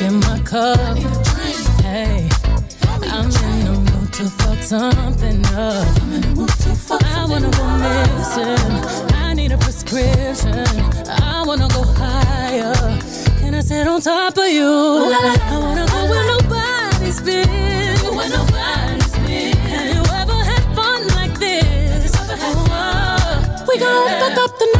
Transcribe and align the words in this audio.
in 0.00 0.20
my 0.20 0.38
cup. 0.40 0.96
Hey, 1.82 2.28
I'm 3.02 3.24
in 3.24 3.64
the 3.64 3.72
mood 3.92 4.12
to 4.14 4.24
fuck 4.24 4.58
something 4.62 5.44
up. 5.46 5.86
I 7.04 7.26
wanna 7.28 7.50
go 7.50 7.64
missing. 7.84 9.14
I 9.14 9.34
need 9.34 9.52
a 9.52 9.58
prescription. 9.58 10.66
I 11.06 11.44
wanna 11.46 11.68
go 11.68 11.82
higher. 11.82 12.74
Can 13.40 13.54
I 13.54 13.60
sit 13.60 13.86
on 13.86 14.00
top 14.00 14.38
of 14.38 14.48
you? 14.48 14.64
I 14.64 15.58
wanna 15.58 15.86
go 15.86 16.04
where 16.10 16.26
nobody's 16.34 17.20
been. 17.20 17.48
Have 19.70 19.88
you 19.94 20.02
ever 20.20 20.38
had 20.50 20.64
fun 20.74 21.08
like 21.08 21.38
this? 21.38 22.12
Oh, 22.16 23.66
we 23.68 23.78
gon' 23.78 24.08
fuck 24.20 24.38
up 24.44 24.58
the 24.58 24.66
night. 24.74 24.79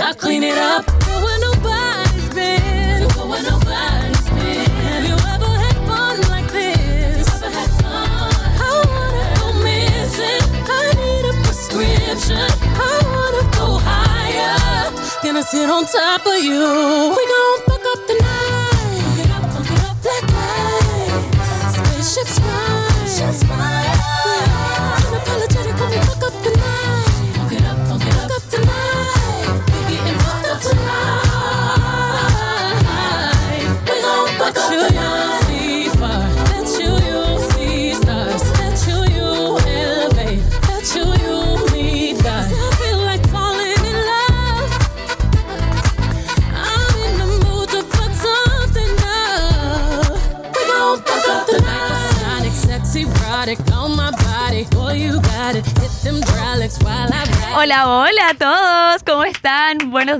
Nasty. 0.00 0.18
I 0.18 0.20
clean 0.20 0.42
it 0.42 0.56
up. 0.58 0.86
Go 0.86 1.22
where 1.24 1.40
nobody's 1.40 2.34
been. 2.34 3.08
Go 3.14 3.26
where 3.28 3.42
nobody's 3.42 4.28
been. 4.30 4.70
Have 4.88 5.04
you 5.04 5.16
ever 5.34 5.52
had 5.64 5.76
fun 5.86 6.20
like 6.30 6.50
this? 6.50 7.28
I 7.42 8.72
wanna 8.92 9.24
go 9.40 9.46
missing. 9.62 10.42
I 10.64 10.92
need 10.96 11.24
a 11.28 11.34
prescription. 11.44 12.38
I 12.38 12.92
wanna 13.14 13.44
go 13.56 13.66
higher. 13.78 14.90
Gonna 15.22 15.42
sit 15.42 15.68
on 15.68 15.84
top 15.84 16.26
of 16.26 16.42
you. 16.42 17.14
We 17.16 17.26
gon' 17.34 17.69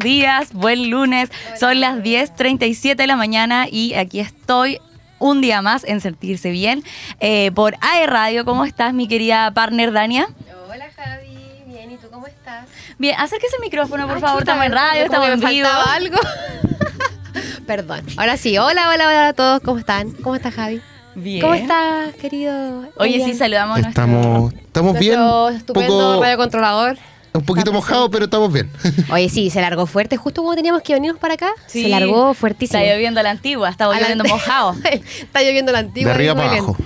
días, 0.03 0.53
buen 0.53 0.91
lunes. 0.91 1.31
Son 1.59 1.81
las 1.81 1.99
10.37 1.99 2.97
de 2.97 3.07
la 3.07 3.17
mañana 3.17 3.67
y 3.71 3.95
aquí 3.95 4.21
estoy 4.21 4.79
un 5.19 5.41
día 5.41 5.63
más 5.63 5.85
en 5.85 6.01
Sentirse 6.01 6.51
Bien 6.51 6.83
eh, 7.21 7.51
por 7.55 7.77
AE 7.81 8.07
Radio. 8.07 8.45
¿Cómo 8.45 8.65
estás, 8.65 8.95
mi 8.95 9.07
querida 9.09 9.51
partner 9.53 9.93
Dania? 9.93 10.29
Hola 10.71 10.87
Javi, 10.97 11.63
bien, 11.67 11.91
¿y 11.93 11.97
tú 11.97 12.09
cómo 12.11 12.27
estás? 12.27 12.67
Bien, 12.99 13.15
acérquese 13.19 13.57
el 13.57 13.63
micrófono, 13.63 14.07
por 14.07 14.17
Ay, 14.17 14.21
favor. 14.23 14.41
chuta, 14.41 14.53
Estamos 14.53 14.67
en 14.67 14.73
radio, 14.73 15.05
estamos 15.05 15.29
en 15.29 15.41
me 15.41 15.51
vivo. 15.51 15.69
faltaba 15.69 15.95
algo. 15.95 16.19
Perdón. 17.67 18.01
Ahora 18.17 18.37
sí, 18.37 18.59
hola, 18.59 18.89
hola, 18.89 19.07
hola 19.09 19.29
a 19.29 19.33
todos, 19.33 19.61
¿cómo 19.61 19.79
están? 19.79 20.11
¿Cómo 20.13 20.35
estás, 20.37 20.55
Javi? 20.55 20.81
Bien. 21.15 21.41
¿Cómo 21.43 21.55
estás, 21.55 22.15
querido? 22.15 22.89
Oye, 22.97 23.15
Elian? 23.17 23.31
sí, 23.31 23.35
saludamos 23.37 23.79
a 23.79 23.83
nuestro... 23.83 24.03
Estamos, 24.05 24.55
estamos 24.55 24.99
bien. 24.99 25.19
Nuestro 25.19 25.49
estupendo 25.51 26.11
poco, 26.13 26.23
radiocontrolador. 26.23 26.99
Un 27.33 27.45
poquito 27.45 27.73
mojado, 27.73 28.11
pero 28.11 28.25
estamos 28.25 28.53
bien. 28.53 28.71
Oye, 29.13 29.29
sí, 29.29 29.51
se 29.51 29.61
largó 29.61 29.87
fuerte 29.87 30.17
justo 30.17 30.43
cuando 30.43 30.57
teníamos 30.57 30.83
que 30.83 30.95
venirnos 30.95 31.21
para 31.21 31.35
acá. 31.35 31.51
Sí, 31.67 31.83
Se 31.85 31.89
largó 31.89 32.35
fuertísimo. 32.35 32.79
Está 32.81 32.93
lloviendo 32.93 33.23
la 33.23 33.31
antigua, 33.31 33.69
está 33.69 33.85
A 33.87 33.89
la- 33.89 34.01
lloviendo 34.01 34.25
mojado. 34.25 34.75
Está 34.85 35.43
lloviendo 35.43 35.73
la 35.73 35.79
antigua. 35.81 36.11
de 36.11 36.15
arriba 36.15 36.35
para 36.35 36.51
abajo. 36.53 36.77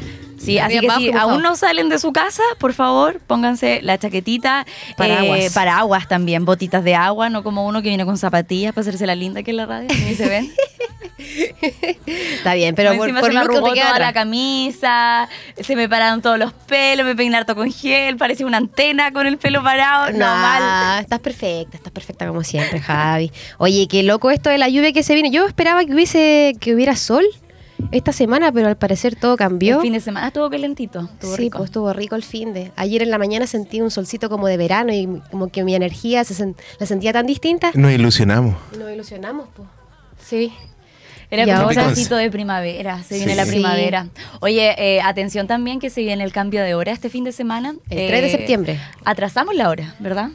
Sí, 0.45 0.59
así 0.59 0.81
que 0.81 0.91
si 0.91 1.13
aún 1.13 1.43
no 1.43 1.57
salen 1.57 1.89
de 1.89 1.99
su 1.99 2.13
casa, 2.13 2.43
por 2.59 2.73
favor, 2.73 3.21
pónganse 3.27 3.81
la 3.83 3.99
chaquetita. 3.99 4.67
Paraguas. 4.97 5.41
eh, 5.41 5.51
paraguas 5.53 6.09
también, 6.09 6.45
botitas 6.45 6.85
de 6.85 6.95
agua, 6.95 7.31
no 7.31 7.43
como 7.43 7.67
uno 7.67 7.83
que 7.83 7.89
viene 7.89 8.05
con 8.05 8.19
zapatillas 8.19 8.73
para 8.73 8.83
hacerse 8.83 9.07
la 9.07 9.15
linda 9.15 9.43
que 9.43 9.51
en 9.51 9.57
la 9.59 9.67
radio, 9.67 9.89
ni 10.07 10.15
se 10.15 10.29
ven. 10.29 10.53
Está 12.07 12.55
bien, 12.55 12.75
pero 12.75 12.95
por, 12.97 13.13
por 13.15 13.25
se 13.25 13.33
me 13.33 13.41
arrugó 13.41 13.73
toda 13.73 13.99
la 13.99 14.13
camisa, 14.13 15.29
se 15.61 15.77
me 15.77 15.89
pararon 15.89 16.23
todos 16.23 16.39
los 16.39 16.53
pelos, 16.53 17.07
me 17.07 17.15
peiné 17.15 17.37
harto 17.37 17.55
con 17.55 17.73
gel, 17.73 18.17
parecía 18.17 18.47
una 18.47 18.59
antena 18.59 19.13
con 19.13 19.27
el 19.27 19.39
pelo 19.39 19.63
parado, 19.63 20.13
no 20.13 20.27
mal. 20.27 21.03
Estás 21.03 21.21
perfecta, 21.21 21.77
estás 21.77 21.93
perfecta 21.93 22.27
como 22.27 22.43
siempre, 22.43 22.81
Javi. 22.81 23.33
Oye, 23.59 23.87
qué 23.89 24.03
loco 24.03 24.31
esto 24.31 24.51
de 24.51 24.59
la 24.59 24.69
lluvia 24.69 24.93
que 24.93 25.03
se 25.03 25.15
viene. 25.15 25.31
Yo 25.31 25.47
esperaba 25.47 25.85
que 25.85 25.95
hubiese 25.95 26.55
que 26.61 26.75
hubiera 26.75 26.97
sol 26.97 27.25
esta 27.91 28.13
semana, 28.13 28.51
pero 28.53 28.69
al 28.69 28.77
parecer 28.77 29.17
todo 29.17 29.37
cambió. 29.37 29.77
El 29.77 29.83
fin 29.83 29.93
de 29.93 30.01
semana 30.01 30.29
estuvo 30.29 30.49
calentito, 30.51 31.01
estuvo 31.01 31.33
sí, 31.37 31.43
rico. 31.43 31.59
pues 31.59 31.69
estuvo 31.69 31.93
rico 31.93 32.15
el 32.17 32.23
fin 32.23 32.53
de. 32.55 32.71
Ayer 32.77 33.03
en 33.03 33.11
la 33.11 33.19
mañana 33.19 33.47
sentí 33.47 33.81
un 33.81 33.91
solcito 33.91 34.29
como 34.29 34.47
de 34.47 34.57
verano 34.57 34.93
y 34.93 35.07
como 35.31 35.49
que 35.49 35.65
mi 35.65 35.75
energía 35.75 36.25
se 36.25 36.35
sen- 36.35 36.55
la 36.79 36.87
sentía 36.87 37.13
tan 37.13 37.27
distinta. 37.27 37.71
Nos 37.75 37.93
ilusionamos. 37.93 38.57
Nos 38.79 38.91
ilusionamos, 38.93 39.49
pues. 39.55 39.69
Sí. 40.25 40.53
Era 41.31 41.47
como 41.57 41.69
un 41.69 41.75
solcito 41.75 42.17
de 42.17 42.31
primavera, 42.31 43.03
se 43.03 43.17
viene 43.17 43.35
la 43.35 43.45
primavera. 43.47 44.07
Oye, 44.41 44.75
eh, 44.79 45.01
atención 45.01 45.47
también 45.49 45.81
que 45.81 45.91
se 45.91 46.03
viene 46.03 46.23
el 46.23 46.33
cambio 46.33 46.63
de 46.63 46.75
hora 46.75 46.93
este 46.93 47.09
fin 47.11 47.25
de 47.25 47.33
semana. 47.33 47.75
El 47.91 48.09
3 48.09 48.23
de 48.23 48.31
septiembre. 48.31 48.79
Atrasamos 49.05 49.55
la 49.57 49.69
hora, 49.69 49.95
¿verdad? 49.99 50.31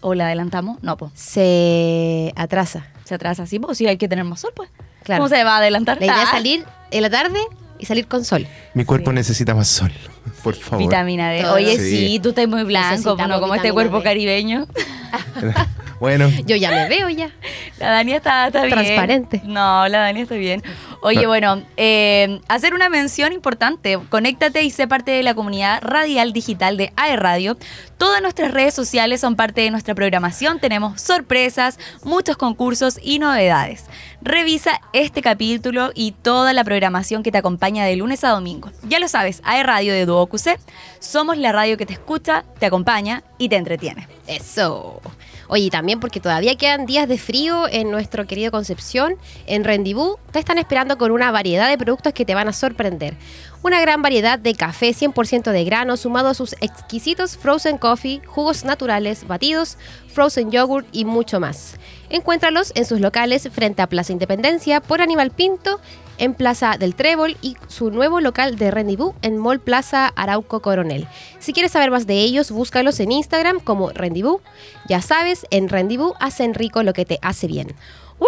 ¿O 0.00 0.14
la 0.14 0.26
adelantamos? 0.26 0.82
No, 0.82 0.96
pues. 0.96 1.12
Se 1.14 2.32
atrasa. 2.34 2.86
Se 3.04 3.14
atrasa, 3.14 3.46
sí, 3.46 3.60
pues 3.60 3.78
sí, 3.78 3.86
hay 3.86 3.98
que 3.98 4.08
tener 4.08 4.24
más 4.24 4.40
sol, 4.40 4.52
pues. 4.56 4.68
Claro. 5.04 5.22
¿Cómo 5.22 5.28
se 5.34 5.42
va 5.44 5.54
a 5.54 5.58
adelantar? 5.58 5.98
La 6.00 6.06
idea 6.06 6.22
es 6.22 6.28
Ah, 6.28 6.32
salir 6.32 6.64
en 6.90 7.02
la 7.02 7.10
tarde 7.10 7.38
y 7.78 7.86
salir 7.86 8.06
con 8.06 8.24
sol. 8.24 8.46
Mi 8.74 8.84
cuerpo 8.84 9.12
necesita 9.12 9.54
más 9.54 9.68
sol, 9.68 9.92
por 10.42 10.54
favor. 10.54 10.78
Vitamina 10.84 11.30
D. 11.30 11.46
Oye, 11.46 11.76
Sí. 11.78 12.08
sí, 12.08 12.20
tú 12.20 12.30
estás 12.30 12.48
muy 12.48 12.64
blanco, 12.64 13.16
no 13.28 13.40
como 13.40 13.54
este 13.54 13.72
cuerpo 13.72 13.98
D. 13.98 14.04
caribeño. 14.04 14.66
bueno, 16.00 16.28
Yo 16.46 16.56
ya 16.56 16.70
me 16.70 16.88
veo 16.88 17.08
ya. 17.08 17.30
La 17.78 17.90
Dani 17.90 18.12
está, 18.12 18.46
está 18.46 18.62
bien. 18.64 18.72
Transparente. 18.72 19.42
No, 19.44 19.86
la 19.88 19.98
Dani 20.00 20.22
está 20.22 20.34
bien. 20.36 20.62
Oye, 21.04 21.26
bueno, 21.26 21.62
eh, 21.76 22.40
hacer 22.48 22.74
una 22.74 22.88
mención 22.88 23.32
importante. 23.32 23.98
Conéctate 24.08 24.62
y 24.62 24.70
sé 24.70 24.86
parte 24.86 25.10
de 25.10 25.22
la 25.24 25.34
comunidad 25.34 25.80
radial 25.82 26.32
digital 26.32 26.76
de 26.76 26.92
AE 26.96 27.16
Radio. 27.16 27.56
Todas 27.98 28.22
nuestras 28.22 28.52
redes 28.52 28.72
sociales 28.74 29.20
son 29.20 29.34
parte 29.36 29.60
de 29.62 29.70
nuestra 29.70 29.94
programación. 29.94 30.60
Tenemos 30.60 31.00
sorpresas, 31.00 31.78
muchos 32.04 32.36
concursos 32.36 32.98
y 33.02 33.18
novedades. 33.18 33.84
Revisa 34.22 34.80
este 34.92 35.22
capítulo 35.22 35.90
y 35.94 36.12
toda 36.12 36.52
la 36.52 36.62
programación 36.62 37.24
que 37.24 37.32
te 37.32 37.38
acompaña 37.38 37.84
de 37.84 37.96
lunes 37.96 38.22
a 38.22 38.28
domingo. 38.30 38.70
Ya 38.84 39.00
lo 39.00 39.08
sabes, 39.08 39.40
AE 39.44 39.64
Radio 39.64 39.92
de 39.92 40.06
QC. 40.26 40.58
Somos 40.98 41.36
la 41.38 41.52
radio 41.52 41.76
que 41.76 41.86
te 41.86 41.94
escucha, 41.94 42.44
te 42.58 42.66
acompaña 42.66 43.22
y 43.38 43.48
te 43.48 43.56
entretiene. 43.56 44.08
Eso. 44.26 45.00
Oye, 45.48 45.64
y 45.64 45.70
también 45.70 46.00
porque 46.00 46.20
todavía 46.20 46.56
quedan 46.56 46.86
días 46.86 47.06
de 47.08 47.18
frío 47.18 47.68
en 47.68 47.90
nuestro 47.90 48.26
querido 48.26 48.50
Concepción, 48.50 49.16
en 49.46 49.64
Rendibú, 49.64 50.18
te 50.30 50.38
están 50.38 50.56
esperando 50.56 50.96
con 50.96 51.10
una 51.10 51.30
variedad 51.30 51.68
de 51.68 51.76
productos 51.76 52.14
que 52.14 52.24
te 52.24 52.34
van 52.34 52.48
a 52.48 52.52
sorprender. 52.52 53.16
Una 53.62 53.80
gran 53.80 54.00
variedad 54.00 54.38
de 54.38 54.54
café 54.54 54.94
100% 54.94 55.52
de 55.52 55.64
grano, 55.64 55.96
sumado 55.96 56.28
a 56.28 56.34
sus 56.34 56.54
exquisitos 56.60 57.36
frozen 57.36 57.76
coffee, 57.76 58.22
jugos 58.24 58.64
naturales, 58.64 59.26
batidos, 59.26 59.76
frozen 60.08 60.50
yogurt 60.50 60.86
y 60.90 61.04
mucho 61.04 61.38
más. 61.38 61.76
Encuéntralos 62.12 62.72
en 62.74 62.84
sus 62.84 63.00
locales 63.00 63.48
frente 63.50 63.80
a 63.80 63.86
Plaza 63.86 64.12
Independencia 64.12 64.82
por 64.82 65.00
Aníbal 65.00 65.30
Pinto, 65.30 65.80
en 66.18 66.34
Plaza 66.34 66.76
del 66.78 66.94
Trébol 66.94 67.38
y 67.40 67.56
su 67.68 67.90
nuevo 67.90 68.20
local 68.20 68.56
de 68.56 68.70
Rendibú 68.70 69.14
en 69.22 69.38
Mall 69.38 69.60
Plaza 69.60 70.08
Arauco 70.14 70.60
Coronel. 70.60 71.08
Si 71.38 71.54
quieres 71.54 71.72
saber 71.72 71.90
más 71.90 72.06
de 72.06 72.20
ellos, 72.20 72.50
búscalos 72.50 73.00
en 73.00 73.12
Instagram 73.12 73.60
como 73.60 73.92
Rendibú. 73.92 74.42
Ya 74.86 75.00
sabes, 75.00 75.46
en 75.50 75.70
Rendibú 75.70 76.12
hacen 76.20 76.52
rico 76.52 76.82
lo 76.82 76.92
que 76.92 77.06
te 77.06 77.18
hace 77.22 77.46
bien. 77.46 77.74
¡Uh! 78.18 78.26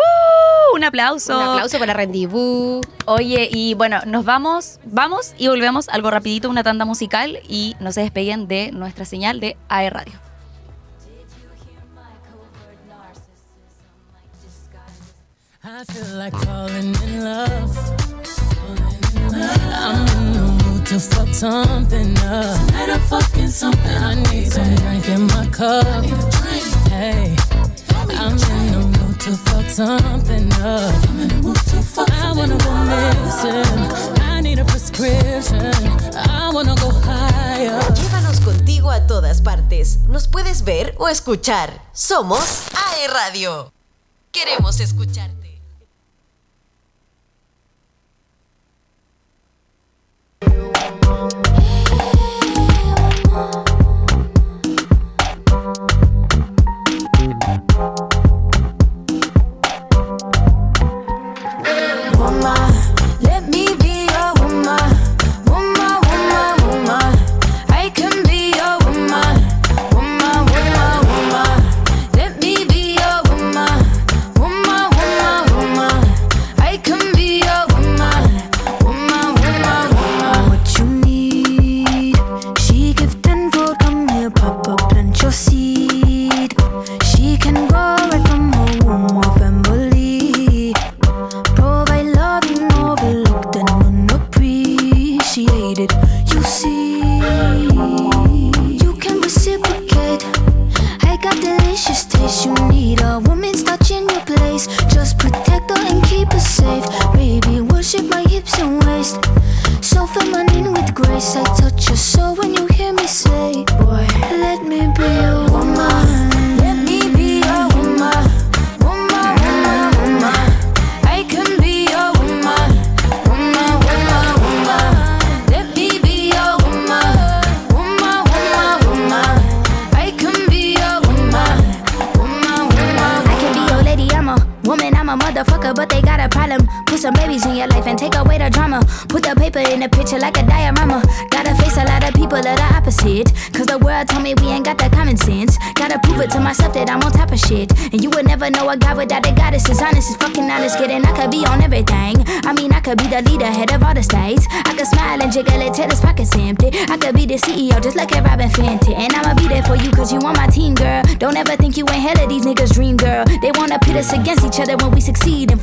un 0.74 0.82
aplauso. 0.82 1.36
Un 1.36 1.42
aplauso 1.42 1.78
para 1.78 1.92
Rendezvous. 1.92 2.80
Oye, 3.04 3.50
y 3.52 3.74
bueno, 3.74 4.00
nos 4.06 4.24
vamos, 4.24 4.80
vamos 4.84 5.34
y 5.36 5.48
volvemos 5.48 5.90
algo 5.90 6.10
rapidito, 6.10 6.48
una 6.48 6.62
tanda 6.62 6.86
musical 6.86 7.38
y 7.46 7.76
no 7.80 7.92
se 7.92 8.00
despeguen 8.00 8.48
de 8.48 8.72
nuestra 8.72 9.04
señal 9.04 9.40
de 9.40 9.58
AE 9.68 9.90
Radio. 9.90 10.33
Llévanos 37.94 38.40
contigo 38.40 38.90
a 38.90 39.06
todas 39.06 39.40
partes. 39.40 40.00
Nos 40.08 40.28
puedes 40.28 40.64
ver 40.64 40.94
o 40.98 41.08
escuchar. 41.08 41.88
Somos 41.94 42.64
AE 42.74 43.08
Radio. 43.08 43.72
Queremos 44.30 44.80
escucharte. 44.80 45.43
Música 51.04 51.53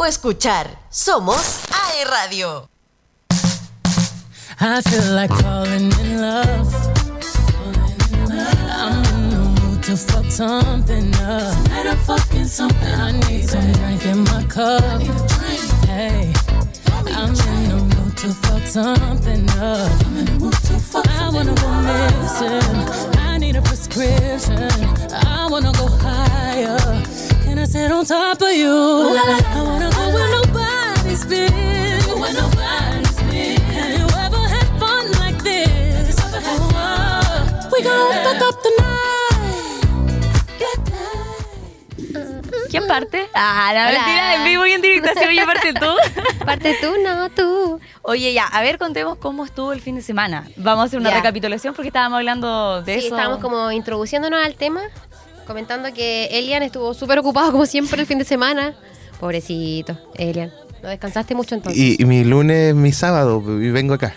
o 0.00 0.06
escuchar. 0.06 0.78
Somos 0.88 1.60
AE 1.68 2.04
Radio. 2.06 2.68
I 4.58 4.80
feel 4.82 5.14
like 5.14 5.32
falling 5.42 5.92
in 6.00 6.20
love. 6.20 6.74
I'm 8.72 9.04
in 9.12 9.30
the 9.30 9.60
mood 9.60 9.82
to 9.82 9.96
fuck 9.96 10.30
something 10.30 11.14
up. 11.16 11.52
Tonight 11.64 11.86
I'm 11.86 11.98
fucking 11.98 12.46
something. 12.46 12.94
I 12.94 13.12
need 13.12 13.46
some 13.46 13.72
drink 13.72 14.06
in 14.06 14.24
my 14.24 14.42
cup. 14.44 15.02
Hey, 15.86 16.32
I'm 17.12 17.34
in 17.34 17.68
the 17.68 17.76
mood 17.94 18.16
to 18.18 18.28
fuck 18.28 18.66
something 18.66 19.48
up. 19.50 20.06
I'm 20.06 20.16
in 20.16 20.24
the 20.24 20.32
mood 20.40 20.54
to 20.54 20.78
fuck 20.78 21.08
I 21.08 21.28
wanna 21.28 21.54
go 21.54 21.70
missing. 21.88 23.18
I 23.18 23.36
need 23.36 23.56
a 23.56 23.62
prescription. 23.62 24.70
I 25.12 25.46
wanna 25.50 25.72
go 25.72 25.88
higher. 25.88 27.19
I 27.60 27.64
sit 27.66 27.92
on 27.92 28.04
top 28.06 28.40
of 28.40 28.50
you? 28.52 28.68
I 28.68 29.62
wanna 29.62 29.90
go 29.90 30.04
where 30.14 30.30
nobody's 30.30 31.24
been. 31.26 31.52
Where 32.20 32.32
nobody's 32.32 33.16
been. 33.28 33.60
Have 33.76 33.98
you 33.98 34.06
ever 34.24 34.42
had 34.48 34.68
fun 34.80 35.04
like 35.20 35.38
this? 35.42 36.16
Oh, 36.18 37.68
we 37.72 37.82
gon' 37.82 38.12
fuck 38.24 38.42
up 38.48 38.62
the 38.62 38.70
night. 38.78 38.90
¿Quién 42.70 42.86
parte? 42.86 43.28
Ah, 43.34 43.72
la 43.74 43.88
Hola. 43.88 43.98
mentira, 43.98 44.34
en 44.36 44.44
vivo 44.44 44.64
y 44.66 44.72
en 44.72 44.80
directo. 44.82 45.10
así, 45.14 45.24
Oye, 45.28 45.44
parte 45.44 45.72
tú. 45.74 45.86
Parte 46.46 46.76
tú, 46.80 46.94
no 47.04 47.28
tú. 47.30 47.80
Oye, 48.02 48.32
ya, 48.32 48.46
a 48.46 48.60
ver, 48.62 48.78
contemos 48.78 49.18
cómo 49.18 49.44
estuvo 49.44 49.72
el 49.72 49.80
fin 49.80 49.94
de 49.96 50.02
semana. 50.02 50.48
Vamos 50.56 50.82
a 50.82 50.86
hacer 50.86 50.98
una 50.98 51.10
Ya. 51.10 51.16
recapitulación 51.16 51.74
porque 51.74 51.88
estábamos 51.88 52.16
hablando 52.18 52.82
de 52.82 52.94
Sí, 53.00 53.06
eso. 53.06 53.14
estábamos 53.16 53.40
como 53.40 53.70
introduciéndonos 53.72 54.44
al 54.44 54.54
tema, 54.54 54.82
comentando 55.50 55.92
que 55.92 56.26
Elian 56.30 56.62
estuvo 56.62 56.94
súper 56.94 57.18
ocupado 57.18 57.50
como 57.52 57.66
siempre 57.66 58.00
el 58.00 58.06
fin 58.06 58.18
de 58.18 58.24
semana. 58.24 58.74
Pobrecito, 59.18 59.98
Elian. 60.14 60.52
No 60.82 60.88
descansaste 60.88 61.34
mucho 61.34 61.54
entonces. 61.56 61.78
Y, 61.80 62.00
y 62.00 62.04
mi 62.06 62.24
lunes 62.24 62.68
es 62.70 62.74
mi 62.74 62.90
sábado 62.92 63.42
y 63.60 63.70
vengo 63.70 63.92
acá. 63.94 64.14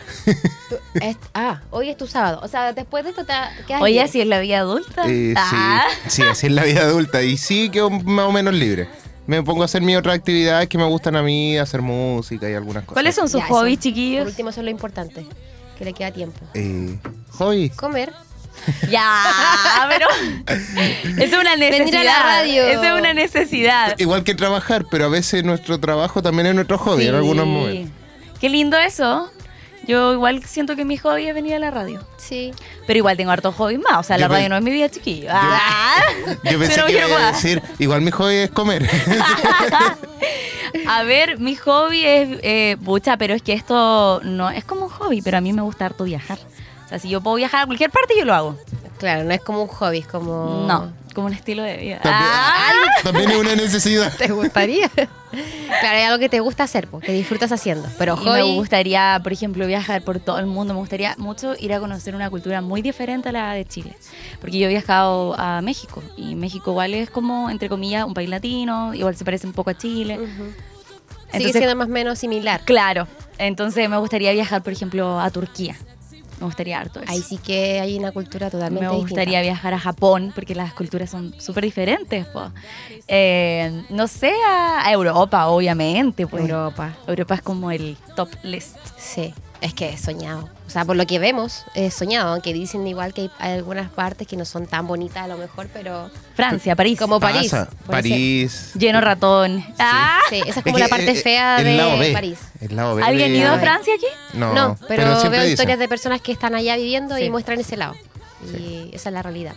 Es- 0.93 1.17
ah, 1.33 1.61
hoy 1.71 1.89
es 1.89 1.97
tu 1.97 2.07
sábado. 2.07 2.39
O 2.41 2.47
sea, 2.47 2.71
después 2.71 3.03
de 3.03 3.09
esto 3.09 3.25
te 3.25 3.33
quedas 3.67 3.81
Oye, 3.81 3.99
así 3.99 4.21
es 4.21 4.27
la 4.27 4.39
vida 4.39 4.59
adulta. 4.59 5.03
Eh, 5.09 5.33
Ah. 5.35 5.83
sí, 6.07 6.09
sí, 6.09 6.21
así 6.21 6.47
es 6.47 6.53
la 6.53 6.63
vida 6.63 6.81
adulta. 6.83 7.21
Y 7.23 7.35
sí, 7.35 7.69
quedo 7.69 7.89
más 7.89 8.27
o 8.27 8.31
menos 8.31 8.53
libre. 8.53 8.87
Me 9.27 9.41
pongo 9.43 9.63
a 9.63 9.65
hacer 9.65 9.81
mis 9.81 9.97
otras 9.97 10.15
actividades 10.15 10.69
que 10.69 10.77
me 10.77 10.85
gustan 10.85 11.15
a 11.17 11.21
mí, 11.23 11.57
hacer 11.57 11.81
música 11.81 12.49
y 12.49 12.53
algunas 12.53 12.83
cosas. 12.83 12.93
¿Cuáles 12.93 13.15
son 13.15 13.27
sus 13.27 13.39
Ya, 13.41 13.45
eso, 13.45 13.55
hobbies, 13.55 13.77
Por 13.77 13.83
chiquillos? 13.83 14.25
último, 14.27 14.49
eso 14.49 14.61
es 14.61 14.65
lo 14.65 14.69
importante, 14.71 15.25
que 15.77 15.83
le 15.85 15.93
queda 15.93 16.11
tiempo. 16.11 16.39
Eh, 16.53 16.97
hobby. 17.31 17.69
Comer. 17.71 18.13
Ya, 18.89 19.87
pero 19.89 20.07
es 21.21 21.33
una 21.33 21.55
Venir 21.55 21.73
a 21.73 21.77
la 21.77 21.77
necesidad. 21.79 22.23
radio. 22.23 22.63
Es 22.63 22.77
una 22.77 23.13
necesidad. 23.13 23.99
Igual 23.99 24.23
que 24.23 24.35
trabajar, 24.35 24.85
pero 24.89 25.05
a 25.05 25.09
veces 25.09 25.43
nuestro 25.43 25.79
trabajo 25.79 26.21
también 26.21 26.47
es 26.47 26.55
nuestro 26.55 26.77
hobby 26.77 27.07
en 27.07 27.15
algunos 27.15 27.45
momentos. 27.45 27.91
Qué 28.39 28.49
lindo 28.49 28.77
eso. 28.77 29.29
Yo 29.85 30.13
igual 30.13 30.41
siento 30.45 30.77
que 30.77 30.85
mi 30.85 30.95
hobby 30.95 31.27
es 31.27 31.33
venir 31.33 31.55
a 31.55 31.59
la 31.59 31.69
radio. 31.69 32.05
Sí. 32.17 32.53
Pero 32.87 32.97
igual 32.99 33.17
tengo 33.17 33.31
hartos 33.31 33.53
hobbies 33.55 33.79
más. 33.81 33.97
O 33.99 34.03
sea, 34.03 34.17
la 34.17 34.27
Yo 34.27 34.33
radio 34.33 34.47
no 34.47 34.55
es 34.55 34.63
mi 34.63 34.71
vida 34.71 34.87
chiquillo. 34.89 35.27
Ah. 35.29 35.97
Yo 36.49 36.57
pensé 36.57 36.75
Pero 36.75 36.87
que 36.87 37.05
iba 37.05 37.27
a 37.27 37.31
decir, 37.33 37.61
igual 37.79 38.01
mi 38.01 38.11
hobby 38.11 38.35
es 38.35 38.49
comer. 38.51 38.89
A 40.87 41.03
ver, 41.03 41.39
mi 41.39 41.55
hobby 41.55 42.03
es, 42.05 42.39
eh, 42.41 42.77
pucha, 42.83 43.17
pero 43.17 43.33
es 43.35 43.41
que 43.41 43.53
esto 43.53 44.21
no 44.23 44.49
es 44.49 44.63
como 44.65 44.85
un 44.85 44.89
hobby, 44.89 45.21
pero 45.21 45.37
a 45.37 45.41
mí 45.41 45.53
me 45.53 45.61
gusta 45.61 45.85
harto 45.85 46.03
viajar. 46.03 46.39
Sea, 46.93 46.99
si 46.99 47.09
yo 47.09 47.21
puedo 47.21 47.35
viajar 47.37 47.63
a 47.63 47.65
cualquier 47.65 47.89
parte, 47.89 48.13
yo 48.17 48.25
lo 48.25 48.33
hago. 48.33 48.57
Claro, 48.99 49.23
no 49.23 49.33
es 49.33 49.41
como 49.41 49.61
un 49.63 49.67
hobby, 49.67 49.97
es 49.99 50.07
como... 50.07 50.65
No, 50.67 50.93
como 51.13 51.27
un 51.27 51.33
estilo 51.33 51.61
de 51.63 51.75
vida. 51.77 51.99
También, 52.01 52.29
Ah. 52.31 52.71
también 53.03 53.31
es 53.31 53.37
una 53.37 53.55
necesidad. 53.55 54.15
¿Te 54.17 54.27
gustaría? 54.31 54.87
claro, 54.89 55.97
hay 55.97 56.03
algo 56.03 56.19
que 56.19 56.29
te 56.29 56.39
gusta 56.39 56.63
hacer, 56.63 56.87
pues, 56.87 57.03
que 57.03 57.11
disfrutas 57.11 57.51
haciendo. 57.51 57.87
Pero 57.97 58.15
me 58.15 58.23
hobby... 58.23 58.55
gustaría, 58.55 59.19
por 59.21 59.33
ejemplo, 59.33 59.65
viajar 59.67 60.03
por 60.03 60.19
todo 60.19 60.39
el 60.39 60.45
mundo. 60.45 60.73
Me 60.73 60.79
gustaría 60.79 61.15
mucho 61.17 61.53
ir 61.59 61.73
a 61.73 61.79
conocer 61.79 62.15
una 62.15 62.29
cultura 62.29 62.61
muy 62.61 62.81
diferente 62.81 63.29
a 63.29 63.31
la 63.33 63.53
de 63.53 63.65
Chile. 63.65 63.93
Porque 64.39 64.57
yo 64.59 64.67
he 64.67 64.69
viajado 64.69 65.35
a 65.37 65.61
México 65.61 66.01
y 66.15 66.35
México 66.35 66.71
igual 66.71 66.93
es 66.93 67.09
como, 67.09 67.49
entre 67.49 67.67
comillas, 67.67 68.05
un 68.05 68.13
país 68.13 68.29
latino, 68.29 68.93
igual 68.93 69.15
se 69.17 69.25
parece 69.25 69.47
un 69.47 69.53
poco 69.53 69.71
a 69.71 69.77
Chile. 69.77 70.15
Sigue 70.17 70.53
Entonces, 71.33 71.51
siendo 71.57 71.75
más 71.75 71.87
o 71.87 71.91
menos 71.91 72.19
similar. 72.19 72.61
claro. 72.63 73.07
Entonces 73.39 73.89
me 73.89 73.97
gustaría 73.97 74.31
viajar, 74.31 74.61
por 74.63 74.71
ejemplo, 74.71 75.19
a 75.19 75.29
Turquía. 75.31 75.75
Me 76.43 76.47
gustaría 76.47 76.77
harto 76.77 76.99
eso. 77.01 77.09
Ahí 77.09 77.21
sí 77.21 77.37
que 77.37 77.79
hay 77.79 77.97
una 77.97 78.11
cultura 78.11 78.49
totalmente 78.49 78.85
Me 78.85 78.93
gustaría 78.93 79.39
distinta. 79.39 79.41
viajar 79.41 79.73
a 79.73 79.79
Japón 79.79 80.33
porque 80.35 80.55
las 80.55 80.73
culturas 80.73 81.09
son 81.09 81.33
súper 81.39 81.63
diferentes. 81.63 82.27
Eh, 83.07 83.83
no 83.89 84.07
sé, 84.07 84.33
a, 84.45 84.85
a 84.85 84.91
Europa, 84.91 85.47
obviamente. 85.47 86.27
Pues. 86.27 86.43
Europa. 86.43 86.97
Europa 87.07 87.35
es 87.35 87.41
como 87.41 87.71
el 87.71 87.95
top 88.17 88.27
list. 88.43 88.75
Sí, 88.97 89.33
es 89.63 89.73
que 89.73 89.89
es 89.89 90.01
soñado. 90.01 90.49
O 90.67 90.69
sea, 90.69 90.85
por 90.85 90.95
lo 90.95 91.05
que 91.07 91.17
vemos, 91.19 91.63
es 91.73 91.93
soñado, 91.93 92.33
aunque 92.33 92.53
dicen 92.53 92.85
igual 92.85 93.13
que 93.13 93.29
hay, 93.39 93.53
algunas 93.53 93.89
partes 93.89 94.27
que 94.27 94.35
no 94.37 94.45
son 94.45 94.67
tan 94.67 94.85
bonitas 94.87 95.23
a 95.23 95.27
lo 95.27 95.37
mejor, 95.37 95.67
pero 95.73 96.09
Francia, 96.35 96.75
París. 96.75 96.99
como 96.99 97.19
París. 97.19 97.51
Pasa. 97.51 97.69
París. 97.87 98.71
Lleno 98.77 99.01
ratón. 99.01 99.63
Ah, 99.79 100.19
Sí, 100.29 100.35
esa 100.37 100.49
es 100.49 100.57
Es 100.57 100.63
como 100.63 100.75
que, 100.75 100.81
la 100.81 100.87
parte 100.89 101.11
eh, 101.11 101.15
fea 101.15 101.57
el 101.61 101.77
lado 101.77 101.91
de 101.93 101.99
B, 101.99 102.13
París. 102.13 102.39
El 102.61 102.75
lado 102.75 102.95
B 102.95 103.03
¿Alguien 103.03 103.31
de- 103.33 103.39
ido 103.39 103.51
a. 103.53 103.59
Francia 103.59 103.93
aquí? 103.95 104.05
No, 104.33 104.53
No, 104.53 104.77
pero, 104.87 105.03
siempre 105.19 105.29
veo 105.39 105.41
dicen. 105.41 105.53
historias 105.53 105.79
de 105.79 105.87
personas 105.87 106.21
que 106.21 106.31
están 106.31 106.55
allá 106.55 106.75
viviendo 106.75 107.15
Sí. 107.17 107.23
y 107.23 107.29
muestran 107.29 107.59
ese 107.59 107.77
lado. 107.77 107.95
Y 108.57 108.89
esa 108.93 109.09
es 109.09 109.13
la 109.13 109.21
realidad. 109.21 109.53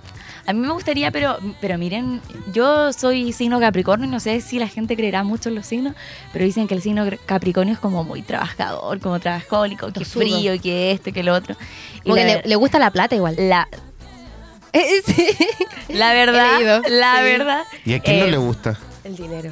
A 0.47 0.53
mí 0.53 0.61
me 0.61 0.73
gustaría, 0.73 1.11
pero, 1.11 1.39
pero 1.61 1.77
miren, 1.77 2.21
yo 2.53 2.93
soy 2.93 3.33
signo 3.33 3.59
Capricornio 3.59 4.07
y 4.07 4.11
no 4.11 4.21
sé 4.21 4.41
si 4.41 4.59
la 4.59 4.69
gente 4.69 4.95
creerá 4.97 5.25
mucho 5.25 5.49
en 5.49 5.57
los 5.57 5.67
signos, 5.67 5.95
pero 6.33 6.45
dicen 6.45 6.69
que 6.69 6.75
el 6.75 6.83
signo 6.83 7.05
Capricornio 7.27 7.75
es 7.75 7.81
como 7.81 8.05
muy 8.05 8.23
trabajador, 8.23 9.01
como 9.01 9.19
trabajólico, 9.19 9.87
que 9.89 10.01
Tosudo. 10.01 10.23
frío, 10.23 10.61
que 10.63 10.93
esto, 10.93 11.13
que 11.13 11.23
lo 11.25 11.35
otro. 11.35 11.57
Y 11.97 12.01
Como 12.03 12.15
que 12.15 12.25
la, 12.25 12.35
le, 12.37 12.43
le 12.45 12.57
gusta 12.57 12.79
la 12.79 12.91
plata 12.93 13.17
igual. 13.17 13.35
la, 13.39 13.69
sí. 15.07 15.29
la 15.89 16.13
verdad, 16.13 16.59
leído, 16.59 16.83
la 16.91 17.17
sí. 17.17 17.23
verdad. 17.25 17.63
¿Y 17.85 17.95
a 17.95 18.01
quién 18.01 18.19
no 18.21 18.25
eh, 18.27 18.31
le 18.31 18.37
gusta? 18.37 18.79
El 19.05 19.17
dinero. 19.17 19.51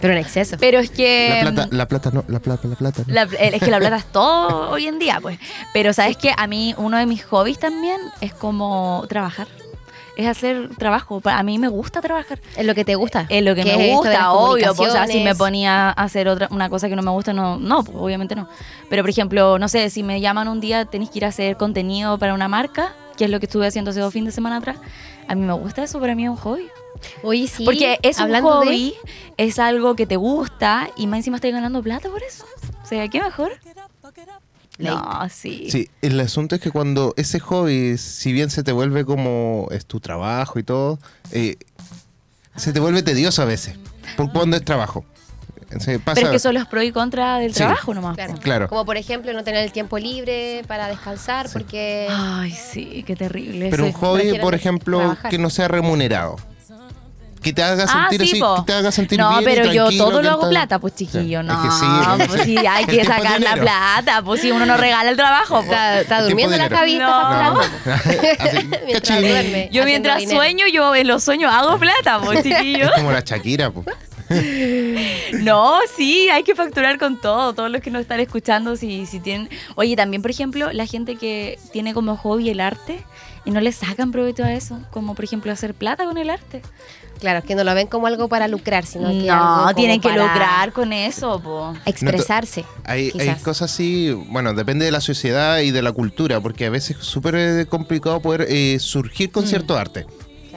Pero 0.00 0.12
en 0.12 0.18
exceso. 0.20 0.56
Pero 0.60 0.78
es 0.78 0.90
que... 0.90 1.40
La 1.42 1.50
plata, 1.52 1.68
la 1.74 1.88
plata 1.88 2.10
no, 2.12 2.24
la 2.28 2.38
plata, 2.38 2.68
la 2.68 2.76
plata. 2.76 3.02
no. 3.06 3.12
La- 3.14 3.22
eh, 3.24 3.50
es 3.54 3.62
que 3.62 3.70
la 3.70 3.78
plata 3.78 3.96
es 3.96 4.04
todo 4.12 4.70
hoy 4.70 4.86
en 4.86 4.98
día, 4.98 5.18
pues. 5.20 5.38
Pero 5.72 5.92
sabes 5.92 6.16
que 6.16 6.32
a 6.36 6.46
mí 6.46 6.74
uno 6.78 6.98
de 6.98 7.06
mis 7.06 7.24
hobbies 7.24 7.58
también 7.58 8.00
es 8.20 8.32
como 8.32 9.04
trabajar. 9.08 9.48
Es 10.18 10.26
hacer 10.26 10.70
trabajo. 10.76 11.22
A 11.24 11.42
mí 11.44 11.58
me 11.60 11.68
gusta 11.68 12.00
trabajar. 12.00 12.40
Es 12.56 12.66
lo 12.66 12.74
que 12.74 12.84
te 12.84 12.96
gusta. 12.96 13.26
Es 13.28 13.40
lo 13.44 13.54
que, 13.54 13.64
me 13.64 13.94
gusta, 13.94 14.32
obvio. 14.32 14.74
pues, 14.74 14.88
o 14.90 14.92
sea, 14.92 15.06
si 15.06 15.20
me 15.20 15.34
ponía 15.36 15.90
a 15.90 15.92
hacer 15.92 16.26
otra, 16.28 16.48
una 16.50 16.68
cosa 16.68 16.88
que 16.88 16.96
no 16.96 17.02
me 17.02 17.12
gusta, 17.12 17.32
no, 17.32 17.56
no, 17.56 17.84
pues, 17.84 17.96
obviamente 17.96 18.34
no. 18.34 18.48
Pero, 18.90 19.04
por 19.04 19.10
ejemplo, 19.10 19.60
no 19.60 19.68
sé, 19.68 19.88
si 19.90 20.02
me 20.02 20.20
llaman 20.20 20.48
un 20.48 20.58
día, 20.60 20.84
tenéis 20.86 21.10
que 21.10 21.20
ir 21.20 21.24
a 21.24 21.28
hacer 21.28 21.56
contenido 21.56 22.18
para 22.18 22.34
una 22.34 22.48
marca, 22.48 22.94
que 23.16 23.26
es 23.26 23.30
lo 23.30 23.38
que 23.38 23.46
estuve 23.46 23.68
haciendo 23.68 23.92
hace 23.92 24.00
dos 24.00 24.12
fines 24.12 24.32
de 24.32 24.34
semana 24.34 24.56
atrás. 24.56 24.78
A 25.28 25.36
mí 25.36 25.46
me 25.46 25.52
gusta 25.52 25.84
eso, 25.84 26.00
para 26.00 26.16
mí 26.16 26.24
es 26.24 26.30
un 26.30 26.36
hobby. 26.36 26.66
Oye, 27.22 27.46
sí. 27.46 27.64
Porque 27.64 28.00
es 28.02 28.18
un 28.18 28.32
de- 28.32 28.40
hobby, 28.40 28.94
es 29.36 29.60
algo 29.60 29.94
que 29.94 30.04
te 30.06 30.16
gusta 30.16 30.88
y 30.96 31.06
más 31.06 31.18
encima 31.18 31.36
estoy 31.36 31.52
ganando 31.52 31.80
plata 31.80 32.08
por 32.08 32.24
eso. 32.24 32.44
O 32.82 32.86
sea, 32.86 33.06
¿qué 33.06 33.22
mejor? 33.22 33.52
No, 34.78 35.28
sí. 35.30 35.68
Sí, 35.70 35.88
el 36.02 36.18
asunto 36.20 36.54
es 36.54 36.60
que 36.60 36.70
cuando 36.70 37.12
ese 37.16 37.40
hobby, 37.40 37.98
si 37.98 38.32
bien 38.32 38.50
se 38.50 38.62
te 38.62 38.72
vuelve 38.72 39.04
como 39.04 39.66
es 39.70 39.86
tu 39.86 39.98
trabajo 40.00 40.58
y 40.58 40.62
todo, 40.62 40.98
eh, 41.32 41.56
se 42.56 42.72
te 42.72 42.80
vuelve 42.80 43.02
tedioso 43.02 43.42
a 43.42 43.44
veces. 43.44 43.76
Por 44.16 44.32
cuando 44.32 44.56
es 44.56 44.64
trabajo. 44.64 45.04
Se 45.80 45.98
pasa, 45.98 46.14
Pero 46.14 46.28
es 46.28 46.32
que 46.32 46.38
son 46.38 46.54
los 46.54 46.66
pros 46.66 46.82
y 46.84 46.92
contras 46.92 47.40
del 47.40 47.52
Sí. 47.52 47.58
trabajo 47.58 47.92
nomás. 47.92 48.14
Claro. 48.16 48.34
Claro. 48.40 48.68
Como 48.68 48.86
por 48.86 48.96
ejemplo 48.96 49.32
no 49.34 49.44
tener 49.44 49.62
el 49.64 49.70
tiempo 49.72 49.98
libre 49.98 50.62
para 50.66 50.88
descansar 50.88 51.48
porque... 51.52 52.06
Ay, 52.10 52.52
sí, 52.52 53.04
qué 53.06 53.14
terrible. 53.16 53.68
Pero 53.70 53.84
un 53.84 53.92
hobby, 53.92 54.38
por 54.38 54.54
ejemplo, 54.54 54.98
trabajar. 54.98 55.30
que 55.30 55.36
no 55.38 55.50
sea 55.50 55.68
remunerado. 55.68 56.36
Que 57.42 57.52
te 57.52 57.62
haga 57.62 57.84
Ah, 57.88 58.08
sentir 58.10 58.26
sí, 58.26 58.32
así, 58.32 58.40
po. 58.40 58.56
que 58.56 58.62
te 58.62 58.72
haga 58.78 58.90
sentir 58.92 59.18
no, 59.18 59.28
bien 59.30 59.42
y 59.42 59.44
pero 59.44 59.72
yo 59.72 59.88
todo 59.96 60.22
lo 60.22 60.28
hago 60.30 60.40
está- 60.42 60.50
plata, 60.50 60.78
pues 60.80 60.94
chiquillo. 60.96 61.40
Es 61.40 61.46
No, 61.46 61.62
que 61.62 61.70
sí, 61.70 62.26
pues 62.28 62.42
sí, 62.42 62.56
hay 62.58 62.84
que 62.84 63.00
es 63.00 63.06
sacar 63.06 63.40
la 63.40 63.54
plata. 63.54 64.22
Pues 64.24 64.40
si 64.40 64.50
uno 64.50 64.66
no 64.66 64.76
regala 64.76 65.10
el 65.10 65.16
trabajo. 65.16 65.56
pues. 65.56 65.66
Está, 65.70 66.00
está 66.00 66.18
El 66.18 66.24
durmiendo 66.26 66.54
en 66.56 66.60
la 66.60 66.66
está 66.66 67.50
No. 67.50 67.60
Así, 67.60 68.68
Mientras 68.86 69.20
duerme, 69.20 69.68
Yo 69.72 69.84
mientras 69.84 70.22
sueño, 70.24 70.66
yo 70.72 70.94
en 70.94 71.06
los 71.06 71.22
sueños 71.22 71.52
hago 71.52 71.78
plata, 71.78 72.20
pues 72.24 72.42
chiquillo. 72.42 72.86
Es 72.86 72.92
como 72.92 73.12
la 73.12 73.20
Shakira, 73.20 73.70
po. 73.70 73.84
No, 75.40 75.78
sí, 75.96 76.28
hay 76.30 76.42
que 76.42 76.54
facturar 76.54 76.98
con 76.98 77.16
todo, 77.20 77.54
todos 77.54 77.70
los 77.70 77.80
que 77.80 77.90
nos 77.90 78.02
están 78.02 78.20
escuchando, 78.20 78.76
si, 78.76 79.06
si 79.06 79.20
tienen... 79.20 79.48
Oye, 79.74 79.96
también, 79.96 80.22
por 80.22 80.30
ejemplo, 80.30 80.72
la 80.72 80.86
gente 80.86 81.16
que 81.16 81.58
tiene 81.72 81.94
como 81.94 82.16
hobby 82.16 82.50
el 82.50 82.60
arte 82.60 83.02
y 83.44 83.50
no 83.50 83.60
le 83.60 83.72
sacan 83.72 84.12
provecho 84.12 84.44
a 84.44 84.52
eso, 84.52 84.78
como 84.90 85.14
por 85.14 85.24
ejemplo 85.24 85.50
hacer 85.52 85.72
plata 85.74 86.04
con 86.04 86.18
el 86.18 86.28
arte. 86.30 86.62
Claro, 87.20 87.42
que 87.42 87.54
no 87.54 87.64
lo 87.64 87.74
ven 87.74 87.86
como 87.88 88.06
algo 88.06 88.28
para 88.28 88.46
lucrar, 88.48 88.86
sino 88.86 89.08
que 89.10 89.26
No, 89.26 89.70
tienen 89.74 90.00
que 90.00 90.08
para 90.08 90.22
lucrar 90.22 90.72
con 90.72 90.92
eso, 90.92 91.40
po. 91.40 91.74
Expresarse. 91.84 92.64
Hay, 92.84 93.12
hay 93.18 93.34
cosas 93.42 93.72
así, 93.72 94.10
bueno, 94.28 94.54
depende 94.54 94.84
de 94.84 94.92
la 94.92 95.00
sociedad 95.00 95.58
y 95.60 95.70
de 95.70 95.82
la 95.82 95.92
cultura, 95.92 96.40
porque 96.40 96.66
a 96.66 96.70
veces 96.70 96.96
es 96.98 97.04
súper 97.04 97.34
eh, 97.34 97.66
complicado 97.66 98.20
poder 98.20 98.46
eh, 98.48 98.78
surgir 98.78 99.28
Mm. 99.28 99.32
con 99.32 99.46
cierto 99.46 99.76
arte. 99.76 100.06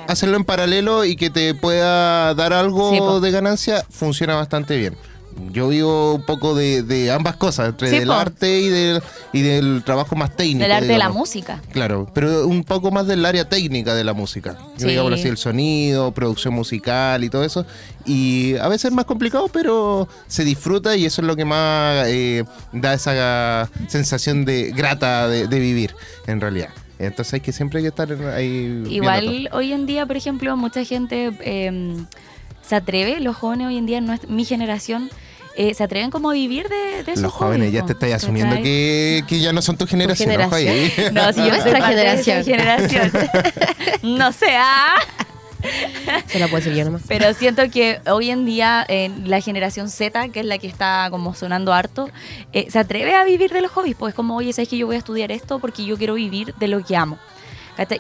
Hacerlo 0.08 0.36
en 0.38 0.44
paralelo 0.46 1.06
y 1.06 1.16
que 1.16 1.30
te 1.30 1.54
pueda 1.54 2.34
dar 2.34 2.54
algo 2.54 2.90
Sí, 3.20 3.22
de 3.24 3.32
ganancia 3.32 3.86
funciona 3.90 4.36
bastante 4.36 4.76
bien. 4.76 4.96
Yo 5.52 5.68
vivo 5.70 6.14
un 6.16 6.22
poco 6.26 6.56
de, 6.56 6.84
de 6.84 7.12
ambas 7.12 7.36
cosas, 7.36 7.70
entre 7.70 7.90
Sí, 7.90 8.00
del 8.00 8.08
po. 8.08 8.14
arte 8.14 8.60
y 8.60 8.70
del, 8.70 9.02
y 9.34 9.42
del 9.42 9.84
trabajo 9.84 10.16
más 10.16 10.36
técnico. 10.36 10.60
Del 10.64 10.72
arte 10.72 10.88
de 10.88 10.98
la 10.98 11.10
música. 11.10 11.62
Claro, 11.72 12.10
pero 12.14 12.48
un 12.48 12.64
poco 12.64 12.92
más 12.92 13.08
del 13.08 13.26
área 13.26 13.48
técnica 13.50 13.96
de 13.96 14.04
la 14.04 14.14
música. 14.14 14.58
Sí. 14.78 14.88
Digamos 14.88 15.14
así, 15.14 15.28
el 15.28 15.38
sonido, 15.38 16.12
producción 16.12 16.54
musical 16.54 17.24
y 17.24 17.30
todo 17.30 17.44
eso. 17.44 17.66
Y 18.06 18.56
a 18.58 18.68
veces 18.68 18.86
es 18.86 18.92
más 18.94 19.06
complicado, 19.06 19.48
pero 19.50 20.08
se 20.28 20.44
disfruta 20.44 20.96
y 20.96 21.06
eso 21.06 21.22
es 21.22 21.28
lo 21.28 21.36
que 21.36 21.46
más 21.46 22.06
eh, 22.08 22.44
da 22.72 22.94
esa 22.94 23.70
sensación 23.88 24.46
de 24.46 24.72
grata 24.72 25.28
de, 25.28 25.48
de 25.48 25.60
vivir, 25.60 25.96
en 26.28 26.40
realidad. 26.42 26.70
Entonces 27.00 27.34
hay 27.36 27.40
que 27.40 27.52
siempre 27.52 27.80
hay 27.80 27.84
que 27.84 27.90
estar 27.90 28.12
ahí. 28.36 28.84
Igual 28.90 29.50
hoy 29.54 29.74
en 29.74 29.86
día, 29.88 30.06
por 30.06 30.18
ejemplo, 30.18 30.56
mucha 30.56 30.84
gente 30.86 31.32
eh, 31.42 31.96
se 32.62 32.76
atreve, 32.76 33.20
los 33.20 33.36
jóvenes 33.36 33.68
hoy 33.68 33.78
en 33.78 33.86
día, 33.88 34.02
nuestra- 34.02 34.30
mi 34.30 34.46
generación, 34.46 35.10
eh, 35.56 35.74
se 35.74 35.84
atreven 35.84 36.10
como 36.12 36.30
a 36.30 36.34
vivir 36.34 36.68
de, 36.70 37.04
de 37.04 37.12
esos 37.12 37.24
Los 37.24 37.34
jóvenes 37.34 37.68
hobbies, 37.68 37.82
ya 37.82 37.86
te 37.86 37.94
estáis 37.94 38.14
asumiendo 38.16 38.56
que, 38.58 39.24
que 39.28 39.40
ya 39.40 39.54
no 39.54 39.62
son 39.62 39.78
tu 39.78 39.88
generación. 39.88 40.40
ojo 40.42 40.56
ahí. 40.56 40.92
No, 41.12 41.32
si 41.34 41.40
yo 41.46 41.50
Nuestra 41.50 41.88
generación. 41.88 42.44
generación. 42.44 43.12
no 44.04 44.32
sé, 44.32 44.56
ah. 44.58 44.96
Se 46.28 46.40
lo 46.40 46.48
puedo 46.48 46.72
yo 46.72 46.86
nomás. 46.86 47.04
Pero 47.08 47.34
siento 47.34 47.70
que 47.70 48.00
hoy 48.08 48.30
en 48.32 48.46
día 48.46 48.86
eh, 48.88 49.12
la 49.26 49.42
generación 49.42 49.90
Z, 49.90 50.30
que 50.30 50.40
es 50.40 50.46
la 50.46 50.58
que 50.58 50.68
está 50.68 51.08
como 51.12 51.36
sonando 51.36 51.72
harto, 51.74 52.10
eh, 52.54 52.68
se 52.72 52.80
atreve 52.80 53.14
a 53.14 53.24
vivir 53.24 53.52
de 53.52 53.62
los 53.62 53.72
hobbies. 53.72 53.96
Pues 53.96 54.12
es 54.12 54.16
como, 54.16 54.36
oye, 54.36 54.54
¿sabes 54.54 54.70
que 54.70 54.78
yo 54.78 54.88
voy 54.88 54.96
a 54.96 55.00
estudiar 55.00 55.32
esto 55.32 55.60
porque 55.60 55.86
yo 55.86 55.98
quiero 55.98 56.16
vivir 56.16 56.56
de 56.56 56.68
lo 56.68 56.84
que 56.84 56.96
amo? 56.96 57.20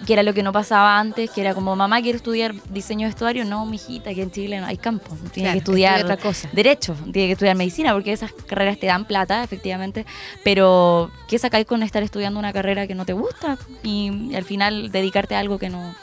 Que 0.05 0.13
era 0.13 0.21
lo 0.23 0.33
que 0.33 0.43
no 0.43 0.51
pasaba 0.51 0.99
antes, 0.99 1.31
que 1.31 1.41
era 1.41 1.53
como, 1.55 1.75
mamá, 1.75 2.01
quiero 2.01 2.17
estudiar 2.17 2.53
diseño 2.69 3.07
de 3.07 3.13
vestuario. 3.13 3.45
No, 3.45 3.65
mijita, 3.65 4.13
que 4.13 4.21
en 4.21 4.31
Chile 4.31 4.59
no 4.59 4.67
hay 4.67 4.77
campo. 4.77 5.15
Tiene 5.33 5.49
Claro, 5.49 5.51
que 5.53 5.57
estudiar 5.59 5.95
estudia 5.99 6.13
otra 6.13 6.23
cosa. 6.23 6.49
derecho, 6.51 6.93
tiene 7.11 7.27
que 7.27 7.31
estudiar 7.31 7.55
medicina, 7.55 7.93
porque 7.93 8.11
esas 8.11 8.31
carreras 8.47 8.77
te 8.79 8.87
dan 8.87 9.05
plata, 9.05 9.43
efectivamente. 9.43 10.05
Pero, 10.43 11.09
¿qué 11.27 11.39
sacáis 11.39 11.65
con 11.65 11.83
estar 11.83 12.03
estudiando 12.03 12.39
una 12.39 12.53
carrera 12.53 12.85
que 12.85 12.95
no 12.95 13.05
te 13.05 13.13
gusta? 13.13 13.57
Y, 13.83 14.29
y 14.31 14.35
al 14.35 14.43
final 14.43 14.91
dedicarte 14.91 15.35
a 15.35 15.39
algo 15.39 15.57
que 15.57 15.69
no, 15.69 15.95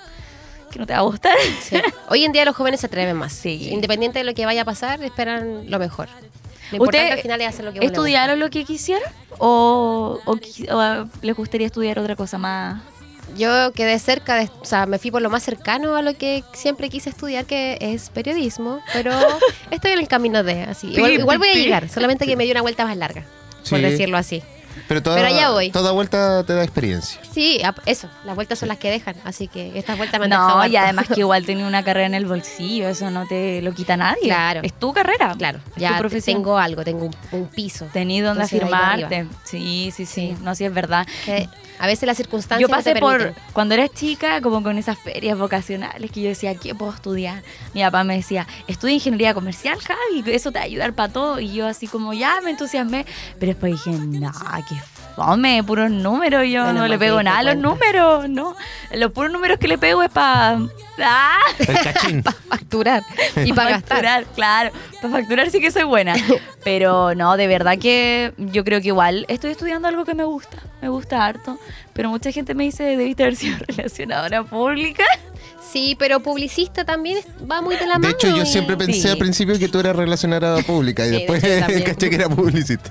que 0.72 0.78
no 0.78 0.86
te 0.86 0.94
va 0.94 1.00
a 1.00 1.02
gustar. 1.02 1.36
Sí. 1.62 1.76
Hoy 2.08 2.24
en 2.24 2.32
día 2.32 2.44
los 2.44 2.56
jóvenes 2.56 2.80
se 2.80 2.86
atreven 2.86 3.16
más. 3.16 3.32
Sí. 3.32 3.68
Independiente 3.70 4.18
de 4.18 4.24
lo 4.24 4.34
que 4.34 4.44
vaya 4.46 4.62
a 4.62 4.64
pasar, 4.64 5.02
esperan 5.04 5.70
lo 5.70 5.78
mejor. 5.78 6.08
Lo 6.70 6.76
importante 6.76 6.98
¿Usted 7.06 7.12
al 7.12 7.18
final 7.20 7.40
es 7.40 7.48
hacer 7.48 7.64
lo 7.64 7.72
que 7.72 7.78
¿Estudiaron 7.84 8.38
lo 8.40 8.50
que 8.50 8.64
quisieron? 8.64 9.10
¿O, 9.38 10.18
o 10.26 10.32
o, 10.32 11.08
les 11.22 11.36
gustaría 11.36 11.66
estudiar 11.66 11.98
otra 11.98 12.14
cosa 12.16 12.36
más? 12.38 12.82
Yo 13.36 13.72
quedé 13.72 13.98
cerca, 13.98 14.36
de, 14.36 14.50
o 14.60 14.64
sea, 14.64 14.86
me 14.86 14.98
fui 14.98 15.10
por 15.10 15.22
lo 15.22 15.30
más 15.30 15.42
cercano 15.42 15.96
a 15.96 16.02
lo 16.02 16.14
que 16.14 16.42
siempre 16.54 16.88
quise 16.88 17.10
estudiar, 17.10 17.44
que 17.44 17.76
es 17.80 18.10
periodismo, 18.10 18.80
pero 18.92 19.12
estoy 19.70 19.92
en 19.92 19.98
el 20.00 20.08
camino 20.08 20.42
de, 20.42 20.62
así. 20.62 20.88
Igual, 20.88 21.38
voy 21.38 21.48
a 21.48 21.54
llegar, 21.54 21.88
solamente 21.88 22.26
que 22.26 22.36
me 22.36 22.44
dio 22.44 22.52
una 22.52 22.62
vuelta 22.62 22.84
más 22.84 22.96
larga, 22.96 23.24
por 23.68 23.80
decirlo 23.80 24.16
así. 24.16 24.42
Pero 24.86 25.02
toda, 25.02 25.16
Pero 25.16 25.28
allá 25.28 25.50
voy. 25.50 25.70
toda 25.70 25.90
vuelta 25.90 26.44
te 26.44 26.54
da 26.54 26.62
experiencia. 26.62 27.20
Sí, 27.32 27.60
eso, 27.84 28.08
las 28.24 28.36
vueltas 28.36 28.60
son 28.60 28.68
las 28.68 28.78
que 28.78 28.90
dejan, 28.90 29.16
así 29.24 29.48
que 29.48 29.76
estas 29.76 29.96
vueltas 29.98 30.18
me 30.20 30.24
han 30.26 30.30
dejado 30.30 30.56
No, 30.60 30.66
y 30.66 30.76
además 30.76 31.08
que 31.08 31.20
igual 31.20 31.44
tenía 31.46 31.66
una 31.66 31.82
carrera 31.82 32.06
en 32.06 32.14
el 32.14 32.26
bolsillo, 32.26 32.88
eso 32.88 33.10
no 33.10 33.26
te 33.26 33.60
lo 33.60 33.74
quita 33.74 33.96
nadie. 33.96 34.22
Claro. 34.22 34.60
Es 34.62 34.72
tu 34.78 34.92
carrera. 34.92 35.34
Claro, 35.36 35.58
es 35.76 35.82
ya 35.82 35.88
tu 35.88 35.94
te- 35.94 36.00
profesión. 36.00 36.36
tengo 36.36 36.58
algo, 36.58 36.84
tengo 36.84 37.06
un, 37.06 37.16
un 37.32 37.46
piso. 37.48 37.86
Tení 37.92 38.20
donde 38.20 38.44
afirmarte. 38.44 39.26
Sí, 39.44 39.92
sí, 39.94 40.06
sí, 40.06 40.28
Sí. 40.28 40.36
No, 40.42 40.54
sí 40.54 40.64
es 40.64 40.72
verdad. 40.72 41.06
Que 41.26 41.48
a 41.78 41.86
veces 41.86 42.06
las 42.06 42.16
circunstancias 42.16 42.60
Yo 42.60 42.68
no 42.68 42.76
pasé 42.76 42.96
por, 42.96 43.34
cuando 43.52 43.74
era 43.74 43.88
chica, 43.88 44.40
como 44.40 44.62
con 44.62 44.78
esas 44.78 44.98
ferias 44.98 45.38
vocacionales 45.38 46.10
que 46.10 46.22
yo 46.22 46.28
decía, 46.28 46.54
¿qué 46.54 46.74
puedo 46.74 46.92
estudiar? 46.92 47.42
Mi 47.74 47.82
papá 47.82 48.04
me 48.04 48.16
decía, 48.16 48.46
estudia 48.66 48.94
ingeniería 48.94 49.34
comercial, 49.34 49.78
Javi, 49.78 50.24
eso 50.32 50.50
te 50.52 50.58
va 50.58 50.62
a 50.62 50.66
ayudar 50.66 50.92
para 50.94 51.12
todo. 51.12 51.40
Y 51.40 51.52
yo 51.52 51.66
así 51.66 51.86
como, 51.86 52.12
ya, 52.12 52.40
me 52.42 52.50
entusiasmé. 52.50 53.06
Pero 53.38 53.52
después 53.52 53.72
dije, 53.72 53.90
no, 53.90 54.32
qué 54.68 54.76
fome, 55.18 55.62
puros 55.64 55.90
números. 55.90 56.44
Yo 56.48 56.72
no 56.72 56.86
le 56.86 56.98
pego 56.98 57.22
nada 57.22 57.38
a 57.38 57.42
los 57.42 57.54
cuenta. 57.54 57.68
números, 57.68 58.28
no. 58.28 58.56
Los 58.92 59.10
puros 59.12 59.32
números 59.32 59.58
que 59.58 59.68
le 59.68 59.76
pego 59.78 60.02
es 60.02 60.10
para... 60.10 60.58
¡Ah! 61.02 61.40
Cachín. 61.84 62.22
facturar 62.48 63.02
y 63.44 63.52
para 63.52 63.70
gastar. 63.78 63.88
facturar, 63.88 64.24
claro. 64.34 64.70
Para 65.00 65.14
facturar 65.14 65.50
sí 65.50 65.60
que 65.60 65.70
soy 65.70 65.84
buena. 65.84 66.14
Pero 66.64 67.14
no, 67.14 67.36
de 67.36 67.46
verdad 67.46 67.78
que 67.78 68.32
yo 68.36 68.64
creo 68.64 68.80
que 68.80 68.88
igual 68.88 69.24
estoy 69.28 69.50
estudiando 69.50 69.88
algo 69.88 70.04
que 70.04 70.14
me 70.14 70.24
gusta. 70.24 70.58
Me 70.80 70.88
gusta 70.88 71.24
harto. 71.24 71.58
Pero 71.92 72.10
mucha 72.10 72.30
gente 72.30 72.54
me 72.54 72.64
dice, 72.64 72.84
debiste 72.96 73.24
haber 73.24 73.36
sido 73.36 73.58
relacionadora 73.66 74.44
pública. 74.44 75.04
Sí, 75.72 75.94
pero 75.98 76.20
publicista 76.20 76.84
también 76.84 77.18
va 77.50 77.60
muy 77.60 77.76
de 77.76 77.86
la 77.86 77.94
mano. 77.98 78.08
De 78.08 78.10
hecho, 78.14 78.28
yo 78.34 78.42
y- 78.42 78.46
siempre 78.46 78.76
pensé 78.76 79.00
Sí. 79.02 79.08
al 79.08 79.18
principio 79.18 79.58
que 79.58 79.68
tú 79.68 79.78
eras 79.80 79.94
relacionada 79.96 80.62
pública 80.62 81.04
y 81.04 81.08
Sí, 81.08 81.12
de 81.12 81.18
después 81.18 81.42
también. 81.60 81.82
caché 81.82 82.08
que 82.10 82.16
era 82.16 82.28
publicista. 82.28 82.90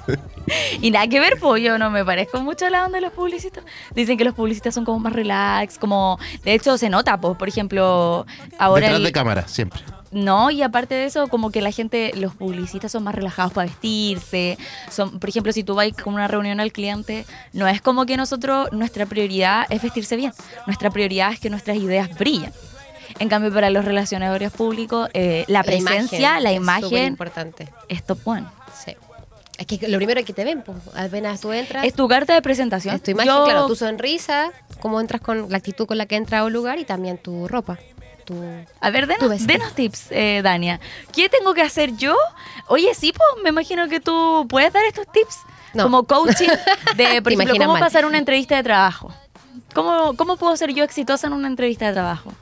Y 0.82 0.92
nada 0.92 1.08
que 1.08 1.20
ver, 1.20 1.38
pues 1.40 1.64
yo 1.64 1.78
no 1.78 1.90
me 1.90 2.06
parezco 2.06 2.40
mucho 2.42 2.66
a 2.68 2.70
la 2.70 2.86
onda 2.86 2.98
de 2.98 3.02
los 3.02 3.14
publicistas. 3.14 3.64
Dicen 3.96 4.18
que 4.18 4.24
los 4.24 4.34
publicistas 4.36 4.74
son 4.76 4.86
como 4.86 5.00
más 5.00 5.14
relax, 5.14 5.78
como... 5.78 6.20
De 6.44 6.54
hecho, 6.54 6.78
se 6.78 6.90
nota, 6.90 7.20
pues, 7.20 7.36
por 7.38 7.48
ejemplo, 7.50 8.26
ahora... 8.60 8.82
Detrás 8.82 8.98
el- 9.00 9.04
de 9.06 9.12
cámara, 9.12 9.48
siempre. 9.48 9.82
No, 10.12 10.50
y 10.52 10.62
aparte 10.62 10.96
de 10.96 11.06
eso, 11.06 11.28
como 11.28 11.52
que 11.52 11.62
la 11.62 11.72
gente, 11.72 12.12
los 12.16 12.34
publicistas 12.34 12.92
son 12.92 13.04
más 13.04 13.14
relajados 13.14 13.52
para 13.54 13.68
vestirse. 13.68 14.58
Son, 14.90 15.20
por 15.20 15.30
ejemplo, 15.30 15.52
si 15.52 15.64
tú 15.64 15.76
vas 15.76 15.92
con 16.02 16.14
una 16.14 16.28
reunión 16.28 16.60
al 16.60 16.72
cliente, 16.72 17.26
no 17.54 17.68
es 17.68 17.82
como 17.82 18.06
que 18.06 18.16
nosotros, 18.16 18.72
nuestra 18.72 19.06
prioridad 19.06 19.66
es 19.70 19.82
vestirse 19.82 20.16
bien. 20.16 20.32
Nuestra 20.66 20.90
prioridad 20.92 21.34
es 21.34 21.40
que 21.40 21.50
nuestras 21.50 21.78
ideas 21.78 22.18
brillen. 22.18 22.52
En 23.20 23.30
cambio, 23.30 23.54
para 23.54 23.70
los 23.70 23.84
relacionadores 23.86 24.52
públicos, 24.52 25.10
eh, 25.14 25.44
la 25.48 25.64
presencia, 25.64 26.40
la 26.40 26.52
es 26.52 26.58
imagen, 26.58 26.84
superimportante. 26.84 27.70
es 27.90 28.04
top 28.04 28.20
one. 28.26 28.46
Sí. 28.84 28.96
Es 29.58 29.66
que 29.66 29.88
lo 29.88 29.98
primero 29.98 30.24
que 30.24 30.34
te 30.34 30.44
ven, 30.44 30.62
pues, 30.62 30.78
apenas 30.96 31.42
tú 31.42 31.52
entras. 31.52 31.84
Es 31.84 31.94
tu 31.94 32.08
carta 32.08 32.34
de 32.34 32.42
presentación. 32.42 32.96
es 32.96 33.02
tu 33.04 33.12
imagen, 33.12 33.34
Yo- 33.34 33.44
claro, 33.46 33.68
tu 33.68 33.76
sonrisa, 33.76 34.52
cómo 34.80 35.02
entras 35.02 35.20
con 35.20 35.50
la 35.50 35.58
actitud 35.58 35.86
con 35.88 35.98
la 35.98 36.06
que 36.06 36.16
entras 36.16 36.42
a 36.42 36.44
un 36.46 36.54
lugar 36.54 36.80
y 36.80 36.86
también 36.86 37.18
tu 37.18 37.48
ropa. 37.48 37.80
Tu... 38.28 38.36
A 38.82 38.90
ver, 38.90 39.08
denos, 39.08 39.74
tips, 39.74 40.08
eh, 40.12 40.42
Dania. 40.44 40.82
¿Qué 41.14 41.30
tengo 41.30 41.54
que 41.54 41.62
hacer 41.62 41.96
yo? 41.96 42.14
Oye, 42.68 42.94
sí, 42.94 43.14
pues, 43.14 43.42
me 43.42 43.50
imagino 43.52 43.88
que 43.88 44.02
tú 44.02 44.46
puedes 44.50 44.74
dar 44.74 44.84
estos 44.84 45.10
tips. 45.14 45.38
No. 45.74 45.84
Como 45.84 46.04
coaching 46.04 46.50
de, 46.98 47.22
por 47.24 47.32
ejemplo, 47.32 47.56
cómo 47.58 47.74
mal. 47.74 47.80
pasar 47.80 48.06
una 48.06 48.18
entrevista 48.18 48.58
de 48.58 48.64
trabajo. 48.64 49.14
¿Cómo, 49.74 50.16
¿Cómo 50.18 50.36
puedo 50.36 50.58
ser 50.58 50.74
yo 50.74 50.84
exitosa 50.84 51.28
en 51.28 51.34
una 51.34 51.48
entrevista 51.48 51.88
de 51.88 51.94
trabajo? 51.94 52.34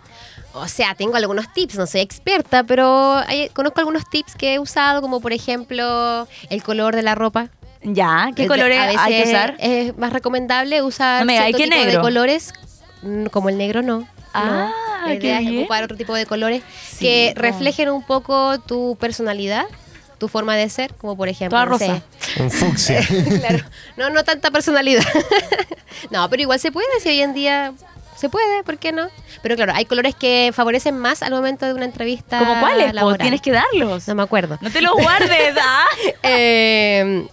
O 0.53 0.67
sea, 0.67 0.95
tengo 0.95 1.17
algunos 1.17 1.53
tips, 1.53 1.75
no 1.75 1.85
soy 1.85 2.01
experta, 2.01 2.63
pero 2.63 3.17
hay- 3.27 3.49
conozco 3.49 3.79
algunos 3.79 4.09
tips 4.09 4.35
que 4.35 4.53
he 4.55 4.59
usado, 4.59 5.01
como 5.01 5.19
por 5.19 5.33
ejemplo 5.33 6.27
el 6.49 6.63
color 6.63 6.95
de 6.95 7.03
la 7.03 7.13
ropa. 7.13 7.49
Ya, 7.83 8.31
¿qué 8.35 8.43
Es 8.43 8.47
de- 8.49 8.55
colores 8.55 8.79
a 8.79 8.85
veces 8.87 9.01
hay 9.01 9.21
que 9.23 9.29
usar? 9.29 9.55
Es 9.59 9.97
más 9.97 10.11
recomendable 10.13 10.81
usar 10.81 11.19
No 11.19 11.25
me 11.27 11.33
digas, 11.33 11.47
cierto 11.47 11.57
¿y 11.59 11.63
qué 11.63 11.69
tipo 11.69 11.79
de 11.81 11.85
negro? 11.87 12.01
colores, 12.01 12.53
mm, 13.03 13.25
como 13.27 13.49
el 13.49 13.57
negro 13.59 13.81
no. 13.83 14.07
Ah, 14.35 14.71
no. 15.01 15.07
La 15.07 15.19
qué 15.19 15.27
idea 15.27 15.39
es 15.39 15.47
bien. 15.47 15.59
ocupar 15.61 15.83
otro 15.83 15.95
tipo 15.97 16.13
de 16.15 16.25
colores 16.25 16.63
Sí, 16.81 17.05
que 17.05 17.33
po. 17.35 17.41
reflejen 17.41 17.89
un 17.89 18.03
poco 18.03 18.59
tu 18.59 18.97
personalidad, 18.99 19.65
tu 20.17 20.27
forma 20.27 20.55
de 20.55 20.69
ser, 20.69 20.93
como 20.95 21.15
por 21.15 21.27
ejemplo, 21.29 21.57
Toda 21.57 21.65
no 21.69 21.77
sé, 21.77 21.87
rosa. 21.87 22.03
Un 22.43 22.51
fucsia. 22.51 23.01
claro, 23.39 23.63
no, 23.97 24.09
no 24.09 24.23
tanta 24.23 24.49
personalidad. 24.51 25.03
no, 26.09 26.29
pero 26.29 26.41
igual 26.41 26.59
se 26.59 26.71
puede, 26.71 26.87
si 27.01 27.09
hoy 27.09 27.21
en 27.21 27.33
día 27.33 27.73
se 28.15 28.29
puede, 28.29 28.63
¿por 28.63 28.77
qué 28.77 28.91
no? 28.93 29.09
Pero 29.43 29.55
claro, 29.57 29.73
hay 29.75 29.85
colores 29.85 30.15
que 30.15 30.51
favorecen 30.55 30.97
más 30.97 31.21
al 31.21 31.31
momento 31.31 31.65
de 31.65 31.73
una 31.73 31.85
entrevista. 31.85 32.39
¿Cómo 32.39 32.59
cuáles? 32.61 32.93
laboral. 32.93 33.19
Tienes 33.19 33.41
que 33.41 33.51
darlos. 33.51 34.07
No 34.07 34.15
me 34.15 34.23
acuerdo. 34.23 34.57
No 34.61 34.71
te 34.71 34.81
los 34.81 34.93
guardes, 34.93 35.55
¿ah? 35.61 35.85
Eh, 36.23 37.27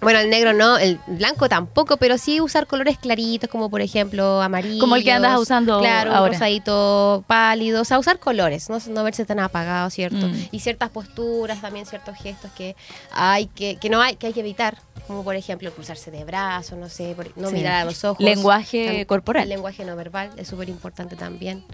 bueno, 0.00 0.18
el 0.20 0.30
negro 0.30 0.52
no, 0.52 0.78
el 0.78 0.98
blanco 1.06 1.48
tampoco, 1.48 1.96
pero 1.96 2.18
sí 2.18 2.40
usar 2.40 2.66
colores 2.66 2.98
claritos, 2.98 3.48
como 3.50 3.70
por 3.70 3.80
ejemplo 3.80 4.40
amarillo. 4.42 4.80
Como 4.80 4.96
el 4.96 5.04
que 5.04 5.12
andas 5.12 5.38
usando 5.38 5.78
Claro, 5.80 6.10
un 6.10 6.16
ahora. 6.16 6.32
rosadito 6.32 7.24
pálido. 7.26 7.82
O 7.82 7.84
sea, 7.84 7.98
usar 7.98 8.18
colores, 8.18 8.68
no, 8.70 8.78
no 8.90 9.04
verse 9.04 9.24
tan 9.24 9.38
apagado, 9.40 9.88
¿cierto? 9.90 10.28
Mm. 10.28 10.48
Y 10.50 10.60
ciertas 10.60 10.90
posturas, 10.90 11.60
también 11.60 11.86
ciertos 11.86 12.16
gestos 12.18 12.50
que 12.52 12.76
hay 13.12 13.46
que, 13.46 13.76
que 13.76 13.88
no 13.90 14.00
hay, 14.00 14.16
que 14.16 14.28
hay 14.28 14.32
que 14.32 14.40
evitar. 14.40 14.78
Como 15.06 15.24
por 15.24 15.34
ejemplo, 15.34 15.72
cruzarse 15.72 16.10
de 16.12 16.24
brazos, 16.24 16.78
no 16.78 16.88
sé, 16.88 17.14
por- 17.16 17.36
no 17.36 17.48
Sí. 17.48 17.54
mirar 17.56 17.74
a 17.82 17.84
los 17.84 18.04
ojos. 18.04 18.24
Lenguaje 18.24 19.00
Tam- 19.02 19.06
corporal. 19.06 19.42
El 19.44 19.48
lenguaje 19.48 19.84
no 19.84 19.96
verbal 19.96 20.30
es 20.36 20.46
súper 20.48 20.68
importante 20.68 21.16
también. 21.16 21.64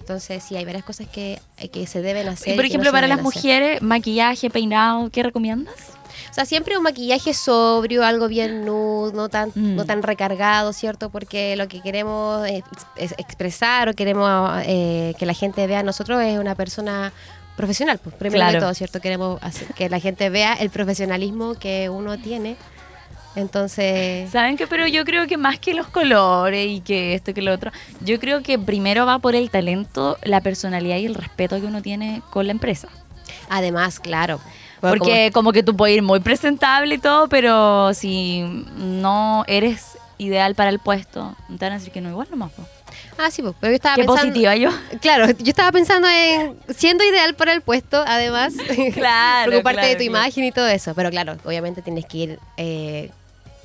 Entonces, 0.00 0.42
sí, 0.42 0.56
hay 0.56 0.64
varias 0.64 0.82
cosas 0.82 1.06
que, 1.06 1.40
que 1.72 1.86
se 1.86 2.02
deben 2.02 2.26
hacer. 2.28 2.54
Y 2.54 2.56
por 2.56 2.64
no 2.64 2.68
ejemplo, 2.68 2.90
se 2.90 2.92
para 2.92 3.06
las 3.06 3.20
hacer. 3.20 3.24
mujeres, 3.24 3.82
maquillaje, 3.82 4.50
peinado, 4.50 5.08
¿qué 5.10 5.22
recomiendas? 5.22 5.74
O 6.30 6.34
sea, 6.34 6.44
siempre 6.46 6.76
un 6.76 6.82
maquillaje 6.82 7.34
sobrio, 7.34 8.04
algo 8.04 8.28
bien 8.28 8.64
nude, 8.64 9.12
no 9.14 9.28
tan, 9.28 9.50
Mm. 9.54 9.76
no 9.76 9.84
tan 9.84 10.02
recargado, 10.02 10.72
¿cierto? 10.72 11.10
Porque 11.10 11.56
lo 11.56 11.68
que 11.68 11.80
queremos 11.80 12.46
es, 12.48 12.62
es 12.96 13.12
expresar 13.18 13.88
o 13.88 13.94
queremos 13.94 14.62
eh, 14.66 15.14
que 15.18 15.26
la 15.26 15.34
gente 15.34 15.66
vea 15.66 15.80
a 15.80 15.82
nosotros 15.82 16.22
es 16.22 16.38
una 16.38 16.54
persona 16.54 17.12
profesional, 17.56 17.98
pues 18.02 18.14
primero 18.16 18.38
Claro. 18.40 18.52
de 18.54 18.60
todo, 18.60 18.74
¿cierto? 18.74 19.00
Queremos 19.00 19.42
hacer 19.42 19.68
que 19.74 19.88
la 19.90 20.00
gente 20.00 20.30
vea 20.30 20.54
el 20.54 20.70
profesionalismo 20.70 21.54
que 21.54 21.90
uno 21.90 22.18
tiene. 22.18 22.56
Entonces, 23.34 24.30
¿Saben 24.30 24.56
qué? 24.58 24.66
Pero 24.66 24.86
yo 24.86 25.04
creo 25.06 25.26
que 25.26 25.38
más 25.38 25.58
que 25.58 25.72
los 25.72 25.86
colores 25.86 26.66
y 26.68 26.80
que 26.80 27.14
esto 27.14 27.32
que 27.32 27.40
lo 27.40 27.52
otro, 27.52 27.70
yo 28.02 28.20
creo 28.20 28.42
que 28.42 28.58
primero 28.58 29.06
va 29.06 29.18
por 29.20 29.34
el 29.34 29.50
talento, 29.50 30.18
la 30.22 30.42
personalidad 30.42 30.96
y 30.98 31.06
el 31.06 31.14
respeto 31.14 31.58
que 31.58 31.66
uno 31.66 31.80
tiene 31.80 32.22
con 32.30 32.46
la 32.46 32.52
empresa. 32.52 32.88
además, 33.48 34.00
claro. 34.00 34.40
Bueno, 34.82 34.98
Porque 34.98 35.30
como 35.32 35.52
que 35.52 35.62
tú 35.62 35.74
puedes 35.76 35.96
ir 35.96 36.02
muy 36.02 36.20
presentable 36.20 36.96
y 36.96 36.98
todo, 36.98 37.28
pero 37.28 37.94
si 37.94 38.42
no 38.76 39.44
eres 39.46 39.96
ideal 40.18 40.54
para 40.54 40.68
el 40.70 40.78
puesto, 40.78 41.34
te 41.48 41.64
van 41.64 41.72
a 41.72 41.78
decir 41.78 41.92
que 41.92 42.00
no 42.02 42.10
igual 42.10 42.28
nomás. 42.30 42.52
po. 42.52 42.62
ah, 43.18 43.30
sí, 43.30 43.42
pues, 43.42 43.54
pero 43.60 43.70
yo 43.72 43.76
estaba 43.76 43.94
Qué 43.96 44.02
pensando... 44.02 44.22
positiva 44.22 44.54
yo. 44.56 44.70
Claro, 45.00 45.30
yo 45.30 45.48
estaba 45.50 45.72
pensando 45.72 46.06
en 46.08 46.56
siendo 46.76 47.02
ideal 47.04 47.34
para 47.34 47.52
el 47.54 47.62
puesto, 47.62 48.04
además. 48.06 48.52
Claro, 48.94 49.48
Preocuparte 49.50 49.80
de 49.80 49.86
claro, 49.86 49.98
tu 50.04 50.04
claro. 50.10 50.24
imagen 50.26 50.44
y 50.44 50.52
todo 50.52 50.68
eso. 50.68 50.94
Pero 50.94 51.10
claro, 51.10 51.36
obviamente 51.44 51.80
tienes 51.82 52.04
que 52.06 52.18
ir 52.18 52.38
eh, 52.56 53.10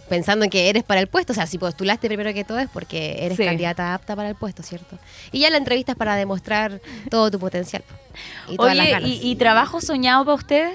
pensando 0.10 0.46
en 0.46 0.50
que 0.50 0.70
eres 0.70 0.84
para 0.84 1.00
el 1.02 1.08
puesto. 1.08 1.34
O 1.34 1.36
sea, 1.36 1.46
si 1.46 1.58
postulaste 1.60 2.08
primero 2.08 2.34
que 2.34 2.44
todo 2.44 2.58
es 2.60 2.70
porque 2.70 3.18
eres 3.26 3.38
Sí. 3.38 3.46
candidata 3.46 3.94
apta 3.94 4.16
para 4.16 4.30
el 4.30 4.36
puesto, 4.36 4.64
¿cierto? 4.64 4.98
Y 5.32 5.40
ya 5.40 5.50
la 5.50 5.58
entrevista 5.58 5.92
es 5.92 5.98
para 5.98 6.16
demostrar 6.16 6.80
todo 7.12 7.30
tu 7.30 7.38
potencial. 7.40 7.84
Y 8.48 8.56
todas 8.56 8.76
las 8.76 8.86
Oye, 8.86 8.92
ganas. 8.94 9.10
¿y, 9.10 9.20
y 9.32 9.36
trabajo 9.36 9.82
soñado 9.82 10.26
para 10.26 10.36
ustedes? 10.36 10.74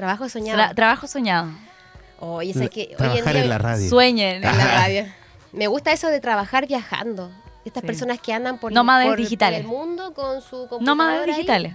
Trabajo 0.00 0.28
soñado. 0.28 0.58
Tra- 0.58 0.74
trabajo 0.74 1.06
soñado. 1.06 1.50
Oye, 2.18 2.52
sé 2.54 2.68
que 2.70 2.80
hoy 2.80 2.86
en 2.92 2.96
Trabajar 2.96 3.32
día- 3.34 3.42
en 3.44 3.48
la 3.48 3.58
radio. 3.58 3.88
Sueñen. 3.88 4.36
en 4.36 4.42
la 4.42 4.52
radio. 4.52 5.06
Me 5.52 5.66
gusta 5.66 5.92
eso 5.92 6.08
de 6.08 6.20
trabajar 6.20 6.66
viajando. 6.66 7.30
Estas 7.64 7.82
Sí. 7.82 7.86
personas 7.86 8.20
que 8.20 8.32
andan 8.32 8.58
por, 8.58 8.72
por- 8.72 9.02
por 9.04 9.16
digitales. 9.18 9.60
el 9.60 9.66
mundo 9.66 10.14
con 10.14 10.40
su 10.40 10.66
computadora 10.68 10.84
Nómadas 10.84 11.20
ahí 11.28 11.34
digitales. 11.34 11.74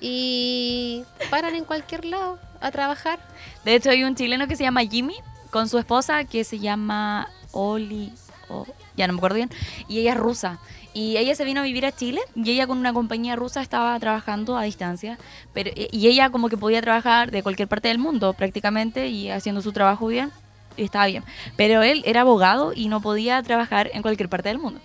y 0.00 1.04
paran 1.30 1.54
en 1.54 1.64
cualquier 1.64 2.04
lado 2.04 2.38
a 2.60 2.70
trabajar. 2.70 3.18
De 3.64 3.74
hecho, 3.74 3.90
hay 3.90 4.04
un 4.04 4.14
chileno 4.14 4.46
que 4.46 4.54
se 4.56 4.62
llama 4.62 4.82
Jimmy 4.82 5.16
con 5.50 5.68
su 5.68 5.78
esposa 5.78 6.24
que 6.24 6.44
se 6.44 6.58
llama 6.58 7.28
Oli. 7.52 8.12
o- 8.48 8.66
ya 8.96 9.06
no 9.06 9.14
me 9.14 9.18
acuerdo 9.18 9.36
bien. 9.36 9.50
Y 9.88 10.00
ella 10.00 10.12
es 10.12 10.18
rusa. 10.18 10.58
Y 10.94 11.16
ella 11.16 11.34
se 11.34 11.44
vino 11.44 11.60
a 11.60 11.64
vivir 11.64 11.84
a 11.84 11.92
Chile 11.92 12.20
y 12.36 12.52
ella 12.52 12.68
con 12.68 12.78
una 12.78 12.92
compañía 12.92 13.34
rusa 13.34 13.60
estaba 13.60 13.98
trabajando 13.98 14.56
a 14.56 14.62
distancia. 14.62 15.18
Pero, 15.52 15.72
y 15.74 16.06
ella 16.06 16.30
como 16.30 16.48
que 16.48 16.56
podía 16.56 16.80
trabajar 16.80 17.32
de 17.32 17.42
cualquier 17.42 17.66
parte 17.66 17.88
del 17.88 17.98
mundo 17.98 18.32
prácticamente 18.32 19.08
y 19.08 19.28
haciendo 19.28 19.60
su 19.60 19.72
trabajo 19.72 20.06
bien. 20.06 20.30
Y 20.76 20.84
estaba 20.84 21.06
bien. 21.06 21.24
Pero 21.56 21.82
él 21.82 22.02
era 22.06 22.20
abogado 22.20 22.72
y 22.74 22.88
no 22.88 23.00
podía 23.00 23.42
trabajar 23.42 23.90
en 23.92 24.02
cualquier 24.02 24.28
parte 24.28 24.48
del 24.48 24.58
mundo. 24.58 24.80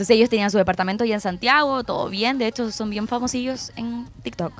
Entonces 0.00 0.16
ellos 0.16 0.30
tenían 0.30 0.50
su 0.50 0.56
departamento 0.56 1.04
allá 1.04 1.14
en 1.14 1.20
Santiago, 1.20 1.82
todo 1.84 2.08
bien. 2.08 2.38
De 2.38 2.46
hecho, 2.46 2.70
son 2.70 2.88
bien 2.88 3.08
famosillos 3.08 3.72
en 3.76 4.06
TikTok. 4.22 4.52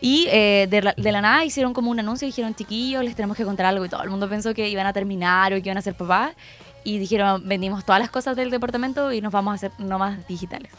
Y 0.00 0.26
eh, 0.30 0.68
de, 0.70 0.82
la, 0.82 0.94
de 0.96 1.10
la 1.10 1.20
nada 1.20 1.44
hicieron 1.44 1.72
como 1.72 1.90
un 1.90 1.98
anuncio 1.98 2.26
y 2.26 2.30
dijeron, 2.30 2.54
chiquillos, 2.54 3.02
les 3.02 3.16
tenemos 3.16 3.36
que 3.36 3.44
contar 3.44 3.66
algo. 3.66 3.84
Y 3.84 3.88
todo 3.88 4.02
el 4.02 4.10
mundo 4.10 4.28
pensó 4.28 4.54
que 4.54 4.68
iban 4.68 4.86
a 4.86 4.92
terminar 4.92 5.52
o 5.52 5.56
que 5.56 5.68
iban 5.68 5.78
a 5.78 5.82
ser 5.82 5.94
papás. 5.94 6.34
Y 6.88 6.98
dijeron, 6.98 7.46
vendimos 7.46 7.84
todas 7.84 8.00
las 8.00 8.08
cosas 8.08 8.34
del 8.34 8.50
departamento 8.50 9.12
y 9.12 9.20
nos 9.20 9.30
vamos 9.30 9.52
a 9.52 9.54
hacer 9.56 9.72
nomás 9.78 10.26
digitales. 10.26 10.72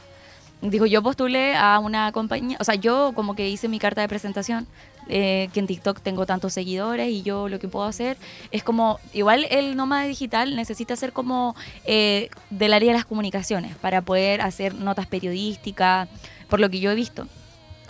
Dijo, 0.59 0.87
yo 0.87 1.03
postulé 1.03 1.55
a 1.55 1.77
una 1.77 2.11
compañía, 2.11 2.57
o 2.59 2.63
sea, 2.63 2.73
yo 2.73 3.11
como 3.13 3.35
que 3.35 3.47
hice 3.47 3.67
mi 3.67 3.77
carta 3.77 4.01
de 4.01 4.07
presentación, 4.07 4.65
eh, 5.07 5.49
que 5.53 5.59
en 5.59 5.67
TikTok 5.67 6.01
tengo 6.01 6.25
tantos 6.25 6.53
seguidores 6.53 7.09
y 7.09 7.21
yo 7.21 7.47
lo 7.47 7.59
que 7.59 7.67
puedo 7.67 7.85
hacer 7.85 8.17
es 8.49 8.63
como, 8.63 8.99
igual 9.13 9.45
el 9.51 9.75
nómada 9.75 10.05
digital 10.05 10.55
necesita 10.55 10.95
ser 10.95 11.13
como 11.13 11.55
eh, 11.85 12.29
del 12.49 12.73
área 12.73 12.91
de 12.91 12.97
las 12.97 13.05
comunicaciones 13.05 13.75
para 13.75 14.01
poder 14.01 14.41
hacer 14.41 14.73
notas 14.73 15.05
periodísticas, 15.05 16.09
por 16.49 16.59
lo 16.59 16.71
que 16.71 16.79
yo 16.79 16.89
he 16.89 16.95
visto. 16.95 17.27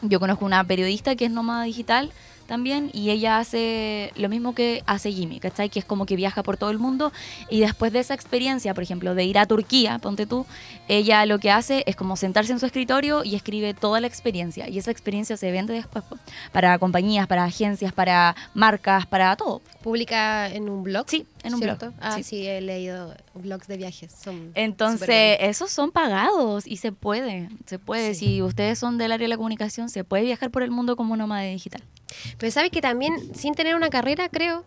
Yo 0.01 0.19
conozco 0.19 0.43
una 0.43 0.62
periodista 0.65 1.15
que 1.15 1.25
es 1.25 1.32
nómada 1.32 1.63
digital 1.63 2.12
también 2.50 2.90
y 2.94 3.12
ella 3.12 3.38
hace 3.38 4.12
lo 4.16 4.28
mismo 4.28 4.56
que 4.56 4.82
hace 4.88 5.14
Jimmy, 5.14 5.40
¿cachai? 5.40 5.70
Que 5.70 5.78
es 5.78 5.86
como 5.86 6.08
que 6.08 6.16
viaja 6.16 6.42
por 6.42 6.58
todo 6.58 6.72
el 6.72 6.80
mundo 6.80 7.14
y 7.48 7.60
después 7.60 7.94
de 7.94 8.00
esa 8.00 8.16
experiencia, 8.16 8.74
por 8.74 8.84
ejemplo, 8.84 9.14
de 9.14 9.24
ir 9.24 9.38
a 9.38 9.46
Turquía, 9.46 10.00
ponte 10.00 10.26
tú, 10.26 10.48
ella 10.88 11.26
lo 11.28 11.38
que 11.38 11.52
hace 11.52 11.84
es 11.86 11.96
como 11.96 12.18
sentarse 12.18 12.52
en 12.52 12.60
su 12.60 12.66
escritorio 12.66 13.24
y 13.24 13.36
escribe 13.36 13.76
toda 13.76 14.02
la 14.02 14.08
experiencia 14.08 14.68
y 14.68 14.80
esa 14.80 14.90
experiencia 14.90 15.38
se 15.38 15.52
vende 15.52 15.74
después 15.74 16.04
para 16.52 16.78
compañías, 16.80 17.28
para 17.28 17.44
agencias, 17.44 17.94
para 17.94 18.36
marcas, 18.56 19.06
para 19.06 19.36
todo. 19.36 19.62
¿Publica 19.84 20.50
en 20.50 20.70
un 20.70 20.82
blog? 20.82 21.06
Sí, 21.08 21.28
en 21.44 21.54
un 21.54 21.60
¿cierto? 21.60 21.92
blog. 21.92 22.00
Ah, 22.02 22.16
sí. 22.16 22.24
sí. 22.24 22.48
he 22.48 22.62
leído 22.62 23.14
blogs 23.36 23.68
de 23.68 23.78
viajes. 23.78 24.12
Son 24.12 24.52
Entonces, 24.56 25.38
esos 25.40 25.70
son 25.70 25.92
pagados 25.92 26.66
y 26.66 26.78
se 26.78 26.92
puede, 26.92 27.50
se 27.68 27.78
puede. 27.78 28.16
Sí. 28.16 28.26
Si 28.26 28.42
ustedes 28.42 28.80
son 28.80 28.98
del 28.98 29.12
área 29.12 29.26
de 29.26 29.30
la 29.30 29.38
comunicación, 29.38 29.90
se 29.90 30.04
puede 30.04 30.24
viajar 30.24 30.50
por 30.50 30.64
el 30.64 30.72
mundo 30.72 30.96
como 30.96 31.16
nómada 31.16 31.44
digital. 31.44 31.84
Pero 32.38 32.52
sabes 32.52 32.72
que 32.72 32.82
también, 32.82 33.34
sin 33.36 33.54
tener 33.54 33.76
una 33.76 33.89
carrera, 33.89 34.30
creo, 34.30 34.63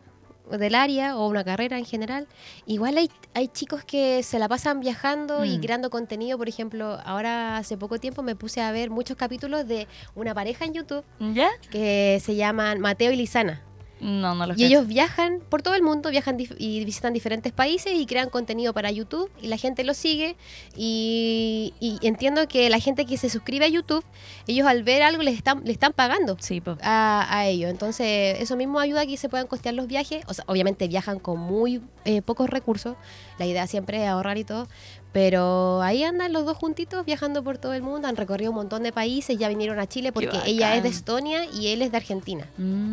del 0.51 0.75
área 0.75 1.17
o 1.17 1.29
una 1.29 1.45
carrera 1.45 1.79
en 1.79 1.85
general, 1.85 2.27
igual 2.67 2.99
hay, 2.99 3.11
hay 3.33 3.49
chicos 3.49 3.85
que 3.85 4.23
se 4.23 4.39
la 4.39 4.49
pasan 4.49 4.81
viajando 4.81 5.45
y 5.45 5.57
Mm. 5.59 5.61
creando 5.63 5.89
contenido. 5.91 6.37
Por 6.37 6.49
ejemplo, 6.49 6.99
ahora 7.05 7.57
hace 7.57 7.77
poco 7.79 7.99
tiempo 7.99 8.23
me 8.23 8.35
puse 8.37 8.61
a 8.61 8.71
ver 8.73 8.91
muchos 8.91 9.17
capítulos 9.17 9.67
de 9.67 9.87
una 10.15 10.35
pareja 10.35 10.65
en 10.65 10.75
YouTube 10.75 11.05
¿Ya? 11.21 11.49
que 11.71 12.21
se 12.23 12.35
llaman 12.35 12.81
Mateo 12.81 13.13
y 13.13 13.17
Lisana. 13.17 13.63
No, 14.03 14.35
no 14.35 14.47
los 14.47 14.57
Y 14.59 14.65
cacho. 14.65 14.67
ellos 14.67 14.87
viajan 14.89 15.39
por 15.49 15.63
todo 15.63 15.75
el 15.75 15.83
mundo, 15.83 16.11
viajan 16.11 16.37
y 16.59 16.85
visitan 16.85 17.13
diferentes 17.13 17.53
países 17.53 17.93
y 17.95 18.05
crean 18.05 18.31
contenido 18.31 18.73
para 18.75 18.91
YouTube 18.91 19.31
y 19.41 19.47
la 19.47 19.57
gente 19.57 19.85
los 19.85 19.97
sigue. 19.97 20.37
Y, 20.77 21.73
y 21.79 21.99
entiendo 22.07 22.49
que 22.49 22.69
la 22.69 22.81
gente 22.81 23.07
que 23.07 23.17
se 23.17 23.31
suscribe 23.31 23.65
a 23.65 23.69
YouTube, 23.69 24.05
ellos 24.49 24.67
al 24.67 24.83
ver 24.83 25.03
algo 25.03 25.23
les 25.23 25.37
están, 25.37 25.63
le 25.65 25.71
están 25.73 25.93
pagando 25.93 26.37
Sí, 26.41 26.61
a, 26.83 27.27
a 27.31 27.47
ellos. 27.47 27.71
Entonces, 27.71 28.41
eso 28.41 28.57
mismo 28.57 28.81
ayuda 28.81 29.03
a 29.03 29.07
que 29.07 29.17
se 29.17 29.29
puedan 29.29 29.47
costear 29.47 29.75
los 29.77 29.87
viajes. 29.87 30.25
O 30.27 30.35
sea, 30.35 30.45
obviamente 30.49 30.89
viajan 30.89 31.21
con 31.21 31.39
muy 31.39 31.81
eh, 32.05 32.23
pocos 32.23 32.51
recursos. 32.51 32.97
La 33.39 33.47
idea 33.47 33.67
siempre 33.69 34.03
es 34.03 34.09
ahorrar 34.09 34.37
y 34.37 34.45
todo. 34.45 34.67
Pero 35.13 35.83
ahí 35.83 36.05
andan 36.05 36.33
los 36.33 36.47
dos 36.47 36.57
juntitos 36.57 37.05
viajando 37.05 37.43
por 37.45 37.59
todo 37.59 37.75
el 37.75 37.83
mundo. 37.83 38.09
Han 38.09 38.17
recorrido 38.17 38.51
un 38.51 38.57
montón 38.57 38.83
de 38.83 38.93
países. 38.93 39.37
Ya 39.39 39.49
vinieron 39.49 39.79
a 39.79 39.87
Chile 39.87 40.11
porque 40.11 40.39
ella 40.47 40.75
es 40.77 40.83
de. 40.83 40.89
Estonia 40.89 41.45
y 41.53 41.69
él 41.69 41.83
es 41.83 41.91
de 41.91 41.97
Argentina. 41.99 42.47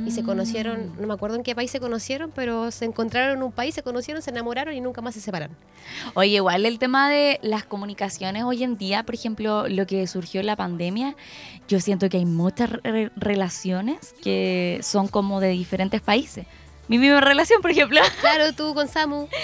Y 0.05 0.11
se 0.11 0.21
Mm. 0.21 0.25
conocieron, 0.25 0.93
no 0.99 1.07
me 1.07 1.13
acuerdo 1.13 1.35
en 1.37 1.43
qué 1.43 1.55
país 1.55 1.71
se 1.71 1.79
conocieron, 1.79 2.31
pero 2.35 2.71
se 2.71 2.85
encontraron 2.85 3.37
en 3.37 3.43
un 3.43 3.51
país, 3.51 3.73
se 3.75 3.83
conocieron, 3.83 4.21
se 4.21 4.31
enamoraron 4.31 4.73
y 4.73 4.81
nunca 4.81 5.01
más 5.01 5.13
se 5.13 5.21
separaron. 5.21 5.55
Oye, 6.13 6.35
igual 6.35 6.65
el 6.65 6.77
tema 6.79 7.09
de 7.09 7.39
las 7.41 7.63
comunicaciones 7.63 8.43
hoy 8.43 8.63
en 8.63 8.77
día, 8.77 9.03
por 9.03 9.15
ejemplo, 9.15 9.67
lo 9.69 9.85
que 9.87 10.05
surgió 10.07 10.39
en 10.41 10.47
la 10.47 10.55
pandemia, 10.55 11.15
yo 11.67 11.79
siento 11.79 12.09
que 12.09 12.17
hay 12.17 12.25
muchas 12.25 12.69
re- 12.83 13.11
relaciones 13.15 14.13
que 14.21 14.79
son 14.83 15.07
como 15.07 15.39
de 15.39 15.49
diferentes 15.49 16.01
países. 16.01 16.45
Mi 16.89 16.97
misma 16.97 17.21
relación, 17.21 17.61
por 17.61 17.71
ejemplo. 17.71 18.01
Claro, 18.19 18.51
tú 18.53 18.73
con 18.73 18.87
Samu. 18.87 19.27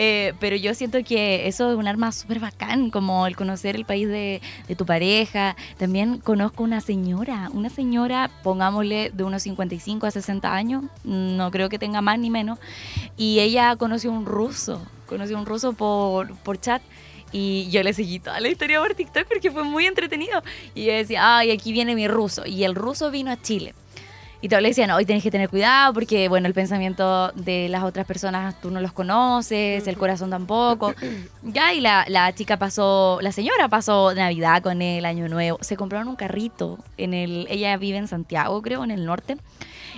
Eh, 0.00 0.34
pero 0.38 0.54
yo 0.54 0.74
siento 0.74 1.02
que 1.02 1.48
eso 1.48 1.72
es 1.72 1.76
un 1.76 1.88
arma 1.88 2.12
súper 2.12 2.38
bacán, 2.38 2.90
como 2.90 3.26
el 3.26 3.34
conocer 3.34 3.74
el 3.74 3.84
país 3.84 4.06
de, 4.06 4.40
de 4.68 4.76
tu 4.76 4.86
pareja. 4.86 5.56
También 5.76 6.18
conozco 6.18 6.62
una 6.62 6.80
señora, 6.80 7.50
una 7.52 7.68
señora, 7.68 8.30
pongámosle 8.44 9.10
de 9.12 9.24
unos 9.24 9.42
55 9.42 10.06
a 10.06 10.12
60 10.12 10.54
años, 10.54 10.84
no 11.02 11.50
creo 11.50 11.68
que 11.68 11.80
tenga 11.80 12.00
más 12.00 12.20
ni 12.20 12.30
menos, 12.30 12.60
y 13.16 13.40
ella 13.40 13.74
conoció 13.74 14.12
un 14.12 14.24
ruso, 14.24 14.80
conoció 15.06 15.36
un 15.36 15.46
ruso 15.46 15.72
por, 15.72 16.36
por 16.38 16.60
chat. 16.60 16.80
Y 17.32 17.68
yo 17.70 17.82
le 17.82 17.92
seguí 17.92 18.20
toda 18.20 18.40
la 18.40 18.48
historia 18.48 18.80
por 18.80 18.94
TikTok 18.94 19.26
porque 19.26 19.50
fue 19.50 19.64
muy 19.64 19.86
entretenido. 19.86 20.42
Y 20.74 20.86
yo 20.86 20.92
decía, 20.92 21.38
ay, 21.38 21.50
aquí 21.50 21.72
viene 21.72 21.94
mi 21.94 22.08
ruso. 22.08 22.46
Y 22.46 22.64
el 22.64 22.74
ruso 22.74 23.10
vino 23.10 23.30
a 23.30 23.40
Chile. 23.40 23.74
Y 24.40 24.48
todos 24.48 24.62
le 24.62 24.68
decían, 24.68 24.90
hoy 24.92 25.04
tenés 25.04 25.24
que 25.24 25.32
tener 25.32 25.48
cuidado 25.48 25.92
porque, 25.92 26.28
bueno, 26.28 26.46
el 26.46 26.54
pensamiento 26.54 27.32
de 27.32 27.68
las 27.68 27.82
otras 27.82 28.06
personas 28.06 28.60
tú 28.60 28.70
no 28.70 28.80
los 28.80 28.92
conoces, 28.92 29.86
el 29.86 29.96
corazón 29.96 30.30
tampoco. 30.30 30.94
Ya, 31.42 31.72
y 31.72 31.80
la, 31.80 32.04
la 32.08 32.34
chica 32.34 32.58
pasó, 32.58 33.18
la 33.22 33.32
señora 33.32 33.68
pasó 33.68 34.12
Navidad 34.14 34.62
con 34.62 34.82
el 34.82 35.06
Año 35.06 35.28
Nuevo. 35.28 35.58
Se 35.62 35.76
compraron 35.76 36.08
un 36.08 36.16
carrito 36.16 36.78
en 36.98 37.14
el, 37.14 37.46
ella 37.48 37.76
vive 37.78 37.96
en 37.96 38.06
Santiago, 38.06 38.60
creo, 38.60 38.84
en 38.84 38.90
el 38.90 39.06
norte. 39.06 39.38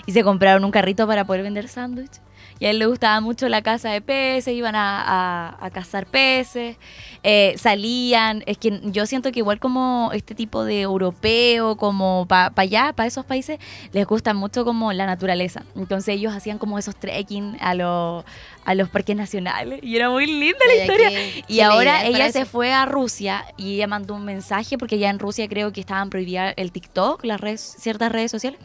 Y 0.07 0.13
se 0.13 0.23
compraron 0.23 0.65
un 0.65 0.71
carrito 0.71 1.07
para 1.07 1.25
poder 1.25 1.43
vender 1.43 1.69
sándwich. 1.69 2.21
Y 2.61 2.67
a 2.67 2.71
él 2.71 2.79
le 2.79 2.85
gustaba 2.87 3.21
mucho 3.21 3.49
la 3.49 3.63
caza 3.63 3.89
de 3.91 4.03
peces, 4.03 4.55
iban 4.55 4.77
a, 4.77 5.01
a- 5.03 5.57
a 5.67 5.71
cazar 5.71 6.05
peces, 6.07 6.77
eh, 7.23 7.55
salían. 7.57 8.43
Es 8.47 8.59
que 8.59 8.81
yo 8.85 9.07
siento 9.07 9.33
que 9.33 9.39
igual 9.41 9.59
como 9.59 10.11
este 10.13 10.35
tipo 10.35 10.63
de 10.65 10.83
europeo, 10.83 11.77
como 11.77 12.27
para 12.29 12.53
allá, 12.57 12.93
para 12.95 13.07
esos 13.07 13.25
países, 13.25 13.59
les 13.93 14.07
gusta 14.07 14.35
mucho 14.35 14.65
como 14.67 14.93
la 14.93 15.07
naturaleza. 15.07 15.65
Entonces 15.75 16.15
ellos 16.17 16.35
hacían 16.35 16.59
como 16.59 16.79
esos 16.79 16.95
trekking 16.97 17.57
a, 17.61 17.75
los 17.75 18.25
a 18.67 18.75
los 18.75 18.91
parques 18.91 19.17
nacionales. 19.17 19.81
Y 19.83 19.97
era 19.97 20.11
muy 20.11 20.27
linda 20.27 20.59
la 20.67 20.75
historia. 20.83 21.11
Y 21.49 21.61
ahora 21.61 22.05
ella 22.05 22.27
se 22.33 22.45
fue 22.45 22.73
a 22.75 22.85
Rusia 22.85 23.43
y 23.57 23.77
ella 23.77 23.87
mandó 23.87 24.15
un 24.15 24.25
mensaje 24.27 24.77
porque 24.77 24.99
ya 24.99 25.09
en 25.09 25.19
Rusia 25.19 25.49
creo 25.49 25.73
que 25.73 25.81
estaban 25.81 26.11
prohibidas 26.11 26.53
el 26.59 26.73
TikTok, 26.73 27.25
las 27.25 27.41
redes, 27.41 27.77
ciertas 27.81 28.13
redes 28.13 28.31
sociales. 28.31 28.61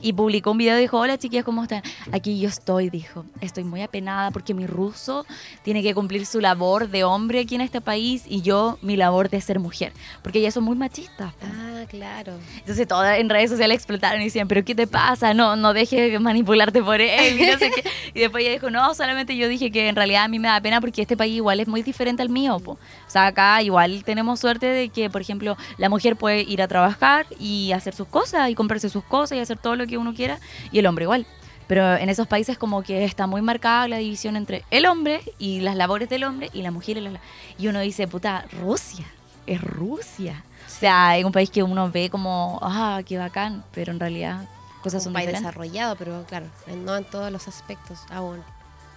Y 0.00 0.12
publicó 0.12 0.50
un 0.50 0.58
video 0.58 0.76
y 0.78 0.82
dijo, 0.82 0.98
hola 0.98 1.18
chiquillas, 1.18 1.44
¿cómo 1.44 1.62
están? 1.62 1.82
Aquí 2.12 2.38
yo 2.38 2.48
estoy, 2.48 2.90
dijo. 2.90 3.24
Estoy 3.40 3.64
muy 3.64 3.82
apenada 3.82 4.30
porque 4.30 4.54
mi 4.54 4.66
ruso 4.66 5.26
tiene 5.62 5.82
que 5.82 5.94
cumplir 5.94 6.26
su 6.26 6.40
labor 6.40 6.88
de 6.88 7.04
hombre 7.04 7.40
aquí 7.40 7.54
en 7.54 7.60
este 7.60 7.80
país 7.80 8.24
y 8.26 8.42
yo 8.42 8.78
mi 8.82 8.96
labor 8.96 9.30
de 9.30 9.40
ser 9.40 9.58
mujer. 9.58 9.92
Porque 10.22 10.38
ellas 10.38 10.54
son 10.54 10.64
muy 10.64 10.76
machistas. 10.76 11.32
Ah, 11.42 11.84
claro. 11.88 12.34
Entonces 12.58 12.86
todas 12.86 13.18
en 13.18 13.28
redes 13.28 13.50
sociales 13.50 13.76
explotaron 13.76 14.20
y 14.20 14.24
decían, 14.24 14.48
pero 14.48 14.64
¿qué 14.64 14.74
te 14.74 14.86
pasa? 14.86 15.34
No, 15.34 15.56
no 15.56 15.72
dejes 15.72 16.20
manipularte 16.20 16.82
por 16.82 17.00
él. 17.00 17.40
Y, 17.40 17.46
no 17.46 17.58
sé 17.58 17.70
qué. 17.70 17.84
Y 18.14 18.20
después 18.20 18.44
ella 18.44 18.52
dijo, 18.52 18.70
no, 18.70 18.94
solamente 18.94 19.36
yo 19.36 19.46
dije 19.46 19.70
que 19.70 19.88
en 19.88 19.96
realidad 19.96 20.24
a 20.24 20.28
mí 20.28 20.38
me 20.38 20.48
da 20.48 20.58
pena 20.60 20.80
porque 20.80 21.02
este 21.02 21.16
país 21.16 21.34
igual 21.34 21.60
es 21.60 21.68
muy 21.68 21.82
diferente 21.82 22.22
al 22.22 22.30
mío. 22.30 22.58
po. 22.60 22.72
O 22.72 22.78
sea, 23.08 23.26
acá 23.26 23.62
igual 23.62 24.04
tenemos 24.04 24.40
suerte 24.40 24.66
de 24.66 24.88
que, 24.88 25.10
por 25.10 25.20
ejemplo, 25.20 25.56
la 25.76 25.88
mujer 25.88 26.16
puede 26.16 26.42
ir 26.42 26.62
a 26.62 26.68
trabajar 26.68 27.26
y 27.38 27.72
hacer 27.72 27.94
sus 27.94 28.08
cosas 28.08 28.48
y 28.48 28.54
comprarse 28.54 28.88
sus 28.88 29.04
cosas 29.04 29.36
y 29.36 29.40
hacer 29.40 29.58
todo 29.58 29.76
lo 29.76 29.85
que 29.86 29.98
uno 29.98 30.14
quiera 30.14 30.38
y 30.72 30.78
el 30.78 30.86
hombre 30.86 31.04
igual. 31.04 31.26
Pero 31.66 31.96
en 31.96 32.08
esos 32.08 32.28
países 32.28 32.56
como 32.58 32.82
que 32.82 33.04
está 33.04 33.26
muy 33.26 33.42
marcada 33.42 33.88
la 33.88 33.96
división 33.98 34.36
entre 34.36 34.64
el 34.70 34.86
hombre 34.86 35.20
y 35.38 35.60
las 35.60 35.74
labores 35.74 36.08
del 36.08 36.22
hombre 36.24 36.48
y 36.52 36.62
la 36.62 36.70
mujer. 36.70 36.96
Y, 36.98 37.00
la- 37.00 37.20
y 37.58 37.66
uno 37.68 37.80
dice, 37.80 38.06
puta, 38.06 38.44
Rusia, 38.60 39.04
es 39.46 39.60
Rusia. 39.60 40.44
O 40.66 40.70
sea, 40.78 41.16
es 41.16 41.24
un 41.24 41.32
país 41.32 41.50
que 41.50 41.62
uno 41.64 41.90
ve 41.90 42.08
como, 42.10 42.58
ah, 42.62 43.00
qué 43.04 43.18
bacán, 43.18 43.64
pero 43.72 43.90
en 43.92 43.98
realidad 43.98 44.48
cosas 44.82 45.00
un 45.00 45.04
son 45.06 45.12
país 45.14 45.26
diferentes. 45.26 45.48
desarrollado, 45.52 45.96
pero 45.96 46.24
claro, 46.28 46.46
no 46.84 46.96
en 46.96 47.04
todos 47.04 47.32
los 47.32 47.48
aspectos 47.48 47.98
aún. 48.10 48.42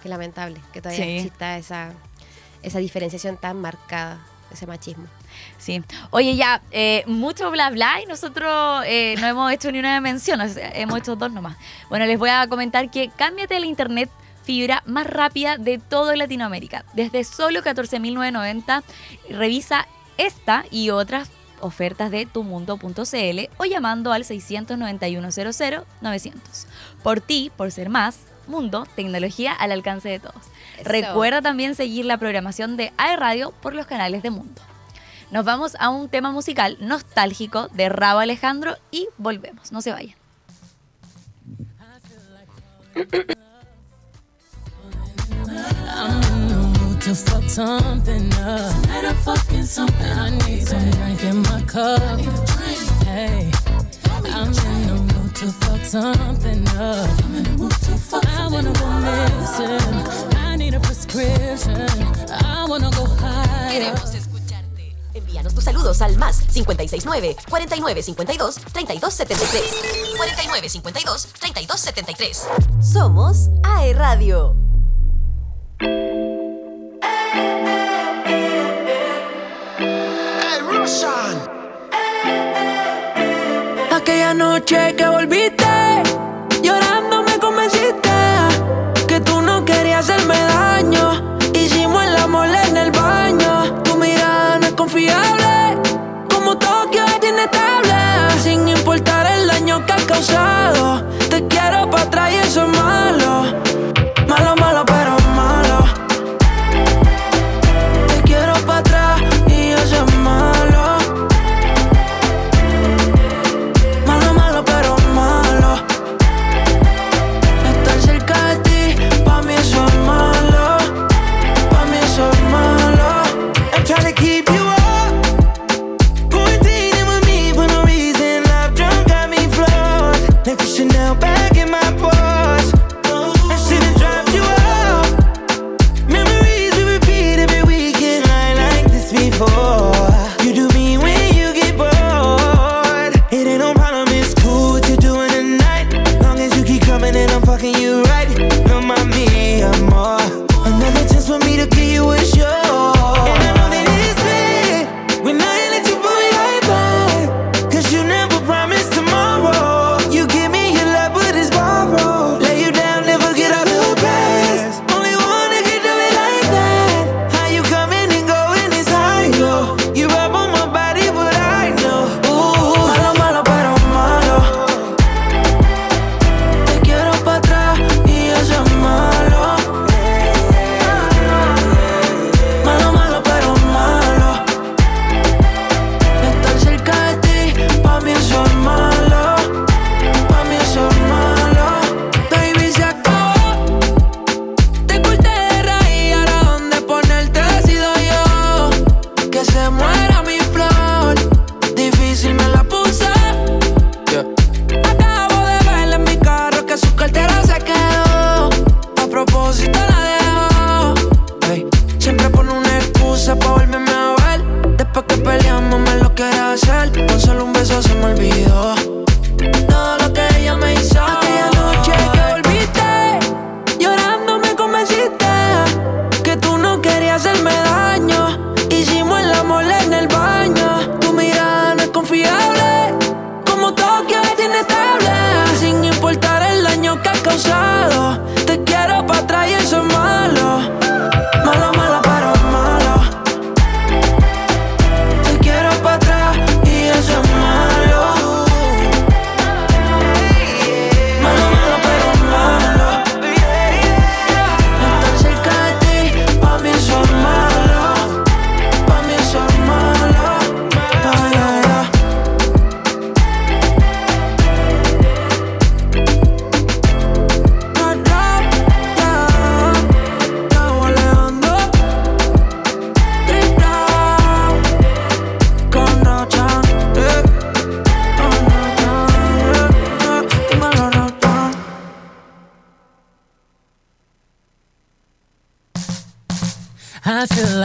Qué 0.02 0.08
lamentable 0.08 0.60
que 0.72 0.80
todavía 0.80 1.04
Sí. 1.04 1.10
exista 1.16 1.58
esa, 1.58 1.92
esa 2.62 2.78
diferenciación 2.78 3.36
tan 3.36 3.60
marcada, 3.60 4.18
ese 4.52 4.66
machismo. 4.66 5.06
Sí. 5.58 5.82
Oye, 6.10 6.36
ya, 6.36 6.62
eh, 6.70 7.04
mucho 7.06 7.50
bla 7.50 7.70
bla 7.70 8.00
y 8.02 8.06
nosotros 8.06 8.84
eh, 8.86 9.16
no 9.20 9.26
hemos 9.26 9.52
hecho 9.52 9.72
ni 9.72 9.78
una 9.78 10.00
mención, 10.00 10.40
hemos 10.74 10.98
hecho 10.98 11.16
dos 11.16 11.32
nomás. 11.32 11.56
Bueno, 11.88 12.06
les 12.06 12.18
voy 12.18 12.30
a 12.30 12.46
comentar 12.48 12.90
que 12.90 13.10
cámbiate 13.16 13.56
el 13.56 13.64
internet 13.64 14.10
fibra 14.42 14.82
más 14.86 15.06
rápida 15.06 15.56
de 15.56 15.78
todo 15.78 16.14
Latinoamérica. 16.14 16.84
Desde 16.94 17.24
solo 17.24 17.62
14.990, 17.62 18.82
revisa 19.30 19.86
esta 20.18 20.64
y 20.70 20.90
otras 20.90 21.30
ofertas 21.60 22.10
de 22.10 22.26
tumundo.cl 22.26 23.40
o 23.58 23.64
llamando 23.64 24.12
al 24.12 24.24
691-00-900. 24.24 26.34
Por 27.02 27.20
ti, 27.20 27.52
por 27.56 27.70
ser 27.70 27.90
más, 27.90 28.18
Mundo, 28.50 28.86
tecnología 28.94 29.52
al 29.52 29.72
alcance 29.72 30.08
de 30.08 30.18
todos. 30.20 30.42
Eso. 30.78 30.88
Recuerda 30.88 31.40
también 31.40 31.74
seguir 31.74 32.04
la 32.04 32.18
programación 32.18 32.76
de 32.76 32.92
AE 32.98 33.16
Radio 33.16 33.52
por 33.62 33.74
los 33.74 33.86
canales 33.86 34.22
de 34.22 34.30
Mundo. 34.30 34.60
Nos 35.30 35.44
vamos 35.44 35.76
a 35.78 35.88
un 35.88 36.08
tema 36.08 36.32
musical 36.32 36.76
nostálgico 36.80 37.68
de 37.68 37.88
Rabo 37.88 38.18
Alejandro 38.20 38.76
y 38.90 39.08
volvemos. 39.16 39.70
No 39.72 39.80
se 39.80 39.92
vayan. 39.92 40.16
To 47.00 47.14
fuck 47.14 47.48
something 47.48 48.28
up. 48.34 48.70
Tonight 48.82 49.04
I'm 49.04 49.16
fucking 49.24 49.64
something. 49.64 50.06
I 50.06 50.30
need 50.46 50.62
some 50.64 50.90
drink 50.90 51.24
in 51.24 51.42
my 51.42 51.62
cup. 51.62 52.20
Hey, 53.04 53.50
I'm 54.26 54.48
in 54.48 54.86
the 54.86 55.14
mood 55.14 55.34
to 55.36 55.46
fuck 55.46 55.80
something 55.80 56.68
up. 56.68 57.08
I'm 57.24 57.34
in 57.34 57.42
the 57.42 57.50
mood 57.56 57.72
to 57.72 57.78
fuck 57.78 57.89
I 58.12 58.48
wanna 62.68 62.90
Envíanos 65.14 65.54
tus 65.54 65.62
saludos 65.62 66.02
al 66.02 66.16
más 66.16 66.40
569 66.52 67.36
4952 67.48 68.54
3273. 68.72 70.16
4952 70.16 71.28
3273. 71.38 72.48
Somos 72.80 73.48
AE 73.62 73.92
Radio. 73.94 74.56
Russian. 80.68 81.48
Aquella 83.92 84.34
noche 84.34 84.94
que 84.96 85.06
volviste 85.06 86.29
que 99.84 99.92
has 99.92 100.04
causado. 100.04 101.02
Te 101.28 101.46
quiero 101.46 101.90
para 101.90 102.04
atrás 102.04 102.32
y 102.32 102.36
eso 102.36 102.64
es 102.64 102.78
malo. 102.78 103.69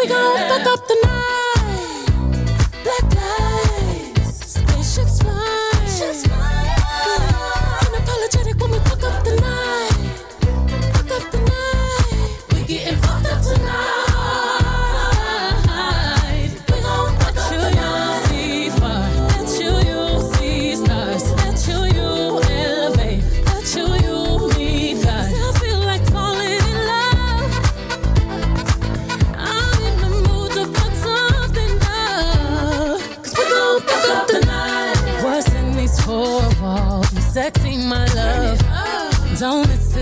we 0.00 0.08
gon' 0.08 0.36
fuck 0.48 0.66
up 0.66 0.88
the 0.88 0.94
night. 1.04 1.19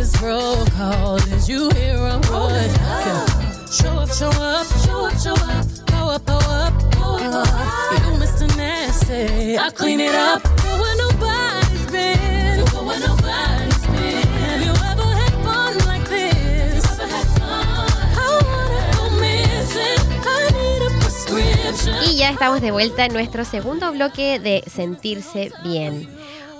This 0.08 0.22
roll 0.22 0.64
call. 0.66 1.18
Did 1.18 1.48
you 1.48 1.70
hear 1.70 1.96
a 1.96 2.16
word? 2.30 2.70
Yeah. 2.70 3.26
Show 3.70 3.90
up, 3.90 4.10
show 4.10 4.28
up, 4.28 4.66
show 4.84 5.06
up, 5.06 5.18
show 5.18 5.34
up. 5.34 5.66
Go 5.86 6.10
up, 6.10 6.24
go 6.26 6.38
up, 6.38 6.92
go 6.94 7.16
up. 7.16 7.48
Uh, 7.48 8.12
you 8.12 8.18
Mr. 8.18 8.56
Nasty. 8.56 9.58
I 9.58 9.70
clean 9.70 10.00
it 10.00 10.14
up. 10.14 10.42
Go 10.42 10.80
where 10.80 10.96
nobody's 10.96 11.86
been. 11.90 12.64
Go 12.66 12.84
where 12.86 13.00
nobody's 13.00 13.86
been. 13.86 14.26
Have 14.44 14.62
you 14.62 14.74
ever 14.90 15.08
had 15.20 15.34
fun 15.44 15.78
like 15.86 16.08
this? 16.08 16.84
I 17.00 18.40
wanna 18.48 18.80
go 18.96 19.10
missing. 19.20 20.00
I 20.24 20.50
need 20.52 20.86
a 20.86 20.90
prescription. 21.00 21.94
Y 22.06 22.16
ya 22.16 22.30
estamos 22.30 22.60
de 22.60 22.70
vuelta 22.70 23.04
en 23.04 23.12
nuestro 23.12 23.44
segundo 23.44 23.92
bloque 23.92 24.38
de 24.38 24.62
sentirse 24.70 25.52
bien. 25.62 26.08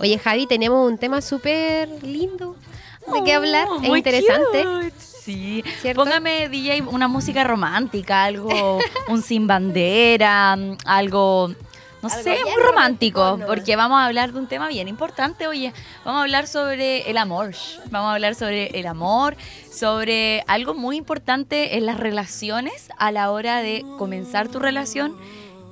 Oye, 0.01 0.19
Javi, 0.19 0.47
tenemos 0.47 0.87
un 0.87 0.99
tema 0.99 1.21
súper 1.21 1.89
lindo 2.05 2.55
de 3.13 3.25
qué 3.25 3.35
hablar. 3.35 3.69
Oh, 3.71 3.81
es 3.83 3.89
interesante. 3.89 4.65
cute. 4.65 4.93
Sí. 4.99 5.63
¿Cierto? 5.83 6.05
Póngame, 6.05 6.49
DJ, 6.49 6.83
una 6.83 7.07
música 7.07 7.45
romántica, 7.45 8.25
algo, 8.25 8.79
un 9.09 9.23
sin 9.23 9.47
bandera, 9.47 10.57
algo, 10.87 11.49
no 12.01 12.09
Algo 12.09 12.23
sé, 12.23 12.39
muy 12.45 12.63
romántico, 12.63 13.39
porque 13.47 13.77
vamos 13.77 13.99
a 13.99 14.07
hablar 14.07 14.33
de 14.33 14.39
un 14.39 14.47
tema 14.47 14.69
bien 14.69 14.89
importante, 14.89 15.47
oye. 15.47 15.75
Vamos 16.05 16.21
a 16.21 16.23
hablar 16.23 16.47
sobre 16.47 17.11
el 17.11 17.19
amor. 17.19 17.53
Vamos 17.91 18.09
a 18.09 18.15
hablar 18.15 18.37
sobre 18.37 18.69
el 18.79 18.87
amor, 18.87 19.37
sobre 19.71 20.45
algo 20.47 20.73
muy 20.73 20.97
importante 20.97 21.77
en 21.77 21.85
las 21.85 22.01
relaciones 22.01 22.89
a 22.97 23.13
la 23.13 23.31
hora 23.31 23.61
de 23.61 23.85
comenzar 23.99 24.49
tu 24.49 24.59
relación 24.59 25.15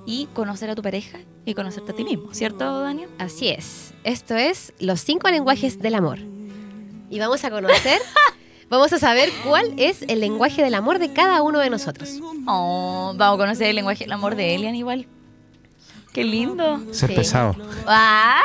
y 0.05 0.29
conocer 0.35 0.69
a 0.69 0.75
tu 0.75 0.83
pareja 0.83 1.19
y 1.47 1.55
conocerte 1.55 1.93
a 1.93 1.97
ti 1.97 2.05
mismo, 2.05 2.35
¿cierto, 2.35 2.81
Daniel? 2.81 3.09
Así 3.19 3.49
es. 3.49 3.95
Esto 4.05 4.35
es 4.35 4.75
los 4.79 5.01
cinco 5.01 5.31
lenguajes 5.31 5.79
del 5.79 5.95
amor. 5.95 6.36
Y 7.11 7.19
vamos 7.19 7.45
a 7.45 7.51
conocer, 7.51 8.01
vamos 8.71 8.93
a 8.93 8.99
saber 8.99 9.31
cuál 9.45 9.73
es 9.79 10.03
el 10.09 10.21
lenguaje 10.21 10.63
del 10.63 10.75
amor 10.75 10.99
de 10.99 11.13
cada 11.13 11.43
uno 11.43 11.59
de 11.61 11.71
nosotros. 11.71 12.19
Oh, 12.47 13.13
vamos 13.17 13.37
a 13.39 13.43
conocer 13.45 13.69
el 13.69 13.77
lenguaje 13.77 14.05
del 14.05 14.13
amor 14.13 14.35
de 14.37 14.55
Elian 14.55 14.75
igual. 14.75 15.07
Qué 16.13 16.25
lindo. 16.25 16.81
Ser 16.93 17.11
Sí. 17.11 17.15
pesado. 17.17 17.55
Ah. 17.87 18.41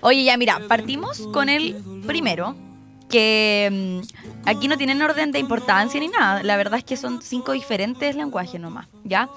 Oye, 0.00 0.22
ya 0.24 0.36
mira, 0.36 0.60
partimos 0.68 1.18
con 1.32 1.48
el 1.48 1.74
primero, 2.06 2.56
que 3.08 4.00
mm, 4.02 4.48
aquí 4.48 4.68
no 4.68 4.76
tienen 4.76 5.00
orden 5.02 5.30
de 5.32 5.38
importancia 5.38 6.00
ni 6.00 6.08
nada. 6.08 6.42
La 6.42 6.56
verdad 6.56 6.78
es 6.78 6.84
que 6.84 6.96
son 6.96 7.20
cinco 7.22 7.52
diferentes 7.52 8.16
lenguajes 8.16 8.60
nomás, 8.60 8.86
¿ya? 9.04 9.28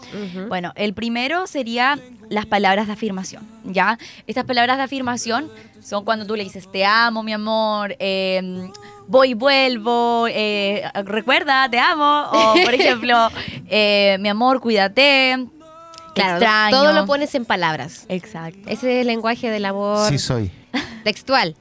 Bueno, 0.47 0.71
el 0.75 0.93
primero 0.93 1.47
sería 1.47 1.99
las 2.29 2.45
palabras 2.45 2.87
de 2.87 2.93
afirmación, 2.93 3.47
¿ya? 3.65 3.97
Estas 4.25 4.45
palabras 4.45 4.77
de 4.77 4.83
afirmación 4.83 5.49
son 5.81 6.03
cuando 6.05 6.25
tú 6.25 6.35
le 6.35 6.43
dices, 6.43 6.69
te 6.71 6.85
amo, 6.85 7.23
mi 7.23 7.33
amor, 7.33 7.95
eh, 7.99 8.69
voy 9.07 9.29
y 9.29 9.33
vuelvo, 9.33 10.27
eh, 10.29 10.83
recuerda, 11.05 11.69
te 11.69 11.79
amo, 11.79 12.23
o 12.31 12.53
por 12.63 12.73
ejemplo, 12.73 13.29
eh, 13.69 14.17
mi 14.19 14.29
amor, 14.29 14.59
cuídate, 14.59 15.47
Claro, 16.13 16.31
extraño. 16.37 16.75
todo 16.77 16.93
lo 16.93 17.05
pones 17.05 17.35
en 17.35 17.45
palabras. 17.45 18.05
Exacto. 18.09 18.59
Ese 18.65 18.95
es 18.95 19.01
el 19.01 19.07
lenguaje 19.07 19.51
del 19.51 19.65
amor 19.65 20.09
Sí 20.09 20.17
soy. 20.17 20.51
textual. 21.03 21.55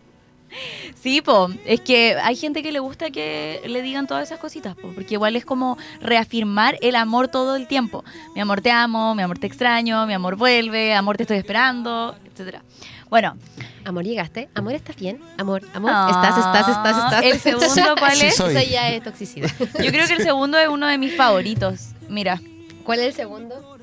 Sí, 1.01 1.21
po, 1.21 1.49
es 1.65 1.81
que 1.81 2.17
hay 2.23 2.35
gente 2.37 2.63
que 2.63 2.73
le 2.73 2.79
gusta 2.79 3.11
que 3.11 3.61
le 3.67 3.83
digan 3.83 4.07
todas 4.07 4.25
esas 4.25 4.39
cositas, 4.39 4.75
po, 4.75 4.89
porque 4.93 5.15
igual 5.15 5.37
es 5.37 5.45
como 5.45 5.79
reafirmar 6.01 6.77
el 6.83 6.97
amor 6.97 7.29
todo 7.29 7.57
el 7.57 7.67
tiempo. 7.67 8.05
Mi 8.35 8.41
amor 8.41 8.61
te 8.61 8.71
amo, 8.71 9.15
mi 9.15 9.23
amor 9.23 9.39
te 9.39 9.47
extraño, 9.47 10.07
mi 10.07 10.15
amor 10.15 10.37
vuelve, 10.37 10.95
amor 10.95 11.17
te 11.17 11.23
estoy 11.25 11.37
esperando, 11.39 12.17
etcétera. 12.33 12.63
Bueno, 13.09 13.37
Amor, 13.85 14.03
llegaste. 14.03 14.49
Amor, 14.53 14.73
¿estás 14.73 14.97
bien? 14.97 15.21
Amor, 15.39 15.63
amor, 15.73 15.93
Ah, 15.95 16.09
estás, 16.11 16.39
estás, 16.45 16.69
estás, 16.69 17.05
estás. 17.05 17.25
¿el 17.25 17.39
segundo 17.71 17.95
cuál 17.97 18.17
Sí 18.17 18.27
es? 18.27 18.35
soy. 18.35 18.57
Eso 18.57 18.69
ya 18.69 18.89
es 18.91 19.01
toxicidad. 19.05 19.49
yo 19.59 19.91
creo 19.93 20.09
que 20.09 20.15
el 20.15 20.23
segundo 20.25 20.59
es 20.59 20.67
uno 20.69 20.89
de 20.89 20.99
mis 20.99 21.17
favoritos. 21.17 21.91
Mira, 22.09 22.41
¿Cuál 22.83 22.99
es 22.99 23.07
el 23.07 23.13
segundo? 23.13 23.79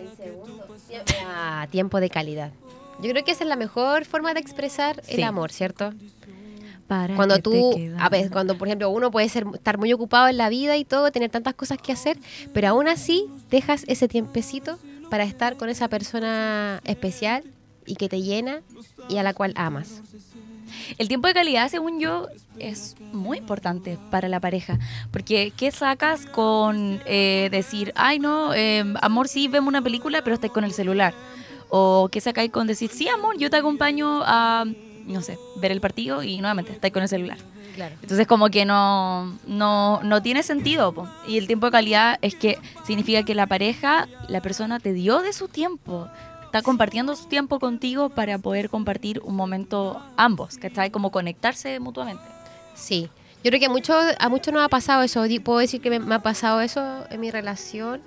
El 0.00 0.16
segundo. 0.16 0.66
Ah, 1.28 1.68
tiempo 1.70 2.00
de 2.00 2.10
calidad. 2.10 2.50
Yo 3.00 3.10
creo 3.10 3.24
que 3.24 3.30
esa 3.30 3.44
es 3.44 3.48
la 3.48 3.56
mejor 3.56 4.04
forma 4.04 4.34
de 4.34 4.40
expresar 4.40 5.00
Sí. 5.04 5.14
el 5.14 5.22
amor, 5.24 5.52
¿cierto? 5.52 5.92
para 6.88 7.14
Cuando 7.16 7.38
tú, 7.38 7.78
a 7.98 8.08
ver, 8.08 8.30
cuando 8.30 8.56
por 8.56 8.66
ejemplo 8.66 8.88
uno 8.88 9.10
puede 9.10 9.28
ser, 9.28 9.44
estar 9.52 9.76
muy 9.76 9.92
ocupado 9.92 10.26
en 10.28 10.38
la 10.38 10.48
vida 10.48 10.74
y 10.78 10.86
todo, 10.86 11.12
tener 11.12 11.30
tantas 11.30 11.52
cosas 11.54 11.76
que 11.76 11.92
hacer, 11.92 12.18
pero 12.54 12.68
aún 12.68 12.88
así 12.88 13.26
dejas 13.50 13.84
ese 13.88 14.08
tiempecito 14.08 14.78
para 15.10 15.24
estar 15.24 15.58
con 15.58 15.68
esa 15.68 15.88
persona 15.88 16.80
especial 16.84 17.44
y 17.84 17.96
que 17.96 18.08
te 18.08 18.22
llena 18.22 18.62
y 19.10 19.18
a 19.18 19.22
la 19.22 19.34
cual 19.34 19.52
amas. 19.56 20.00
El 20.96 21.08
tiempo 21.08 21.28
de 21.28 21.34
calidad, 21.34 21.68
según 21.68 22.00
yo, 22.00 22.28
es 22.58 22.96
muy 23.12 23.38
importante 23.38 23.98
para 24.10 24.28
la 24.28 24.40
pareja. 24.40 24.78
Porque, 25.10 25.52
¿qué 25.56 25.70
sacas 25.70 26.24
con 26.26 27.00
eh, 27.06 27.48
decir, 27.50 27.92
ay, 27.96 28.18
no, 28.18 28.54
eh, 28.54 28.84
amor, 29.02 29.28
sí, 29.28 29.48
vemos 29.48 29.68
una 29.68 29.82
película, 29.82 30.22
pero 30.22 30.34
estás 30.34 30.50
con 30.50 30.64
el 30.64 30.72
celular? 30.72 31.14
O, 31.70 32.08
¿qué 32.10 32.20
sacáis 32.20 32.50
con 32.50 32.66
decir, 32.66 32.90
sí, 32.90 33.08
amor, 33.08 33.36
yo 33.38 33.50
te 33.50 33.56
acompaño 33.56 34.22
a, 34.24 34.64
no 35.06 35.22
sé, 35.22 35.38
ver 35.56 35.72
el 35.72 35.80
partido 35.80 36.22
y 36.22 36.38
nuevamente 36.38 36.72
estáis 36.72 36.92
con 36.92 37.02
el 37.02 37.08
celular? 37.08 37.38
Claro. 37.74 37.94
Entonces, 38.02 38.26
como 38.26 38.48
que 38.48 38.64
no, 38.64 39.38
no, 39.46 40.00
no 40.02 40.22
tiene 40.22 40.42
sentido. 40.42 40.92
po. 40.92 41.08
Y 41.28 41.38
el 41.38 41.46
tiempo 41.46 41.66
de 41.66 41.72
calidad 41.72 42.18
es 42.22 42.34
que 42.34 42.58
significa 42.84 43.22
que 43.22 43.34
la 43.34 43.46
pareja, 43.46 44.08
la 44.28 44.40
persona 44.40 44.80
te 44.80 44.92
dio 44.92 45.20
de 45.20 45.32
su 45.32 45.46
tiempo. 45.46 46.08
Está 46.44 46.62
compartiendo 46.62 47.14
su 47.14 47.26
tiempo 47.26 47.60
contigo 47.60 48.08
para 48.08 48.38
poder 48.38 48.70
compartir 48.70 49.20
un 49.22 49.36
momento 49.36 50.02
ambos, 50.16 50.56
¿cachai? 50.56 50.90
Como 50.90 51.12
conectarse 51.12 51.78
mutuamente. 51.78 52.24
Sí. 52.74 53.10
Yo 53.44 53.50
creo 53.50 53.60
que 53.60 53.66
a 53.66 53.70
muchos 53.70 54.02
a 54.18 54.28
muchos 54.28 54.52
nos 54.52 54.64
ha 54.64 54.68
pasado 54.68 55.02
eso. 55.02 55.22
Puedo 55.44 55.58
decir 55.60 55.80
que 55.80 55.90
me, 55.90 56.00
me 56.00 56.16
ha 56.16 56.22
pasado 56.22 56.60
eso 56.60 57.04
en 57.10 57.20
mi 57.20 57.30
relación. 57.30 58.00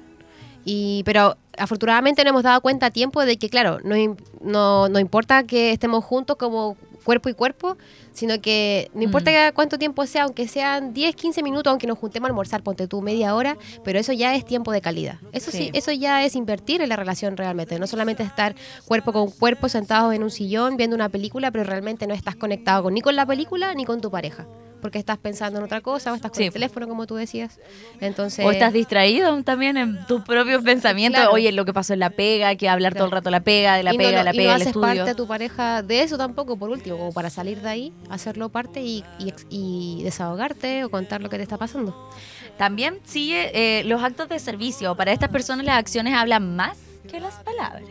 Y, 0.65 1.03
pero 1.05 1.37
afortunadamente 1.57 2.23
nos 2.23 2.31
hemos 2.31 2.43
dado 2.43 2.61
cuenta 2.61 2.87
a 2.87 2.91
tiempo 2.91 3.23
de 3.25 3.37
que, 3.37 3.49
claro, 3.49 3.79
no, 3.83 3.95
no, 4.41 4.89
no 4.89 4.99
importa 4.99 5.43
que 5.43 5.71
estemos 5.71 6.03
juntos 6.03 6.37
como 6.37 6.77
cuerpo 7.03 7.29
y 7.29 7.33
cuerpo, 7.33 7.77
sino 8.13 8.39
que 8.41 8.91
no 8.93 9.01
importa 9.01 9.51
cuánto 9.53 9.79
tiempo 9.79 10.05
sea, 10.05 10.23
aunque 10.23 10.47
sean 10.47 10.93
10, 10.93 11.15
15 11.15 11.41
minutos, 11.41 11.71
aunque 11.71 11.87
nos 11.87 11.97
juntemos 11.97 12.27
a 12.27 12.29
almorzar, 12.29 12.61
ponte 12.61 12.87
tú 12.87 13.01
media 13.01 13.33
hora, 13.35 13.57
pero 13.83 13.97
eso 13.97 14.13
ya 14.13 14.35
es 14.35 14.45
tiempo 14.45 14.71
de 14.71 14.81
calidad. 14.81 15.15
Eso 15.31 15.49
sí, 15.49 15.57
Sí. 15.57 15.71
eso 15.73 15.91
ya 15.91 16.23
es 16.23 16.35
invertir 16.35 16.81
en 16.81 16.89
la 16.89 16.95
relación 16.95 17.37
realmente, 17.37 17.79
no 17.79 17.87
solamente 17.87 18.23
estar 18.23 18.55
cuerpo 18.85 19.13
con 19.13 19.31
cuerpo 19.31 19.67
sentados 19.67 20.13
en 20.13 20.23
un 20.23 20.29
sillón 20.31 20.77
viendo 20.77 20.95
una 20.95 21.09
película, 21.09 21.51
pero 21.51 21.63
realmente 21.63 22.05
no 22.07 22.13
estás 22.13 22.35
conectado 22.35 22.83
con, 22.83 22.93
ni 22.93 23.01
con 23.01 23.15
la 23.15 23.25
película 23.25 23.73
ni 23.73 23.85
con 23.85 23.99
tu 23.99 24.11
pareja. 24.11 24.45
Porque 24.81 24.97
estás 24.99 25.17
pensando 25.17 25.59
en 25.59 25.65
otra 25.65 25.81
cosa 25.81 26.11
o 26.11 26.15
estás 26.15 26.31
con 26.31 26.37
Sí. 26.39 26.45
el 26.45 26.53
teléfono, 26.53 26.87
como 26.87 27.05
tú 27.07 27.15
decías. 27.15 27.59
Entonces, 27.99 28.45
O 28.45 28.51
estás 28.51 28.73
distraído 28.73 29.41
también 29.43 29.77
en 29.77 30.05
tus 30.07 30.21
propios 30.23 30.63
pensamientos. 30.63 31.19
Claro. 31.21 31.33
Oye, 31.35 31.51
lo 31.51 31.63
que 31.65 31.73
pasó 31.73 31.93
en 31.93 31.99
la 31.99 32.09
pega, 32.09 32.55
que 32.55 32.67
hablar 32.67 32.93
todo 32.95 33.05
el 33.05 33.11
rato 33.11 33.29
la 33.29 33.41
pega, 33.41 33.75
de 33.75 33.83
la 33.83 33.93
y 33.93 33.97
pega, 33.97 34.11
no, 34.11 34.17
de 34.17 34.23
la 34.23 34.33
y 34.33 34.37
pega, 34.37 34.47
no 34.47 34.53
del 34.53 34.61
haces 34.63 34.67
estudio. 34.67 34.87
parte 34.87 35.09
a 35.11 35.15
tu 35.15 35.27
pareja 35.27 35.81
de 35.83 36.01
eso 36.01 36.17
tampoco, 36.17 36.57
por 36.57 36.69
último, 36.69 36.97
como 36.97 37.11
para 37.13 37.29
salir 37.29 37.61
de 37.61 37.69
ahí, 37.69 37.93
hacerlo 38.09 38.49
parte 38.49 38.81
y, 38.81 39.03
y 39.49 40.01
desahogarte 40.03 40.83
o 40.83 40.89
contar 40.89 41.21
lo 41.21 41.29
que 41.29 41.37
te 41.37 41.43
está 41.43 41.57
pasando. 41.57 42.09
También 42.57 42.99
sigue 43.05 43.51
eh, 43.79 43.83
los 43.85 44.03
actos 44.03 44.29
de 44.29 44.39
servicio. 44.39 44.95
Para 44.95 45.11
estas 45.11 45.29
personas 45.29 45.65
las 45.65 45.77
acciones 45.77 46.13
hablan 46.15 46.55
más 46.55 46.77
que 47.09 47.19
las 47.19 47.35
palabras. 47.35 47.83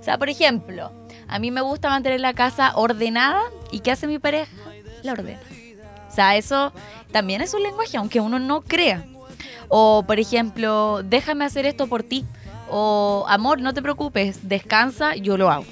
O 0.00 0.02
sea, 0.04 0.16
por 0.18 0.28
ejemplo, 0.30 0.92
a 1.28 1.38
mí 1.38 1.50
me 1.50 1.60
gusta 1.60 1.88
mantener 1.90 2.20
la 2.20 2.32
casa 2.34 2.72
ordenada 2.76 3.42
y 3.70 3.80
¿qué 3.80 3.90
hace 3.90 4.06
mi 4.06 4.18
pareja? 4.18 4.50
La 5.02 5.12
ordena. 5.12 5.40
O 6.10 6.14
sea, 6.14 6.36
eso 6.36 6.72
también 7.12 7.40
es 7.40 7.54
un 7.54 7.62
lenguaje, 7.62 7.96
aunque 7.96 8.20
uno 8.20 8.38
no 8.38 8.62
crea. 8.62 9.04
O, 9.68 10.04
por 10.06 10.18
ejemplo, 10.18 11.02
déjame 11.04 11.44
hacer 11.44 11.64
esto 11.66 11.86
por 11.86 12.02
ti. 12.02 12.24
O, 12.68 13.24
amor, 13.28 13.60
no 13.60 13.72
te 13.72 13.82
preocupes, 13.82 14.48
descansa, 14.48 15.14
yo 15.14 15.36
lo 15.36 15.50
hago. 15.50 15.64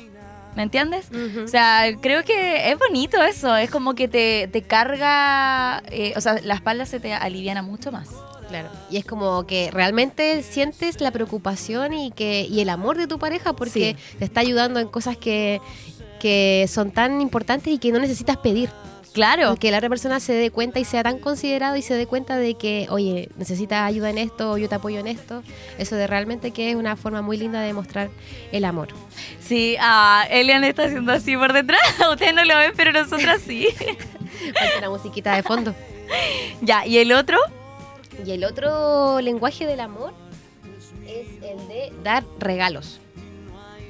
¿Me 0.56 0.62
entiendes? 0.62 1.08
O 1.44 1.46
sea, 1.46 1.84
creo 2.00 2.24
que 2.24 2.70
es 2.70 2.78
bonito 2.78 3.22
eso. 3.22 3.54
Es 3.56 3.70
como 3.70 3.94
que 3.94 4.08
te, 4.08 4.48
te 4.48 4.62
carga, 4.62 5.82
eh, 5.90 6.14
o 6.16 6.20
sea, 6.20 6.40
la 6.42 6.54
espalda 6.54 6.84
se 6.86 6.98
te 6.98 7.12
aliviana 7.14 7.62
mucho 7.62 7.92
más. 7.92 8.08
Claro. 8.48 8.68
Y 8.90 8.96
es 8.96 9.04
como 9.04 9.46
que 9.46 9.70
realmente 9.70 10.42
sientes 10.42 11.00
la 11.00 11.10
preocupación 11.10 11.92
y 11.92 12.10
que 12.10 12.46
y 12.50 12.60
el 12.60 12.70
amor 12.70 12.96
de 12.96 13.06
tu 13.06 13.18
pareja 13.18 13.52
porque 13.52 13.96
te 14.18 14.24
está 14.24 14.40
ayudando 14.40 14.80
en 14.80 14.88
cosas 14.88 15.16
que, 15.16 15.60
que 16.18 16.66
son 16.68 16.90
tan 16.90 17.20
importantes 17.20 17.72
y 17.72 17.78
que 17.78 17.92
no 17.92 17.98
necesitas 17.98 18.38
pedir. 18.38 18.70
Claro. 19.12 19.56
Que 19.56 19.70
la 19.70 19.78
otra 19.78 19.88
persona 19.88 20.20
se 20.20 20.32
dé 20.32 20.50
cuenta 20.50 20.78
y 20.78 20.84
sea 20.84 21.02
tan 21.02 21.18
considerado 21.18 21.76
y 21.76 21.82
se 21.82 21.94
dé 21.94 22.06
cuenta 22.06 22.36
de 22.36 22.54
que, 22.54 22.86
oye, 22.90 23.28
necesitas 23.36 23.82
ayuda 23.82 24.10
en 24.10 24.18
esto 24.18 24.52
o 24.52 24.58
yo 24.58 24.68
te 24.68 24.74
apoyo 24.74 24.98
en 24.98 25.06
esto. 25.06 25.42
Eso 25.78 25.96
de 25.96 26.06
realmente 26.06 26.50
que 26.50 26.70
es 26.70 26.76
una 26.76 26.96
forma 26.96 27.22
muy 27.22 27.36
linda 27.36 27.60
de 27.60 27.72
mostrar 27.72 28.10
el 28.52 28.64
amor. 28.64 28.88
Sí, 29.40 29.76
ah, 29.80 30.26
Elian 30.30 30.64
está 30.64 30.84
haciendo 30.84 31.12
así 31.12 31.36
por 31.36 31.52
detrás. 31.52 31.80
Ustedes 32.12 32.34
no 32.34 32.44
lo 32.44 32.56
ven, 32.56 32.72
pero 32.76 32.92
nosotras 32.92 33.40
sí. 33.44 33.68
Falta 34.54 34.78
una 34.78 34.90
musiquita 34.90 35.34
de 35.34 35.42
fondo. 35.42 35.74
ya, 36.60 36.86
¿y 36.86 36.98
el 36.98 37.12
otro? 37.12 37.38
Y 38.24 38.32
el 38.32 38.44
otro 38.44 39.20
lenguaje 39.20 39.66
del 39.66 39.80
amor 39.80 40.12
es 41.06 41.26
el 41.42 41.68
de 41.68 41.92
dar 42.02 42.24
regalos. 42.38 43.00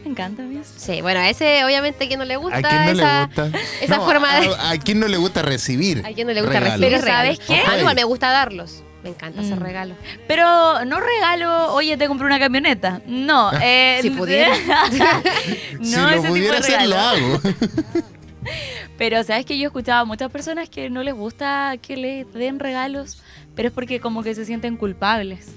Me 0.05 0.11
encanta 0.11 0.43
eso. 0.45 0.73
Sí, 0.77 1.03
bueno, 1.03 1.21
a 1.21 1.29
ese 1.29 1.65
obviamente 1.65 2.09
que 2.09 2.17
no 2.17 2.25
le 2.25 2.37
gusta 2.37 2.59
¿A 2.59 2.63
quién 2.63 2.85
no 2.87 2.91
esa, 2.93 3.21
le 3.21 3.27
gusta? 3.27 3.59
esa 3.83 3.97
No, 3.99 4.05
forma 4.05 4.41
de... 4.41 4.47
A, 4.59 4.71
a 4.71 4.79
quién 4.79 5.01
no 5.01 5.09
le 5.09 5.17
gusta 5.17 5.43
recibir? 5.43 6.03
A 6.07 6.13
quien 6.13 6.27
no 6.27 6.33
le 6.33 6.41
gusta 6.41 6.61
regalos? 6.61 6.81
recibir 6.81 7.01
Pero 7.01 7.13
¿sabes 7.13 7.39
regalos. 7.39 7.65
qué? 7.65 7.71
A 7.71 7.75
mí 7.75 7.81
igual 7.81 7.95
me 7.97 8.05
gusta 8.05 8.31
darlos. 8.31 8.83
Me 9.03 9.11
encanta 9.11 9.41
hacer 9.43 9.57
Mm. 9.59 9.63
regalos. 9.63 9.97
Pero 10.27 10.85
no 10.87 10.99
regalo, 11.01 11.73
oye, 11.75 11.97
te 11.97 12.09
compré 12.09 12.27
una 12.27 12.39
camioneta. 12.41 13.01
No, 13.07 13.51
eh, 13.63 13.99
Si 14.03 14.11
pudiera. 14.11 14.55
no, 15.79 15.85
si 15.85 15.97
lo 15.97 16.09
ese 16.09 16.17
tipo 16.21 16.29
pudiera 16.31 16.53
de 16.55 16.59
hacer, 16.59 16.81
regalo. 16.81 16.89
lo 16.89 16.99
hago. 16.99 17.41
Pero 18.99 19.23
sabes 19.25 19.45
que 19.47 19.57
yo 19.59 19.65
he 19.65 19.67
escuchado 19.67 20.01
a 20.03 20.05
muchas 20.05 20.31
personas 20.31 20.69
que 20.69 20.91
no 20.91 21.03
les 21.03 21.15
gusta 21.15 21.77
que 21.81 21.97
les 21.97 22.33
den 22.33 22.59
regalos, 22.59 23.23
pero 23.55 23.69
es 23.69 23.75
porque 23.75 24.01
como 24.01 24.23
que 24.23 24.35
se 24.35 24.45
sienten 24.45 24.77
culpables. 24.77 25.49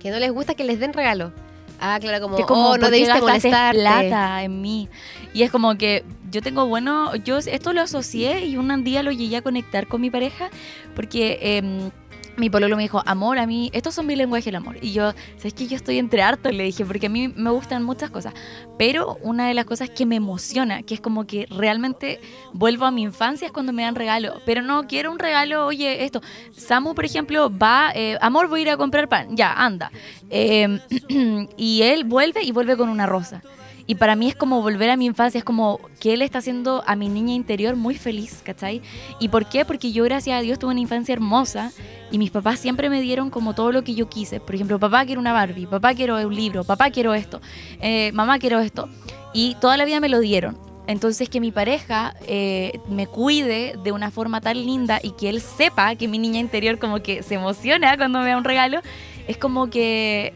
Que 0.00 0.10
no 0.10 0.18
les 0.18 0.32
gusta 0.32 0.54
que 0.54 0.64
les 0.64 0.80
den 0.80 0.92
regalo. 0.92 1.32
Ah, 1.80 1.98
claro, 2.00 2.22
como, 2.22 2.36
que 2.36 2.44
como 2.44 2.70
oh, 2.70 2.76
no 2.76 2.80
¿por 2.80 2.90
qué 2.90 2.96
debiste 2.96 3.20
molestarte. 3.20 3.78
plata 3.78 4.42
en 4.42 4.60
mí. 4.60 4.88
Y 5.34 5.42
es 5.42 5.50
como 5.50 5.76
que 5.76 6.04
yo 6.30 6.42
tengo 6.42 6.66
bueno, 6.66 7.14
yo 7.16 7.38
esto 7.38 7.72
lo 7.72 7.82
asocié 7.82 8.46
y 8.46 8.56
un 8.56 8.84
día 8.84 9.02
lo 9.02 9.12
llegué 9.12 9.36
a 9.36 9.42
conectar 9.42 9.86
con 9.86 10.00
mi 10.00 10.10
pareja 10.10 10.50
porque 10.94 11.38
em, 11.40 11.90
mi 12.36 12.50
pololo 12.50 12.76
me 12.76 12.82
dijo, 12.82 13.02
amor, 13.06 13.38
a 13.38 13.46
mí, 13.46 13.70
estos 13.72 13.94
son 13.94 14.06
mi 14.06 14.16
lenguaje 14.16 14.46
del 14.46 14.56
amor. 14.56 14.76
Y 14.82 14.92
yo, 14.92 15.12
¿sabes 15.36 15.54
que 15.54 15.66
Yo 15.66 15.76
estoy 15.76 15.98
entre 15.98 16.22
hartos, 16.22 16.54
le 16.54 16.64
dije, 16.64 16.84
porque 16.84 17.06
a 17.06 17.10
mí 17.10 17.28
me 17.28 17.50
gustan 17.50 17.82
muchas 17.82 18.10
cosas. 18.10 18.34
Pero 18.78 19.18
una 19.22 19.48
de 19.48 19.54
las 19.54 19.64
cosas 19.64 19.90
que 19.90 20.06
me 20.06 20.16
emociona, 20.16 20.82
que 20.82 20.94
es 20.94 21.00
como 21.00 21.26
que 21.26 21.46
realmente 21.50 22.20
vuelvo 22.52 22.84
a 22.84 22.90
mi 22.90 23.02
infancia, 23.02 23.46
es 23.46 23.52
cuando 23.52 23.72
me 23.72 23.82
dan 23.82 23.94
regalo. 23.94 24.34
Pero 24.44 24.62
no 24.62 24.86
quiero 24.86 25.10
un 25.10 25.18
regalo, 25.18 25.66
oye, 25.66 26.04
esto. 26.04 26.20
Samu, 26.52 26.94
por 26.94 27.04
ejemplo, 27.04 27.50
va, 27.50 27.90
eh, 27.94 28.18
amor, 28.20 28.48
voy 28.48 28.60
a 28.60 28.62
ir 28.62 28.70
a 28.70 28.76
comprar 28.76 29.08
pan. 29.08 29.36
Ya, 29.36 29.52
anda. 29.52 29.90
Eh, 30.30 30.78
y 31.56 31.82
él 31.82 32.04
vuelve 32.04 32.42
y 32.42 32.52
vuelve 32.52 32.76
con 32.76 32.88
una 32.88 33.06
rosa. 33.06 33.42
Y 33.86 33.94
para 33.94 34.16
mí 34.16 34.28
es 34.28 34.34
como 34.34 34.62
volver 34.62 34.90
a 34.90 34.96
mi 34.96 35.06
infancia, 35.06 35.38
es 35.38 35.44
como 35.44 35.80
que 36.00 36.14
él 36.14 36.22
está 36.22 36.38
haciendo 36.38 36.82
a 36.86 36.96
mi 36.96 37.08
niña 37.08 37.34
interior 37.34 37.76
muy 37.76 37.94
feliz, 37.94 38.40
¿cachai? 38.44 38.82
¿Y 39.20 39.28
por 39.28 39.48
qué? 39.48 39.64
Porque 39.64 39.92
yo, 39.92 40.04
gracias 40.04 40.38
a 40.38 40.42
Dios, 40.42 40.58
tuve 40.58 40.72
una 40.72 40.80
infancia 40.80 41.12
hermosa 41.12 41.72
y 42.10 42.18
mis 42.18 42.30
papás 42.30 42.58
siempre 42.58 42.90
me 42.90 43.00
dieron 43.00 43.30
como 43.30 43.54
todo 43.54 43.70
lo 43.70 43.84
que 43.84 43.94
yo 43.94 44.08
quise. 44.08 44.40
Por 44.40 44.54
ejemplo, 44.54 44.78
papá 44.78 45.04
quiero 45.06 45.20
una 45.20 45.32
Barbie, 45.32 45.66
papá 45.66 45.94
quiero 45.94 46.16
un 46.16 46.34
libro, 46.34 46.64
papá 46.64 46.90
quiero 46.90 47.14
esto, 47.14 47.40
eh, 47.80 48.10
mamá 48.12 48.38
quiero 48.38 48.60
esto. 48.60 48.88
Y 49.32 49.56
toda 49.60 49.76
la 49.76 49.84
vida 49.84 50.00
me 50.00 50.08
lo 50.08 50.18
dieron. 50.18 50.58
Entonces 50.88 51.28
que 51.28 51.40
mi 51.40 51.50
pareja 51.50 52.14
eh, 52.26 52.78
me 52.88 53.06
cuide 53.06 53.74
de 53.82 53.92
una 53.92 54.10
forma 54.10 54.40
tan 54.40 54.56
linda 54.64 55.00
y 55.02 55.10
que 55.12 55.28
él 55.28 55.40
sepa 55.40 55.96
que 55.96 56.06
mi 56.06 56.18
niña 56.18 56.38
interior 56.38 56.78
como 56.78 57.02
que 57.02 57.22
se 57.22 57.34
emociona 57.34 57.96
cuando 57.96 58.20
me 58.20 58.30
da 58.30 58.36
un 58.36 58.44
regalo, 58.44 58.80
es 59.26 59.36
como 59.36 59.68
que 59.68 60.32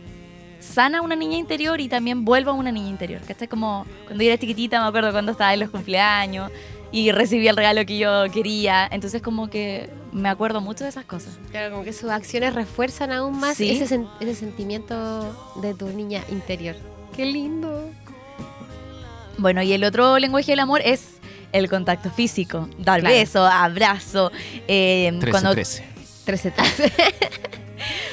sana 0.60 1.02
una 1.02 1.16
niña 1.16 1.36
interior 1.36 1.80
y 1.80 1.88
también 1.88 2.24
vuelvo 2.24 2.50
a 2.52 2.54
una 2.54 2.70
niña 2.70 2.88
interior. 2.88 3.20
¿Cachai? 3.26 3.48
Como 3.48 3.86
cuando 4.06 4.22
yo 4.22 4.30
era 4.30 4.38
chiquitita, 4.38 4.80
me 4.80 4.86
acuerdo 4.88 5.10
cuando 5.12 5.32
estaba 5.32 5.52
en 5.54 5.60
los 5.60 5.70
cumpleaños 5.70 6.50
y 6.92 7.12
recibí 7.12 7.48
el 7.48 7.56
regalo 7.56 7.84
que 7.86 7.98
yo 7.98 8.24
quería. 8.32 8.86
Entonces 8.90 9.22
como 9.22 9.48
que 9.50 9.90
me 10.12 10.28
acuerdo 10.28 10.60
mucho 10.60 10.84
de 10.84 10.90
esas 10.90 11.04
cosas. 11.04 11.38
Claro, 11.50 11.70
como 11.72 11.84
que 11.84 11.92
sus 11.92 12.10
acciones 12.10 12.54
refuerzan 12.54 13.10
aún 13.12 13.38
más 13.40 13.56
Sí. 13.56 13.70
ese, 13.70 13.96
sen- 13.96 14.08
ese 14.20 14.34
sentimiento 14.34 15.32
de 15.62 15.74
tu 15.74 15.88
niña 15.88 16.22
interior. 16.30 16.76
Qué 17.16 17.24
lindo. 17.26 17.90
Bueno, 19.38 19.62
y 19.62 19.72
el 19.72 19.84
otro 19.84 20.18
lenguaje 20.18 20.52
del 20.52 20.60
amor 20.60 20.80
es 20.84 21.14
el 21.52 21.68
contacto 21.68 22.10
físico. 22.10 22.68
Dar 22.78 23.00
Claro. 23.00 23.14
beso, 23.14 23.44
abrazo. 23.46 24.30
eh, 24.68 25.10
13, 25.20 25.30
cuando 25.30 25.52
13. 25.52 25.84
13 26.24 26.52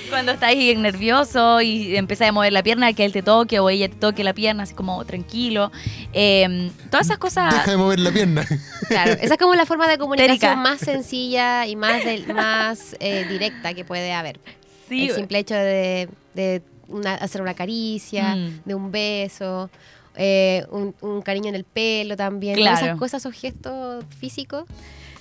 Cuando 0.09 0.31
estás 0.31 0.49
ahí 0.49 0.75
nervioso 0.75 1.61
y 1.61 1.95
empiezas 1.97 2.29
a 2.29 2.31
mover 2.31 2.53
la 2.53 2.63
pierna, 2.63 2.93
que 2.93 3.03
él 3.05 3.11
te 3.11 3.21
toque 3.21 3.59
o 3.59 3.69
ella 3.69 3.89
te 3.89 3.95
toque 3.95 4.23
la 4.23 4.33
pierna, 4.33 4.63
así 4.63 4.73
como 4.73 5.03
tranquilo. 5.05 5.71
Eh, 6.13 6.71
todas 6.89 7.07
esas 7.07 7.17
cosas. 7.17 7.53
Deja 7.53 7.71
de 7.71 7.77
mover 7.77 7.99
la 7.99 8.11
pierna. 8.11 8.45
Claro, 8.87 9.11
esa 9.13 9.33
es 9.33 9.37
como 9.39 9.53
la 9.55 9.65
forma 9.65 9.87
de 9.87 9.97
comunicación 9.97 10.39
Térica. 10.39 10.55
más 10.55 10.79
sencilla 10.79 11.65
y 11.67 11.75
más, 11.75 12.03
del- 12.05 12.27
más 12.33 12.95
eh, 12.99 13.25
directa 13.29 13.73
que 13.73 13.83
puede 13.83 14.13
haber. 14.13 14.39
Sí, 14.87 15.09
El 15.09 15.15
simple 15.15 15.39
hecho 15.39 15.55
de, 15.55 16.07
de 16.33 16.61
una- 16.87 17.15
hacer 17.15 17.41
una 17.41 17.53
caricia, 17.53 18.35
Mm. 18.35 18.61
de 18.63 18.75
un 18.75 18.91
beso, 18.91 19.69
eh, 20.15 20.65
un, 20.71 20.95
un 21.01 21.21
cariño 21.21 21.49
en 21.49 21.55
el 21.55 21.65
pelo 21.65 22.15
también. 22.15 22.55
Todas 22.55 22.79
Claro. 22.79 22.85
esas 22.87 22.99
cosas, 22.99 23.21
esos 23.25 23.33
gestos 23.39 24.05
físicos 24.19 24.63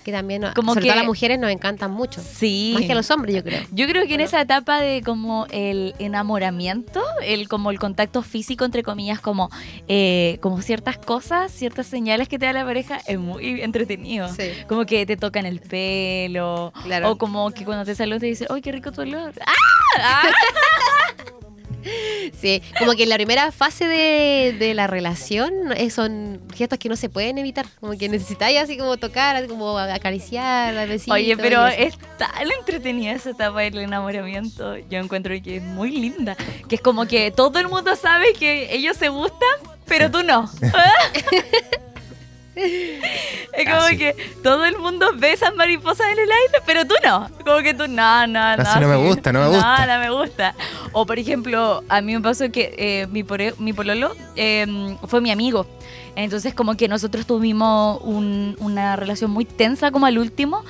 que 0.06 0.12
también, 0.12 0.44
Como 0.54 0.70
sobre 0.72 0.82
que- 0.84 0.88
todo 0.90 0.92
a 0.94 1.02
las 1.02 1.06
mujeres, 1.06 1.36
nos 1.40 1.50
encantan 1.50 1.90
mucho. 1.90 2.20
sí. 2.22 2.70
Más 2.74 2.84
que 2.84 2.92
a 2.92 2.94
los 2.94 3.10
hombres, 3.10 3.34
yo 3.34 3.42
creo. 3.42 3.60
Yo 3.72 3.88
creo 3.88 4.06
que 4.06 4.14
en 4.14 4.20
esa 4.20 4.40
etapa 4.40 4.80
de 4.80 5.02
como 5.04 5.46
el 5.50 5.96
enamoramiento, 5.98 7.02
el 7.24 7.48
como 7.48 7.72
el 7.72 7.80
contacto 7.80 8.22
físico 8.22 8.64
entre 8.64 8.84
comillas, 8.84 9.20
como 9.20 9.50
eh, 9.88 10.38
como 10.40 10.62
ciertas 10.62 10.96
cosas, 10.96 11.50
ciertas 11.50 11.88
señales 11.88 12.28
que 12.28 12.38
te 12.38 12.46
da 12.46 12.52
la 12.52 12.64
pareja, 12.64 13.00
es 13.08 13.18
muy 13.18 13.60
entretenido. 13.62 14.28
Sí. 14.32 14.50
Como 14.68 14.86
que 14.86 15.04
te 15.06 15.16
tocan 15.16 15.44
el 15.44 15.58
pelo, 15.60 16.72
Claro. 16.84 17.10
o 17.10 17.18
como 17.18 17.50
que 17.50 17.64
cuando 17.64 17.84
te 17.84 17.96
saludan 17.96 18.20
te 18.20 18.26
dicen, 18.26 18.46
¡ay, 18.48 18.60
qué 18.62 18.70
rico 18.70 18.92
tu 18.92 19.00
olor! 19.00 19.32
¡Ah! 19.44 19.52
¡Ah! 19.98 21.45
Sí, 22.40 22.62
como 22.78 22.92
que 22.92 23.04
en 23.04 23.08
la 23.08 23.16
primera 23.16 23.52
fase 23.52 23.86
de, 23.86 24.56
de 24.58 24.74
la 24.74 24.86
relación 24.86 25.72
eh, 25.76 25.90
son 25.90 26.40
gestos 26.54 26.78
que 26.78 26.88
no 26.88 26.96
se 26.96 27.08
pueden 27.08 27.38
evitar. 27.38 27.66
Como 27.80 27.96
que 27.96 28.08
necesitáis 28.08 28.58
así 28.58 28.76
como 28.76 28.96
tocar, 28.96 29.36
así 29.36 29.48
como 29.48 29.78
acariciar, 29.78 30.74
dar 30.74 30.88
besitos. 30.88 31.14
Oye, 31.14 31.36
pero 31.36 31.66
es 31.66 31.96
tan 32.18 32.50
entretenida 32.58 33.12
esa 33.12 33.30
etapa 33.30 33.60
del 33.60 33.78
enamoramiento. 33.78 34.76
Yo 34.76 34.98
encuentro 34.98 35.34
que 35.42 35.56
es 35.56 35.62
muy 35.62 35.90
linda. 35.90 36.36
Que 36.68 36.76
es 36.76 36.80
como 36.80 37.06
que 37.06 37.30
todo 37.30 37.58
el 37.58 37.68
mundo 37.68 37.94
sabe 37.96 38.32
que 38.34 38.74
ellos 38.74 38.96
se 38.96 39.08
gustan, 39.08 39.56
pero 39.86 40.10
tú 40.10 40.22
no. 40.22 40.50
Es 42.56 43.64
como 43.66 43.80
Casi. 43.80 43.98
que 43.98 44.14
todo 44.42 44.64
el 44.64 44.78
mundo 44.78 45.08
ve 45.16 45.32
esas 45.32 45.54
mariposas 45.54 46.06
en 46.12 46.18
el 46.18 46.30
aire, 46.30 46.58
pero 46.64 46.86
tú 46.86 46.94
no. 47.04 47.28
Como 47.44 47.58
que 47.62 47.74
tú, 47.74 47.86
no, 47.88 48.26
no, 48.26 48.56
no. 48.56 48.62
Así 48.62 48.80
no 48.80 48.88
me 48.88 48.96
gusta, 48.96 49.32
no 49.32 49.40
me 49.40 49.48
gusta. 49.48 49.86
No, 49.86 49.94
no 49.94 50.00
me 50.00 50.10
gusta. 50.10 50.54
O 50.92 51.04
por 51.06 51.18
ejemplo, 51.18 51.82
a 51.88 52.00
mí 52.00 52.14
me 52.14 52.20
pasó 52.20 52.50
que 52.50 52.74
eh, 52.78 53.06
mi, 53.10 53.22
pore- 53.24 53.54
mi 53.58 53.72
pololo 53.72 54.14
eh, 54.36 54.66
fue 55.06 55.20
mi 55.20 55.30
amigo. 55.30 55.66
Entonces 56.16 56.54
como 56.54 56.76
que 56.76 56.88
nosotros 56.88 57.26
tuvimos 57.26 58.00
un- 58.02 58.56
una 58.58 58.96
relación 58.96 59.30
muy 59.30 59.44
tensa 59.44 59.90
como 59.90 60.06
al 60.06 60.18
último, 60.18 60.64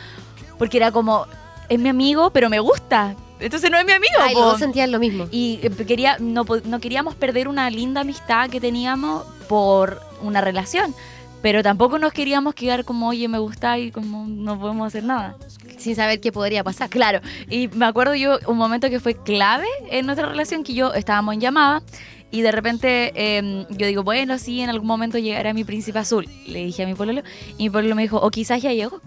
porque 0.59 0.79
era 0.79 0.91
como, 0.91 1.27
es 1.69 1.79
mi 1.79 1.89
amigo, 1.89 2.31
pero 2.31 2.51
me 2.51 2.59
gusta. 2.59 3.15
Entonces 3.39 3.71
no 3.71 3.79
es 3.79 3.85
mi 3.85 3.93
amigo. 3.93 4.15
Ay, 4.21 4.35
los 4.35 4.45
dos 4.45 4.59
sentían 4.59 4.91
lo 4.91 4.99
mismo. 4.99 5.29
Y 5.31 5.61
eh, 5.63 5.71
quería, 5.87 6.17
no, 6.19 6.45
no 6.65 6.81
queríamos 6.81 7.15
perder 7.15 7.47
una 7.49 7.71
linda 7.71 8.01
amistad 8.01 8.51
que 8.51 8.61
teníamos 8.61 9.25
por 9.49 10.01
una 10.23 10.41
relación. 10.41 10.95
Pero 11.43 11.63
tampoco 11.63 11.99
nos 11.99 12.13
queríamos 12.13 12.55
quedar 12.55 12.85
como, 12.85 13.09
oye, 13.09 13.29
me 13.29 13.39
gusta 13.39 13.79
y 13.79 13.91
como 13.91 14.27
no 14.27 14.59
podemos 14.59 14.87
hacer 14.87 15.05
nada. 15.05 15.37
Sin 15.79 15.95
saber 15.95 16.21
qué 16.21 16.33
podría 16.33 16.65
pasar. 16.65 16.89
Claro, 16.89 17.21
y 17.49 17.69
me 17.69 17.87
acuerdo 17.87 18.15
yo 18.15 18.39
un 18.47 18.57
momento 18.57 18.91
que 18.91 19.01
fue 19.01 19.15
clave 19.15 19.67
en 19.91 20.07
nuestra 20.07 20.29
relación, 20.29 20.65
que 20.65 20.75
yo 20.75 20.95
estábamos 20.95 21.35
en 21.35 21.41
llamada 21.41 21.83
y 22.31 22.43
de 22.43 22.53
repente 22.53 23.13
eh, 23.15 23.67
yo 23.71 23.87
digo, 23.87 24.03
bueno, 24.03 24.39
sí, 24.39 24.61
en 24.61 24.71
algún 24.71 24.89
momento 24.89 25.19
llegará 25.19 25.55
mi 25.55 25.65
príncipe 25.65 25.99
azul. 25.99 26.29
Le 26.47 26.65
dije 26.65 26.83
a 26.83 26.87
mi 26.87 26.95
pololo 26.95 27.23
y 27.57 27.65
mi 27.65 27.71
pololo 27.71 27.95
me 27.95 28.03
dijo, 28.03 28.19
o 28.19 28.31
quizás 28.31 28.63
ya 28.63 28.73
llegó. 28.73 29.01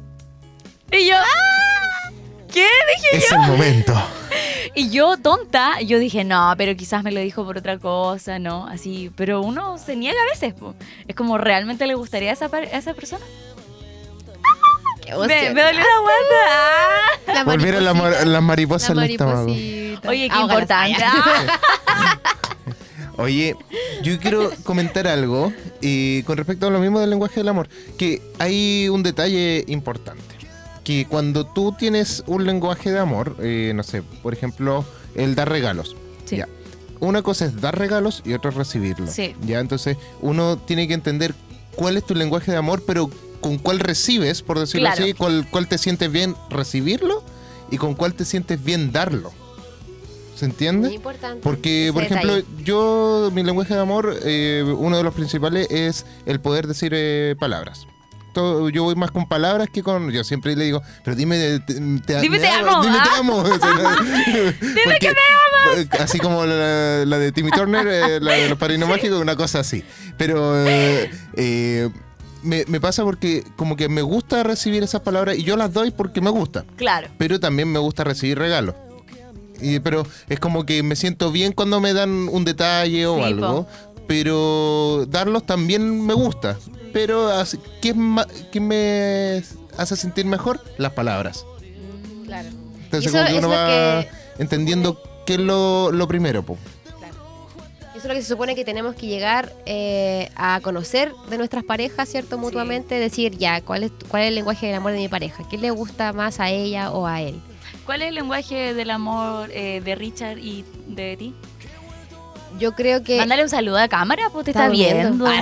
Y 0.92 1.08
yo, 1.08 1.16
¿qué? 2.54 2.68
Dije 2.96 3.18
Es 3.26 3.32
el 3.32 3.40
momento. 3.40 3.94
y 4.76 4.90
yo, 4.90 5.18
tonta, 5.18 5.82
yo 5.82 6.00
dije, 6.00 6.24
no, 6.24 6.54
pero 6.58 6.76
quizás 6.76 7.04
me 7.04 7.12
lo 7.12 7.20
dijo 7.20 7.46
por 7.46 7.58
otra 7.58 7.78
cosa, 7.78 8.40
¿no? 8.40 8.68
Así, 8.68 9.12
pero 9.16 9.42
uno 9.42 9.78
se 9.78 9.96
niega 9.96 10.20
a 10.22 10.26
veces, 10.34 10.54
po. 10.54 10.76
Es 11.08 11.16
como, 11.16 11.38
¿realmente 11.38 11.86
le 11.88 11.96
gustaría 11.96 12.30
a 12.32 12.34
esa, 12.34 12.50
par- 12.50 12.64
a 12.72 12.78
esa 12.78 12.94
persona? 12.94 13.24
Qué 15.06 15.14
Me, 15.16 15.54
me 15.54 15.62
dolió 15.64 15.80
la 15.80 16.02
guata. 16.02 16.40
Ah. 16.48 17.34
La 17.34 17.44
Volvieron 17.44 17.84
la 17.86 17.94
mariposita, 17.94 18.20
mar- 18.20 18.28
las 18.28 18.44
mariposas 18.44 18.96
la 18.96 19.06
estómago. 19.06 19.48
mariposita. 19.48 20.10
Oye, 20.10 20.30
qué 20.30 20.40
importante. 20.40 21.04
Ah, 21.04 21.60
Ah. 21.88 22.20
Oye, 23.18 23.56
yo 24.02 24.18
quiero 24.20 24.50
comentar 24.64 25.06
algo 25.08 25.52
eh, 25.82 26.24
con 26.26 26.38
respecto 26.38 26.68
a 26.68 26.70
lo 26.70 26.80
mismo 26.80 27.00
del 27.02 27.10
lenguaje 27.10 27.36
del 27.42 27.50
amor, 27.50 27.68
que 27.98 28.22
hay 28.40 28.88
un 28.88 29.04
detalle 29.04 29.66
importante, 29.68 30.36
que 30.90 31.06
cuando 31.06 31.46
tú 31.46 31.72
tienes 31.78 32.24
un 32.26 32.48
lenguaje 32.48 32.92
de 32.92 32.98
amor, 32.98 33.36
eh, 33.44 33.74
no 33.76 33.84
sé, 33.84 34.02
por 34.02 34.34
ejemplo, 34.34 34.84
el 35.14 35.36
dar 35.36 35.48
regalos, 35.48 35.96
Sí. 36.26 36.38
ya. 36.38 36.48
Una 37.00 37.22
cosa 37.22 37.46
es 37.46 37.62
dar 37.62 37.78
regalos 37.78 38.24
y 38.26 38.34
otra 38.34 38.50
es 38.50 38.58
recibirlo. 38.58 39.06
Sí. 39.06 39.36
Ya, 39.46 39.60
entonces 39.60 39.98
uno 40.20 40.58
tiene 40.58 40.88
que 40.88 40.96
entender 40.96 41.36
cuál 41.76 41.96
es 41.96 42.04
tu 42.08 42.16
lenguaje 42.16 42.50
de 42.52 42.58
amor, 42.58 42.82
pero 42.88 43.08
con 43.40 43.60
cuál 43.60 43.78
recibes, 43.80 44.42
por 44.42 44.58
decirlo 44.58 44.88
Claro. 44.88 45.04
así, 45.04 45.14
cuál, 45.14 45.46
cuál 45.52 45.68
te 45.68 45.78
sientes 45.78 46.12
bien 46.12 46.36
recibirlo 46.50 47.24
y 47.70 47.78
con 47.78 47.94
cuál 47.94 48.16
te 48.16 48.26
sientes 48.26 48.64
bien 48.64 48.92
darlo. 48.92 49.32
¿Se 50.36 50.46
entiende? 50.46 50.88
Muy 50.88 50.96
importante. 50.96 51.42
Porque, 51.44 51.92
por 51.94 52.02
ejemplo, 52.02 52.34
detalle. 52.34 52.64
yo, 52.64 53.30
mi 53.32 53.44
lenguaje 53.44 53.76
de 53.76 53.80
amor, 53.80 54.18
eh, 54.24 54.64
uno 54.76 54.98
de 54.98 55.04
los 55.04 55.14
principales 55.14 55.68
es 55.70 56.08
el 56.26 56.40
poder 56.40 56.66
decir 56.66 56.94
eh, 56.96 57.36
palabras. 57.40 57.86
Yo 58.34 58.84
voy 58.84 58.96
más 58.96 59.12
con 59.12 59.28
palabras 59.28 59.70
que 59.72 59.84
con. 59.84 60.12
Yo 60.12 60.24
siempre 60.24 60.56
le 60.56 60.66
digo, 60.66 60.82
pero 61.04 61.16
dime, 61.16 61.60
te, 61.60 61.74
te- 62.06 62.20
Dime 62.22 62.38
me 62.38 62.40
te 62.40 62.48
amo, 62.50 62.72
amo, 62.72 62.84
Dime 62.84 62.98
te 62.98 63.10
ah. 63.10 63.18
amo. 63.20 63.38
O 63.44 63.46
sea, 63.60 63.74
no- 63.74 64.02
Dime 64.62 64.82
porque 64.84 65.00
que 65.00 65.08
me 65.08 65.12
ama. 65.12 65.82
eh, 65.82 65.88
así 66.00 66.20
como 66.20 66.46
la, 66.46 67.06
la 67.06 67.18
de 67.20 67.32
Timmy 67.32 67.52
Turner, 67.52 67.88
eh, 67.88 68.20
la 68.22 68.34
de 68.34 68.50
los 68.50 68.58
padrinos 68.60 68.88
mágicos, 68.90 69.20
una 69.22 69.36
cosa 69.36 69.60
así. 69.60 69.84
Pero 70.18 70.54
eh, 70.68 71.12
eh, 71.36 71.90
me, 72.44 72.64
me 72.68 72.80
pasa 72.80 73.04
porque 73.04 73.44
como 73.56 73.76
que 73.76 73.90
me 73.90 74.02
gusta 74.02 74.44
recibir 74.44 74.84
esas 74.84 75.02
palabras 75.02 75.38
y 75.38 75.44
yo 75.44 75.58
las 75.58 75.74
doy 75.74 75.92
porque 75.92 76.22
me 76.22 76.30
gusta. 76.30 76.64
Claro. 76.78 77.08
Pero 77.18 77.40
también 77.40 77.72
me 77.72 77.80
gusta 77.80 78.04
recibir 78.04 78.38
regalos. 78.40 78.76
Y, 79.62 79.82
pero 79.82 80.08
es 80.30 80.40
como 80.40 80.66
que 80.66 80.84
me 80.84 80.96
siento 80.96 81.34
bien 81.34 81.52
cuando 81.52 81.82
me 81.82 81.92
dan 81.92 82.30
un 82.32 82.46
detalle 82.46 83.06
o 83.08 83.18
Sí, 83.18 83.24
algo. 83.24 83.68
Pero 84.10 85.06
darlos 85.08 85.46
también 85.46 86.04
me 86.04 86.16
gusta. 86.16 86.58
Pero 86.92 87.30
¿qué, 87.80 87.94
qué 88.52 88.60
me 88.60 89.44
hace 89.78 89.96
sentir 89.96 90.26
mejor? 90.26 90.60
Las 90.80 90.94
palabras. 90.94 91.46
Claro. 92.26 92.50
Entonces 92.86 93.06
eso 93.14 93.18
como 93.20 93.26
que 93.30 93.32
es 93.38 93.38
uno 93.38 93.48
lo 93.50 93.54
va 93.54 93.68
que- 94.02 94.10
entendiendo 94.42 95.00
qué 95.28 95.34
es 95.36 95.40
lo, 95.40 95.92
lo 95.92 96.08
primero. 96.08 96.42
po. 96.44 96.58
Eso 97.92 98.00
es 98.00 98.06
lo 98.06 98.14
que 98.16 98.22
se 98.24 98.30
supone 98.30 98.56
que 98.56 98.66
tenemos 98.66 98.96
que 98.96 99.06
llegar 99.06 99.54
eh, 99.68 100.32
a 100.36 100.60
conocer 100.64 101.12
de 101.30 101.38
nuestras 101.38 101.64
parejas, 101.64 102.10
¿cierto? 102.10 102.40
Mutuamente, 102.40 102.96
decir 102.96 103.38
ya, 103.38 103.62
¿cuál 103.62 103.84
es, 103.84 103.92
¿cuál 104.08 104.24
es 104.24 104.30
el 104.30 104.36
lenguaje 104.36 104.66
del 104.68 104.76
amor 104.78 104.94
de 104.94 104.98
mi 104.98 105.08
pareja? 105.08 105.44
¿Qué 105.52 105.60
le 105.60 105.70
gusta 105.70 106.14
más 106.14 106.40
a 106.40 106.50
ella 106.50 106.90
o 106.92 107.06
a 107.06 107.22
él? 107.22 107.40
¿Cuál 107.86 108.02
es 108.02 108.08
el 108.10 108.16
lenguaje 108.16 108.74
del 108.74 108.90
amor 108.90 109.50
eh, 109.52 109.82
de 109.86 109.94
Richard 109.94 110.40
y 110.40 110.66
de 110.88 111.16
ti? 111.16 111.36
Yo 112.58 112.74
creo 112.74 113.04
que... 113.04 113.18
Mándale 113.18 113.44
un 113.44 113.50
saludo 113.50 113.78
a 113.78 113.88
cámara, 113.88 114.30
pues 114.32 114.46
te 114.46 114.52
está, 114.52 114.66
Está 114.66 114.72
viendo. 114.72 115.26
Ah. 115.28 115.42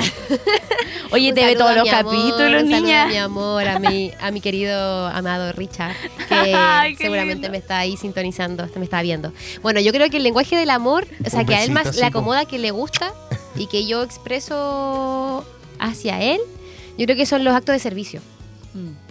Oye, 1.11 1.29
Un 1.29 1.35
te 1.35 1.45
ve 1.45 1.55
todos 1.55 1.75
los 1.75 1.87
amor, 1.89 2.03
capítulos, 2.03 2.63
un 2.63 2.69
saludo 2.69 2.81
niña. 2.81 3.03
a 3.03 3.07
mi 3.07 3.17
amor, 3.17 3.67
a 3.67 3.79
mi, 3.79 4.11
a 4.19 4.31
mi 4.31 4.41
querido 4.41 5.07
amado 5.07 5.51
Richard, 5.53 5.95
que 6.27 6.35
Ay, 6.53 6.95
qué 6.95 7.03
seguramente 7.03 7.35
lindo. 7.35 7.49
me 7.51 7.57
está 7.57 7.79
ahí 7.79 7.95
sintonizando, 7.97 8.67
me 8.75 8.83
está 8.83 9.01
viendo. 9.01 9.31
Bueno, 9.61 9.79
yo 9.79 9.91
creo 9.93 10.09
que 10.09 10.17
el 10.17 10.23
lenguaje 10.23 10.55
del 10.57 10.69
amor, 10.69 11.07
o 11.25 11.29
sea, 11.29 11.41
Un 11.41 11.45
que 11.45 11.55
a 11.55 11.63
él 11.63 11.71
más 11.71 11.95
le 11.95 12.05
acomoda 12.05 12.45
que 12.45 12.59
le 12.59 12.71
gusta 12.71 13.13
y 13.55 13.67
que 13.67 13.85
yo 13.87 14.03
expreso 14.03 15.45
hacia 15.79 16.21
él, 16.21 16.41
yo 16.97 17.05
creo 17.05 17.15
que 17.17 17.25
son 17.25 17.43
los 17.43 17.55
actos 17.55 17.73
de 17.73 17.79
servicio. 17.79 18.21
Mm. 18.73 19.06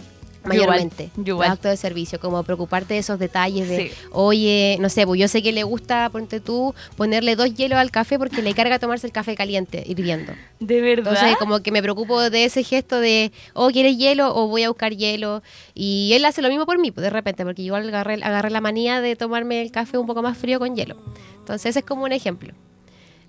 Yo 0.47 0.65
Mayormente, 0.65 1.09
yo 1.17 1.33
igual. 1.33 1.49
los 1.49 1.55
actos 1.55 1.71
de 1.71 1.77
servicio, 1.77 2.19
como 2.19 2.41
preocuparte 2.43 2.93
de 2.93 2.99
esos 2.99 3.19
detalles 3.19 3.67
de, 3.69 3.77
Sí. 3.89 3.91
oye, 4.11 4.77
no 4.79 4.89
sé, 4.89 5.05
pues 5.05 5.19
yo 5.19 5.27
sé 5.27 5.43
que 5.43 5.51
le 5.51 5.63
gusta, 5.63 6.09
ponte 6.09 6.39
tú, 6.39 6.73
ponerle 6.95 7.35
dos 7.35 7.53
hielos 7.53 7.79
al 7.79 7.91
café 7.91 8.17
porque 8.17 8.41
le 8.41 8.53
carga 8.53 8.79
tomarse 8.79 9.07
el 9.07 9.13
café 9.13 9.35
caliente, 9.35 9.83
hirviendo. 9.85 10.33
¿De 10.59 10.81
verdad? 10.81 11.13
Entonces, 11.13 11.37
como 11.37 11.61
que 11.61 11.71
me 11.71 11.81
preocupo 11.81 12.29
de 12.29 12.45
ese 12.45 12.63
gesto 12.63 12.99
de, 12.99 13.31
oh, 13.53 13.69
¿quieres 13.69 13.97
hielo? 13.97 14.35
O 14.35 14.47
voy 14.47 14.63
a 14.63 14.69
buscar 14.69 14.95
hielo. 14.95 15.43
Y 15.73 16.11
él 16.13 16.25
hace 16.25 16.41
lo 16.41 16.49
mismo 16.49 16.65
por 16.65 16.79
mí, 16.79 16.91
pues, 16.91 17.03
de 17.03 17.09
repente, 17.09 17.43
porque 17.43 17.63
yo 17.63 17.75
agarré, 17.75 18.15
agarré 18.23 18.49
la 18.49 18.61
manía 18.61 19.01
de 19.01 19.15
tomarme 19.15 19.61
el 19.61 19.71
café 19.71 19.97
un 19.97 20.07
poco 20.07 20.21
más 20.21 20.37
frío 20.37 20.59
con 20.59 20.75
hielo. 20.75 20.97
Entonces, 21.39 21.71
ese 21.71 21.79
es 21.79 21.85
como 21.85 22.03
un 22.03 22.11
ejemplo. 22.11 22.53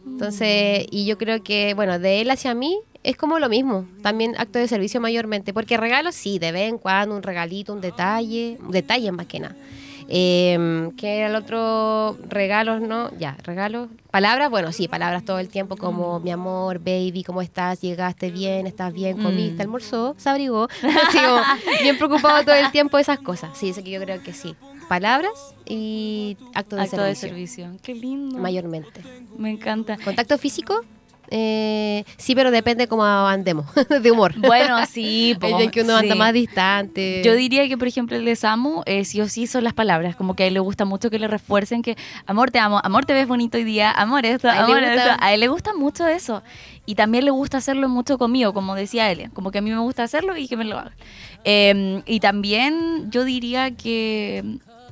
Entonces, 0.07 0.87
y 0.91 1.05
yo 1.05 1.19
creo 1.19 1.43
que, 1.43 1.75
bueno, 1.75 1.99
de 1.99 2.21
él 2.21 2.31
hacia 2.31 2.55
mí 2.55 2.79
es 3.03 3.17
como 3.17 3.39
lo 3.39 3.49
mismo. 3.49 3.87
También 4.03 4.35
acto 4.39 4.59
de 4.59 4.69
servicio 4.69 5.01
mayormente. 5.01 5.53
Porque 5.53 5.77
regalos, 5.77 6.15
sí, 6.15 6.39
de 6.39 6.53
vez 6.53 6.69
en 6.69 6.79
cuando, 6.79 7.17
un 7.17 7.23
regalito, 7.23 7.73
un 7.73 7.81
detalle, 7.81 8.59
un 8.61 8.71
detalle 8.71 9.11
más 9.13 9.27
que 9.27 9.41
nada. 9.41 9.57
Eh, 10.11 10.91
¿Qué 10.97 11.19
era 11.19 11.29
el 11.29 11.35
otro? 11.35 12.17
Regalos, 12.29 12.81
¿no? 12.81 13.11
Ya, 13.19 13.37
regalos. 13.45 13.89
Palabras, 14.11 14.49
bueno, 14.51 14.73
sí, 14.73 14.89
palabras 14.89 15.23
todo 15.25 15.39
el 15.39 15.49
tiempo 15.51 15.77
como 15.77 16.19
mi 16.21 16.31
amor, 16.31 16.79
baby, 16.79 17.23
¿cómo 17.25 17.43
estás? 17.43 17.83
¿Llegaste 17.83 18.31
bien? 18.31 18.67
¿Estás 18.67 18.95
bien? 18.95 19.23
¿Comiste? 19.23 19.59
Mm. 19.59 19.61
¿Almorzó? 19.61 20.15
¿Se 20.17 20.31
abrigó? 20.31 20.69
Bien 21.83 21.99
preocupado 21.99 22.43
todo 22.43 22.55
el 22.55 22.71
tiempo 22.71 22.99
esas 22.99 23.19
cosas. 23.19 23.51
Sí, 23.59 23.69
eso 23.69 23.85
que 23.85 23.91
yo 23.91 24.01
creo 24.01 24.23
que 24.23 24.33
sí. 24.33 24.57
Palabras 24.89 25.55
y 25.67 26.39
acto 26.55 26.77
de 26.77 26.83
Acto 26.83 26.97
servicio. 26.97 27.05
de 27.05 27.15
servicio. 27.15 27.71
Qué 27.83 27.95
lindo. 27.95 28.39
Mayormente. 28.39 29.03
Me 29.37 29.51
encanta. 29.51 29.99
¿Contacto 30.03 30.39
físico? 30.39 30.81
Eh, 31.31 32.05
sí, 32.17 32.35
pero 32.35 32.51
depende 32.51 32.89
cómo 32.89 33.05
andemos, 33.05 33.67
de 34.03 34.11
humor. 34.11 34.35
Bueno, 34.39 34.85
sí. 34.87 35.37
Po, 35.41 35.47
veces 35.57 35.71
que 35.71 35.83
uno 35.83 35.97
anda 35.97 36.15
sí. 36.15 36.19
más 36.19 36.33
distante. 36.33 37.23
Yo 37.25 37.35
diría 37.35 37.69
que, 37.69 37.77
por 37.77 37.89
ejemplo, 37.89 38.17
el 38.17 38.25
de 38.25 38.37
Samu, 38.37 38.83
eh, 38.87 39.05
sí 39.05 39.21
o 39.21 39.29
sí 39.29 39.47
son 39.47 39.65
las 39.65 39.75
palabras. 39.75 40.17
Como 40.17 40.35
que 40.35 40.45
a 40.45 40.47
él 40.47 40.55
le 40.55 40.61
gusta 40.61 40.85
mucho 40.85 41.11
que 41.11 41.19
le 41.19 41.29
refuercen 41.29 41.83
que, 41.83 41.97
amor, 42.27 42.51
te 42.51 42.59
amo, 42.59 42.81
amor, 42.83 43.05
te 43.05 43.13
ves 43.13 43.29
bonito 43.29 43.59
hoy 43.59 43.65
día, 43.65 43.91
amor, 43.91 44.25
esto, 44.27 44.49
A 44.49 44.65
amor, 44.65 44.79
gusta- 44.81 44.95
esto. 44.95 45.17
A 45.21 45.33
él 45.35 45.41
le 45.41 45.49
gusta 45.49 45.75
mucho 45.75 46.07
eso. 46.07 46.43
Y 46.87 46.95
también 46.95 47.25
le 47.27 47.31
gusta 47.31 47.59
hacerlo 47.59 47.89
mucho 47.89 48.17
conmigo, 48.17 48.55
como 48.55 48.75
decía 48.75 49.11
él. 49.11 49.31
Como 49.35 49.51
que 49.51 49.59
a 49.59 49.61
mí 49.61 49.71
me 49.71 49.79
gusta 49.79 50.05
hacerlo 50.05 50.37
y 50.37 50.49
que 50.49 50.57
me 50.57 50.65
lo 50.65 50.79
haga. 50.79 50.93
Eh, 51.45 52.03
y 52.07 52.21
también 52.21 53.11
yo 53.11 53.25
diría 53.25 53.71
que 53.73 54.43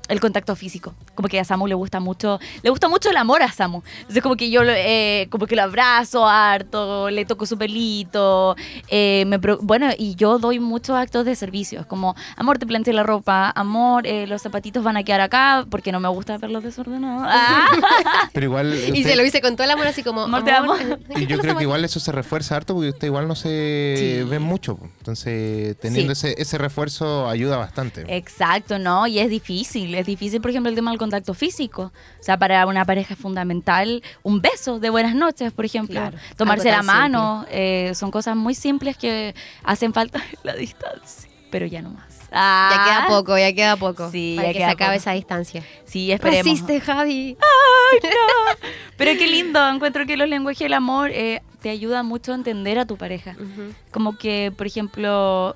el 0.09 0.21
contacto 0.21 0.55
físico. 0.57 0.95
Como 1.15 1.29
que 1.29 1.41
a 1.41 1.45
Samu 1.45 1.67
le 1.67 1.75
gusta 1.75 2.01
mucho, 2.01 2.39
le 2.63 2.71
gusta 2.71 2.89
mucho 2.89 3.11
el 3.11 3.17
amor 3.17 3.43
a 3.43 3.51
Samu. 3.53 3.83
Entonces 4.01 4.23
como 4.23 4.37
que 4.37 4.51
yo 4.51 4.63
lo- 4.65 4.73
eh, 4.75 5.29
como 5.31 5.47
que 5.47 5.57
lo 5.57 5.63
abrazo 5.63 6.27
harto, 6.27 7.11
le 7.11 7.25
toco 7.25 7.47
su 7.47 7.57
pelito, 7.59 8.57
eh, 8.89 9.25
me 9.27 9.39
bueno, 9.39 9.89
y 9.97 10.15
yo 10.17 10.39
doy 10.39 10.61
muchos 10.61 10.97
actos 10.97 11.25
de 11.25 11.35
servicio. 11.37 11.81
Es 11.81 11.87
como, 11.87 12.15
amor, 12.37 12.59
te 12.59 12.67
planté 12.67 12.93
la 12.93 13.03
ropa, 13.03 13.51
amor, 13.55 14.07
eh, 14.07 14.27
los 14.27 14.43
zapatitos 14.43 14.83
van 14.85 14.97
a 14.97 15.03
quedar 15.05 15.21
acá 15.21 15.67
porque 15.71 15.93
no 15.93 16.01
me 16.01 16.09
gusta 16.09 16.39
verlos 16.39 16.63
desordenados. 16.63 17.23
Ah. 17.29 17.67
Pero 18.33 18.47
igual... 18.47 18.75
Y 18.95 19.03
se 19.05 19.17
lo 19.17 19.25
hice 19.25 19.41
con 19.41 19.57
todo 19.57 19.65
el 19.65 19.71
amor, 19.71 19.87
así 19.87 20.03
como. 20.03 20.23
Amor, 20.23 20.45
te 20.45 20.51
amo. 20.53 20.75
Y 21.17 21.27
yo 21.27 21.39
creo 21.39 21.57
que 21.57 21.63
igual 21.63 21.85
eso 21.85 22.01
se 22.01 22.13
refuerza 22.13 22.57
harto 22.57 22.75
porque 22.75 22.91
usted 22.91 23.07
igual 23.09 23.29
no 23.29 23.35
se 23.35 23.95
Sí. 23.97 24.29
ve 24.29 24.39
mucho. 24.39 24.79
Entonces, 24.99 25.77
teniendo 25.79 26.13
ese, 26.13 26.35
ese 26.41 26.59
refuerzo 26.59 27.29
ayuda 27.29 27.57
bastante. 27.57 28.05
Exacto, 28.17 28.79
¿no? 28.79 29.07
Y 29.07 29.19
es 29.19 29.31
difícil, 29.31 29.95
es 30.01 30.07
difícil, 30.07 30.41
por 30.41 30.51
ejemplo, 30.51 30.69
el 30.71 30.75
tema 30.77 30.91
del 30.91 30.99
contacto 30.99 31.35
físico. 31.35 31.93
O 32.21 32.23
sea, 32.23 32.39
para 32.39 32.67
una 32.67 32.85
pareja 32.85 33.15
es 33.15 33.21
fundamental 33.21 34.03
un 34.23 34.41
beso 34.41 34.79
de 34.79 34.91
buenas 34.91 35.15
noches, 35.15 35.53
por 35.53 35.65
ejemplo. 35.65 36.01
Claro, 36.01 36.19
Tomarse 36.37 36.71
la 36.71 36.83
mano, 36.83 37.45
eh, 37.51 37.93
son 37.95 38.11
cosas 38.11 38.37
muy 38.37 38.55
simples 38.55 38.97
que 38.97 39.35
hacen 39.65 39.93
falta 39.93 40.19
en 40.19 40.39
la 40.43 40.55
distancia, 40.55 41.29
pero 41.51 41.67
ya 41.67 41.83
no 41.83 41.91
más. 41.91 42.05
Ah, 42.33 42.71
Ya 42.73 42.85
queda 42.85 43.07
poco, 43.17 43.39
ya 43.39 43.53
queda 43.55 43.77
poco. 43.77 44.11
Sí, 44.11 44.35
para 44.37 44.49
ya 44.49 44.53
que 44.53 44.59
se 44.59 44.65
acabe 44.65 44.91
poco. 44.91 45.01
esa 45.01 45.13
distancia. 45.13 45.63
Sí, 45.85 46.11
esperemos. 46.11 46.45
Resiste, 46.45 46.81
Javi. 46.81 47.37
Pero 48.97 49.13
qué 49.19 49.27
lindo, 49.27 49.67
encuentro 49.69 50.07
que 50.07 50.17
los 50.17 50.29
lenguajes 50.29 50.61
del 50.61 50.73
amor 50.73 51.11
eh, 51.13 51.43
te 51.63 51.71
ayudan 51.71 52.07
mucho 52.07 52.33
a 52.33 52.35
entender 52.35 52.79
a 52.79 52.87
tu 52.87 52.97
pareja. 52.97 53.33
Ujú. 53.39 53.73
Como 53.91 54.17
que, 54.17 54.53
por 54.57 54.67
ejemplo, 54.67 55.55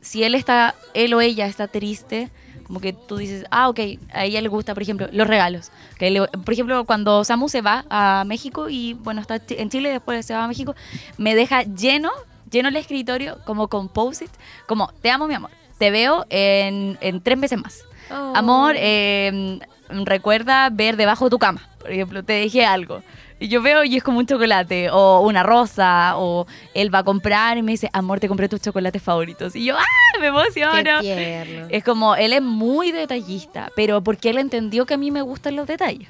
si 0.00 0.22
él 0.24 0.34
está, 0.34 0.74
él 0.94 1.14
o 1.14 1.20
ella 1.20 1.46
está 1.46 1.68
triste, 1.68 2.30
como 2.72 2.80
que 2.80 2.94
tú 2.94 3.18
dices, 3.18 3.44
ah, 3.50 3.68
ok, 3.68 3.80
a 4.14 4.24
ella 4.24 4.40
le 4.40 4.48
gusta, 4.48 4.72
por 4.72 4.82
ejemplo, 4.82 5.06
los 5.12 5.26
regalos. 5.26 5.70
Que 5.98 6.10
le- 6.10 6.26
por 6.26 6.54
ejemplo, 6.54 6.86
cuando 6.86 7.22
Samu 7.22 7.50
se 7.50 7.60
va 7.60 7.84
a 7.90 8.24
México 8.26 8.70
y, 8.70 8.94
bueno, 8.94 9.20
está 9.20 9.38
en 9.50 9.68
Chile, 9.68 9.90
después 9.90 10.24
se 10.24 10.32
va 10.32 10.44
a 10.44 10.48
México, 10.48 10.74
me 11.18 11.34
deja 11.34 11.64
lleno, 11.64 12.10
lleno 12.50 12.70
el 12.70 12.76
escritorio, 12.76 13.36
como 13.44 13.68
con 13.68 13.90
post-it, 13.90 14.30
como, 14.66 14.90
te 15.02 15.10
amo, 15.10 15.28
mi 15.28 15.34
amor, 15.34 15.50
te 15.76 15.90
veo 15.90 16.24
en, 16.30 16.96
en 17.02 17.20
tres 17.20 17.36
meses 17.36 17.60
más. 17.60 17.82
Oh. 18.10 18.32
Amor, 18.34 18.74
eh, 18.78 19.58
recuerda 19.90 20.70
ver 20.70 20.96
debajo 20.96 21.26
de 21.26 21.30
tu 21.30 21.38
cama. 21.38 21.68
Por 21.78 21.90
ejemplo, 21.92 22.22
te 22.22 22.32
dejé 22.32 22.64
algo. 22.64 23.02
Y 23.42 23.48
yo 23.48 23.60
veo 23.60 23.82
y 23.82 23.96
es 23.96 24.02
como 24.04 24.18
un 24.18 24.26
chocolate, 24.26 24.88
o 24.90 25.20
una 25.20 25.42
rosa, 25.42 26.16
o 26.16 26.46
él 26.74 26.94
va 26.94 27.00
a 27.00 27.02
comprar 27.02 27.58
y 27.58 27.62
me 27.62 27.72
dice, 27.72 27.90
amor, 27.92 28.20
te 28.20 28.28
compré 28.28 28.48
tus 28.48 28.60
chocolates 28.60 29.02
favoritos. 29.02 29.56
Y 29.56 29.64
yo, 29.64 29.76
¡ah! 29.76 30.18
Me 30.20 30.28
emociono. 30.28 31.00
Es 31.02 31.82
como, 31.82 32.14
él 32.14 32.32
es 32.34 32.42
muy 32.42 32.92
detallista, 32.92 33.70
pero 33.74 34.00
porque 34.02 34.30
él 34.30 34.38
entendió 34.38 34.86
que 34.86 34.94
a 34.94 34.96
mí 34.96 35.10
me 35.10 35.22
gustan 35.22 35.56
los 35.56 35.66
detalles. 35.66 36.08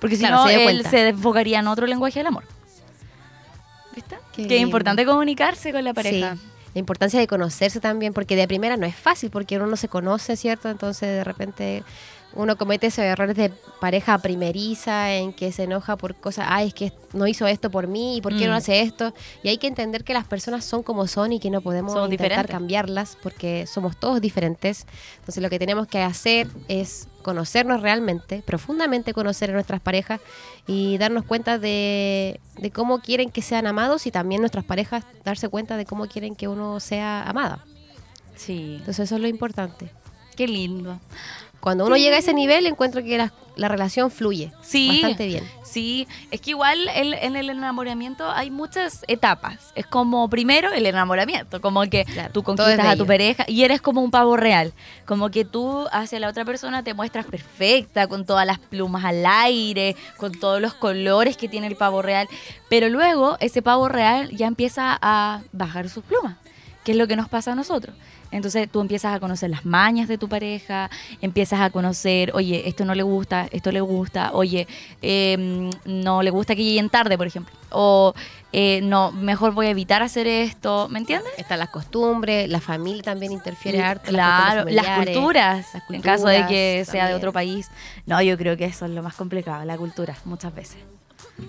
Porque 0.00 0.16
si 0.16 0.20
Claro, 0.22 0.36
no, 0.36 0.46
se 0.48 0.54
él 0.54 0.62
cuenta. 0.64 0.90
se 0.90 1.08
enfocaría 1.08 1.58
en 1.58 1.68
otro 1.68 1.86
lenguaje 1.86 2.18
del 2.20 2.28
amor. 2.28 2.44
¿Viste? 3.94 4.16
Qué 4.34 4.46
que 4.46 4.56
es 4.56 4.62
importante 4.62 5.04
comunicarse 5.04 5.70
con 5.70 5.84
la 5.84 5.92
pareja. 5.92 6.34
Sí. 6.36 6.40
La 6.74 6.78
importancia 6.80 7.20
de 7.20 7.26
conocerse 7.28 7.78
también, 7.78 8.12
porque 8.12 8.34
de 8.34 8.48
primera 8.48 8.76
no 8.76 8.86
es 8.86 8.96
fácil, 8.96 9.30
porque 9.30 9.56
uno 9.56 9.66
no 9.66 9.76
se 9.76 9.88
conoce, 9.88 10.36
¿cierto? 10.36 10.68
Entonces 10.70 11.08
de 11.08 11.22
repente 11.22 11.84
uno 12.34 12.56
comete 12.56 12.88
esos 12.88 13.04
errores 13.04 13.36
de 13.36 13.50
pareja 13.80 14.18
primeriza, 14.18 15.14
en 15.14 15.32
que 15.32 15.52
se 15.52 15.64
enoja 15.64 15.96
por 15.96 16.14
cosas, 16.14 16.46
ay, 16.48 16.68
es 16.68 16.74
que 16.74 16.92
no 17.12 17.26
hizo 17.26 17.46
esto 17.46 17.70
por 17.70 17.86
mí, 17.86 18.16
¿y 18.16 18.20
por 18.20 18.36
qué 18.36 18.46
Mm. 18.46 18.50
no 18.50 18.54
hace 18.56 18.80
esto? 18.80 19.12
Y 19.42 19.48
hay 19.48 19.58
que 19.58 19.66
entender 19.66 20.04
que 20.04 20.14
las 20.14 20.24
personas 20.26 20.64
son 20.64 20.82
como 20.82 21.06
son 21.06 21.32
y 21.32 21.40
que 21.40 21.50
no 21.50 21.60
podemos 21.60 21.92
Somos 21.92 22.06
intentar 22.08 22.28
diferentes. 22.30 22.54
cambiarlas, 22.54 23.18
porque 23.22 23.66
somos 23.66 23.96
todos 23.96 24.20
diferentes. 24.20 24.86
Entonces 25.18 25.42
lo 25.42 25.50
que 25.50 25.58
tenemos 25.58 25.86
que 25.86 26.00
hacer 26.02 26.48
es 26.68 27.08
conocernos 27.22 27.80
realmente, 27.80 28.42
profundamente 28.44 29.14
conocer 29.14 29.50
a 29.50 29.54
nuestras 29.54 29.80
parejas 29.80 30.20
y 30.66 30.98
darnos 30.98 31.24
cuenta 31.24 31.58
de, 31.58 32.40
de 32.58 32.70
cómo 32.70 33.00
quieren 33.00 33.30
que 33.30 33.40
sean 33.42 33.66
amados 33.66 34.06
y 34.06 34.10
también 34.10 34.40
nuestras 34.42 34.64
parejas 34.64 35.04
darse 35.24 35.48
cuenta 35.48 35.76
de 35.76 35.86
cómo 35.86 36.06
quieren 36.06 36.34
que 36.36 36.48
uno 36.48 36.80
sea 36.80 37.22
amada. 37.22 37.64
Sí. 38.36 38.74
Entonces 38.78 39.00
eso 39.06 39.14
es 39.16 39.20
lo 39.22 39.28
importante. 39.28 39.88
Qué 40.36 40.48
lindo. 40.48 40.98
Cuando 41.64 41.86
uno 41.86 41.96
llega 41.96 42.16
a 42.16 42.18
ese 42.18 42.34
nivel, 42.34 42.66
encuentro 42.66 43.02
que 43.02 43.16
la, 43.16 43.32
la 43.56 43.68
relación 43.68 44.10
fluye 44.10 44.52
Sí. 44.60 44.88
bastante 45.00 45.26
bien. 45.26 45.42
Sí, 45.64 46.06
es 46.30 46.40
que 46.42 46.50
igual 46.50 46.78
el- 46.94 47.14
en 47.14 47.36
el 47.36 47.48
enamoramiento 47.48 48.30
hay 48.30 48.50
muchas 48.50 49.02
etapas. 49.08 49.72
Es 49.74 49.86
como 49.86 50.28
primero 50.28 50.70
el 50.72 50.84
enamoramiento, 50.84 51.62
como 51.62 51.80
que 51.88 52.04
Claro, 52.04 52.32
tú 52.34 52.42
conquistas 52.42 52.86
a 52.86 52.96
tu 52.96 53.06
pareja 53.06 53.44
y 53.48 53.62
eres 53.64 53.80
como 53.80 54.02
un 54.02 54.10
pavo 54.10 54.36
real. 54.36 54.74
Como 55.06 55.30
que 55.30 55.46
tú 55.46 55.86
hacia 55.90 56.20
la 56.20 56.28
otra 56.28 56.44
persona 56.44 56.84
te 56.84 56.92
muestras 56.92 57.24
perfecta, 57.24 58.06
con 58.08 58.26
todas 58.26 58.46
las 58.46 58.58
plumas 58.58 59.02
al 59.06 59.24
aire, 59.24 59.96
con 60.18 60.32
todos 60.32 60.60
los 60.60 60.74
colores 60.74 61.38
que 61.38 61.48
tiene 61.48 61.66
el 61.66 61.76
pavo 61.76 62.02
real. 62.02 62.28
Pero 62.68 62.90
luego 62.90 63.38
ese 63.40 63.62
pavo 63.62 63.88
real 63.88 64.28
ya 64.36 64.46
empieza 64.48 64.98
a 65.00 65.40
bajar 65.52 65.88
sus 65.88 66.04
plumas, 66.04 66.36
que 66.84 66.92
es 66.92 66.98
lo 66.98 67.06
que 67.08 67.16
nos 67.16 67.30
pasa 67.30 67.52
a 67.52 67.54
nosotros. 67.54 67.96
Entonces 68.34 68.68
tú 68.68 68.80
empiezas 68.80 69.14
a 69.14 69.20
conocer 69.20 69.48
las 69.48 69.64
mañas 69.64 70.08
de 70.08 70.18
tu 70.18 70.28
pareja, 70.28 70.90
empiezas 71.20 71.60
a 71.60 71.70
conocer, 71.70 72.32
oye, 72.34 72.68
esto 72.68 72.84
no 72.84 72.96
le 72.96 73.04
gusta, 73.04 73.46
esto 73.52 73.70
le 73.70 73.80
gusta, 73.80 74.32
oye, 74.32 74.66
eh, 75.02 75.70
no 75.84 76.20
le 76.20 76.30
gusta 76.30 76.56
que 76.56 76.64
lleguen 76.64 76.90
tarde, 76.90 77.16
por 77.16 77.28
ejemplo, 77.28 77.54
o 77.70 78.12
eh, 78.52 78.80
no, 78.82 79.12
mejor 79.12 79.52
voy 79.52 79.66
a 79.66 79.70
evitar 79.70 80.02
hacer 80.02 80.26
esto, 80.26 80.88
¿me 80.88 80.98
entiendes? 80.98 81.32
Están 81.38 81.60
las 81.60 81.68
costumbres, 81.68 82.48
la 82.48 82.60
familia 82.60 83.04
también 83.04 83.30
interfiere 83.30 83.80
harto. 83.80 84.10
claro, 84.10 84.64
las 84.68 84.84
las 84.84 85.04
culturas, 85.04 85.66
las 85.72 85.90
en 85.90 86.02
caso 86.02 86.26
de 86.26 86.44
que 86.48 86.78
culturas 86.78 86.88
sea 86.88 87.08
de 87.08 87.14
otro 87.14 87.32
país. 87.32 87.70
No, 88.04 88.20
yo 88.20 88.36
creo 88.36 88.56
que 88.56 88.64
eso 88.64 88.86
es 88.86 88.90
lo 88.90 89.02
más 89.04 89.14
complicado, 89.14 89.64
la 89.64 89.76
cultura, 89.76 90.16
muchas 90.24 90.52
veces. 90.52 90.78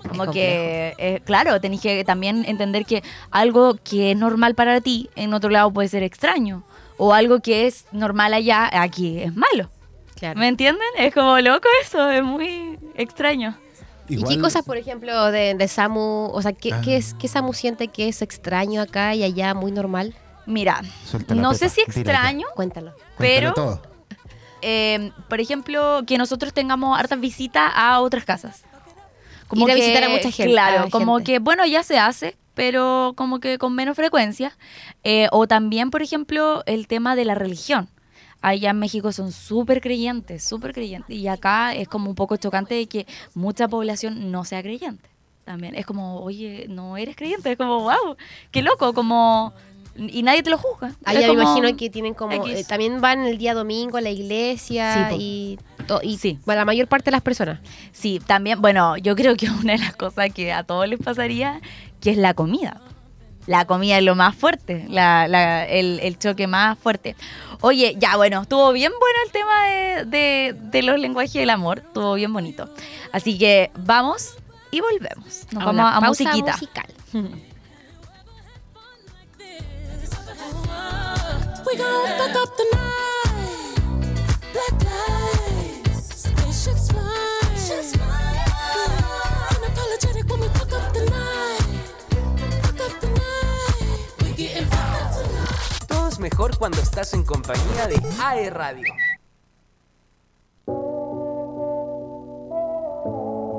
Como 0.07 0.31
que, 0.31 0.93
eh, 0.97 1.21
claro, 1.25 1.59
tenés 1.59 1.81
que 1.81 2.03
también 2.03 2.45
entender 2.47 2.85
que 2.85 3.03
algo 3.31 3.75
que 3.83 4.11
es 4.11 4.17
normal 4.17 4.53
para 4.53 4.81
ti, 4.81 5.09
en 5.15 5.33
otro 5.33 5.49
lado 5.49 5.71
puede 5.71 5.87
ser 5.87 6.03
extraño. 6.03 6.63
O 6.97 7.13
algo 7.13 7.39
que 7.41 7.67
es 7.67 7.85
normal 7.91 8.33
allá, 8.33 8.69
aquí 8.81 9.19
es 9.19 9.35
malo. 9.35 9.69
Claro. 10.15 10.39
¿Me 10.39 10.47
entienden? 10.47 10.87
Es 10.97 11.13
como 11.13 11.37
loco 11.39 11.67
eso, 11.81 12.09
es 12.09 12.23
muy 12.23 12.79
extraño. 12.95 13.57
¿Y 14.07 14.23
qué 14.23 14.39
cosas, 14.39 14.63
por 14.63 14.77
ejemplo, 14.77 15.31
de, 15.31 15.55
de 15.55 15.67
Samu, 15.67 16.29
o 16.31 16.41
sea, 16.41 16.53
¿qué, 16.53 16.71
Ah. 16.73 16.81
qué 16.83 16.95
es, 16.95 17.15
qué 17.15 17.27
Samu 17.27 17.53
siente 17.53 17.87
que 17.87 18.07
es 18.07 18.21
extraño 18.21 18.81
acá 18.81 19.15
y 19.15 19.23
allá 19.23 19.53
muy 19.55 19.71
normal? 19.71 20.13
Mira, 20.45 20.81
no 21.29 21.49
pepa, 21.49 21.53
sé 21.55 21.69
si 21.69 21.81
extraño, 21.81 22.45
Cuéntalo. 22.55 22.93
pero, 23.17 23.53
todo. 23.53 23.81
eh, 24.61 25.11
por 25.27 25.41
ejemplo, 25.41 26.03
que 26.05 26.17
nosotros 26.19 26.53
tengamos 26.53 26.97
hartas 26.97 27.19
visitas 27.19 27.71
a 27.75 27.99
otras 27.99 28.25
casas. 28.25 28.63
Ir 29.53 29.71
a 29.71 29.75
visitar 29.75 30.03
a 30.03 30.09
mucha 30.09 30.29
gente, 30.31 30.51
Claro, 30.51 30.89
como 30.91 31.15
gente. 31.17 31.31
que, 31.33 31.39
bueno, 31.39 31.65
ya 31.65 31.81
se 31.83 31.97
hace, 31.97 32.35
pero 32.55 33.13
como 33.15 33.39
que 33.39 33.57
con 33.57 33.75
menos 33.75 33.95
frecuencia. 33.95 34.57
Eh, 35.03 35.27
o 35.31 35.47
también, 35.47 35.91
por 35.91 36.01
ejemplo, 36.01 36.63
el 36.65 36.87
tema 36.87 37.15
de 37.15 37.25
la 37.25 37.35
religión. 37.35 37.89
Allá 38.41 38.71
en 38.71 38.79
México 38.79 39.11
son 39.11 39.31
súper 39.31 39.81
creyentes, 39.81 40.43
súper 40.43 40.73
creyentes. 40.73 41.15
Y 41.15 41.27
acá 41.27 41.73
es 41.73 41.87
como 41.87 42.09
un 42.09 42.15
poco 42.15 42.37
chocante 42.37 42.75
de 42.75 42.87
que 42.87 43.07
mucha 43.33 43.67
población 43.67 44.31
no 44.31 44.45
sea 44.45 44.61
creyente. 44.61 45.09
También 45.45 45.75
es 45.75 45.85
como, 45.85 46.21
oye, 46.21 46.65
no 46.69 46.97
eres 46.97 47.15
creyente. 47.15 47.51
Es 47.51 47.57
como, 47.57 47.81
wow, 47.81 48.15
qué 48.51 48.61
loco, 48.61 48.93
como... 48.93 49.53
Y 49.97 50.23
nadie 50.23 50.43
te 50.43 50.49
lo 50.49 50.57
juzga. 50.57 50.93
Allá 51.05 51.27
me 51.27 51.33
imagino 51.33 51.73
que 51.77 51.89
tienen 51.89 52.13
como, 52.13 52.45
eh, 52.47 52.65
también 52.67 52.99
van 52.99 53.21
el 53.25 53.37
día 53.37 53.53
domingo 53.53 53.97
a 53.97 54.01
la 54.01 54.09
iglesia 54.09 55.09
Sí, 55.11 55.15
y, 55.17 55.59
y 56.03 56.17
Sí. 56.17 56.37
bueno, 56.45 56.59
la 56.61 56.65
mayor 56.65 56.87
parte 56.89 57.05
de 57.05 57.11
las 57.11 57.21
personas. 57.21 57.61
Sí, 57.93 58.19
también, 58.27 58.61
bueno, 58.61 58.97
yo 58.97 59.15
creo 59.15 59.37
que 59.37 59.49
una 59.63 59.73
de 59.73 59.79
las 59.79 59.95
cosas 59.95 60.33
que 60.33 60.51
a 60.51 60.63
todos 60.63 60.85
les 60.89 60.99
pasaría, 60.99 61.61
que 62.05 62.11
es 62.11 62.17
la 62.17 62.35
comida. 62.35 62.79
La 63.47 63.65
comida 63.65 63.97
es 63.97 64.03
lo 64.03 64.13
más 64.15 64.35
fuerte, 64.35 64.85
la- 64.89 65.27
la- 65.27 65.65
el, 65.67 65.99
el 66.01 66.17
choque 66.19 66.45
más 66.47 66.77
fuerte. 66.77 67.15
Oye, 67.61 67.95
ya 67.97 68.15
bueno, 68.15 68.43
estuvo 68.43 68.71
bien 68.71 68.91
bueno 68.99 69.17
el 69.25 69.31
tema 69.31 69.63
de, 69.65 70.05
de- 70.05 70.53
de 70.59 70.83
los 70.83 70.99
lenguajes 70.99 71.33
del 71.33 71.49
amor, 71.49 71.79
estuvo 71.79 72.13
bien 72.13 72.31
bonito. 72.31 72.69
Así 73.11 73.37
que 73.39 73.71
vamos 73.75 74.35
y 74.71 74.81
volvemos. 74.81 75.45
Nos 75.51 75.63
A 75.63 75.65
vamos 75.65 75.73
una 75.73 75.97
a 75.97 75.99
pausa 75.99 76.23
musiquita. 76.25 76.51
musical. 76.53 76.85
Unapologetic 88.95 90.29
when 90.29 90.39
we 90.41 90.47
fuck 90.49 90.71
up 90.73 90.93
the 90.93 91.05
night. 91.09 91.64
Es 96.15 96.19
mejor 96.19 96.57
cuando 96.57 96.79
estás 96.81 97.13
en 97.13 97.23
compañía 97.23 97.87
de 97.87 98.01
AE 98.23 98.49
Radio. 98.49 98.93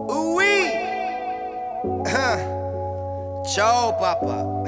Ooh-wee. 0.09 0.73
Ciao, 3.45 3.97
Papa. 3.99 4.65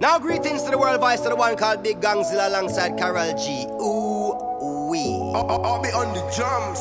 now, 0.00 0.18
greetings 0.18 0.64
to 0.64 0.70
the 0.70 0.78
world 0.78 1.00
voice 1.00 1.20
of 1.20 1.30
the 1.30 1.36
one 1.36 1.56
called 1.56 1.84
Big 1.84 2.00
Gangzilla 2.00 2.48
alongside 2.48 2.98
Carol 2.98 3.32
G. 3.36 3.66
Ooh, 3.80 4.88
wee. 4.90 5.32
I'll 5.32 5.80
be 5.80 5.90
on 5.90 6.12
the 6.12 6.22
drums. 6.34 6.80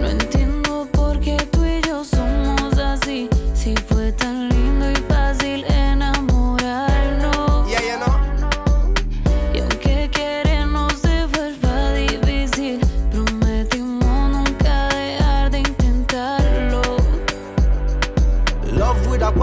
No 0.00 0.08
entiendo 0.08 0.51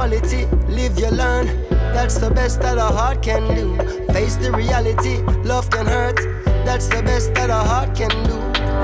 quality, 0.10 0.46
live 0.68 0.98
you 1.00 1.10
learn. 1.10 1.46
That's 1.70 2.18
the 2.18 2.32
best 2.32 2.62
that 2.62 2.78
a 2.78 2.90
heart 2.98 3.22
can 3.22 3.44
do. 3.56 3.78
Face 4.12 4.36
the 4.38 4.52
reality, 4.52 5.18
love 5.44 5.70
can 5.70 5.86
hurt. 5.86 6.18
That's 6.66 6.88
the 6.88 7.04
best 7.04 7.34
that 7.36 7.50
a 7.50 7.62
heart 7.70 7.96
can 7.96 8.10
do. 8.26 8.36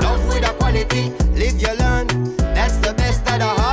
Love 0.06 0.24
with 0.28 0.48
a 0.48 0.52
quality, 0.54 1.10
live 1.34 1.60
you 1.60 1.74
learn. 1.78 2.06
That's 2.54 2.76
the 2.76 2.94
best 2.94 3.24
that 3.24 3.40
a 3.40 3.60
heart 3.60 3.65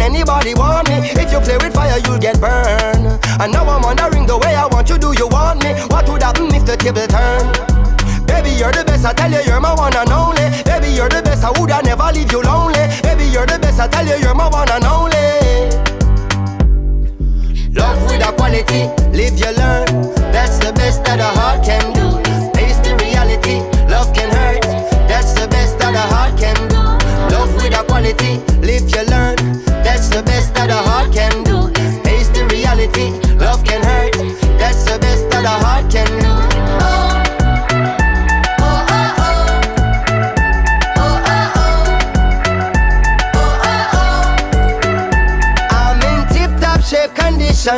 Anybody 0.00 0.54
want 0.54 0.88
me. 0.88 0.96
If 1.12 1.30
you 1.32 1.40
play 1.40 1.56
with 1.58 1.74
fire, 1.74 1.98
you'll 2.04 2.18
get 2.18 2.40
burned. 2.40 3.06
And 3.40 3.52
now 3.52 3.68
I'm 3.68 3.82
wondering 3.82 4.26
the 4.26 4.38
way 4.38 4.54
I 4.54 4.66
want 4.66 4.88
you. 4.88 4.98
Do 4.98 5.12
you 5.16 5.28
want 5.28 5.62
me? 5.62 5.72
What 5.88 6.08
would 6.08 6.22
happen 6.22 6.52
if 6.54 6.64
the 6.64 6.76
table 6.76 7.06
turn? 7.06 7.46
Baby, 8.26 8.50
you're 8.56 8.72
the 8.72 8.84
best. 8.84 9.04
I 9.04 9.12
tell 9.12 9.30
you, 9.30 9.40
you're 9.46 9.60
my 9.60 9.74
one 9.74 9.94
and 9.96 10.10
only. 10.10 10.48
Baby, 10.64 10.94
you're 10.94 11.08
the 11.08 11.22
best. 11.22 11.44
I 11.44 11.50
would 11.58 11.70
I 11.70 11.80
never 11.82 12.10
leave 12.12 12.32
you 12.32 12.42
lonely. 12.42 12.86
Baby, 13.02 13.24
you're 13.30 13.46
the 13.46 13.58
best. 13.58 13.80
I 13.80 13.88
tell 13.88 14.06
you, 14.06 14.16
you're 14.22 14.34
my 14.34 14.48
one 14.48 14.70
and 14.70 14.84
only. 14.84 14.99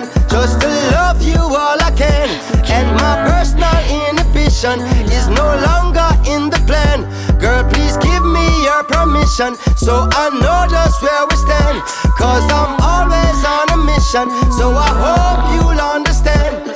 Just 0.01 0.61
to 0.62 0.68
love 0.97 1.20
you 1.20 1.36
all 1.36 1.76
I 1.88 1.93
can. 1.95 2.28
And 2.72 2.88
my 2.97 3.14
personal 3.28 3.78
inhibition 4.09 4.80
is 5.12 5.28
no 5.28 5.45
longer 5.68 6.09
in 6.24 6.49
the 6.49 6.61
plan. 6.66 7.05
Girl, 7.38 7.62
please 7.68 7.97
give 7.99 8.24
me 8.24 8.47
your 8.64 8.84
permission. 8.84 9.55
So 9.76 10.09
I 10.12 10.30
know 10.40 10.61
just 10.70 11.03
where 11.03 11.24
we 11.28 11.36
stand. 11.36 11.78
Cause 12.16 12.45
I'm 12.61 12.72
always 12.80 13.38
on 13.45 13.66
a 13.76 13.78
mission. 13.84 14.26
So 14.59 14.72
I 14.72 14.90
hope 15.05 15.43
you'll 15.55 15.80
understand. 15.97 16.72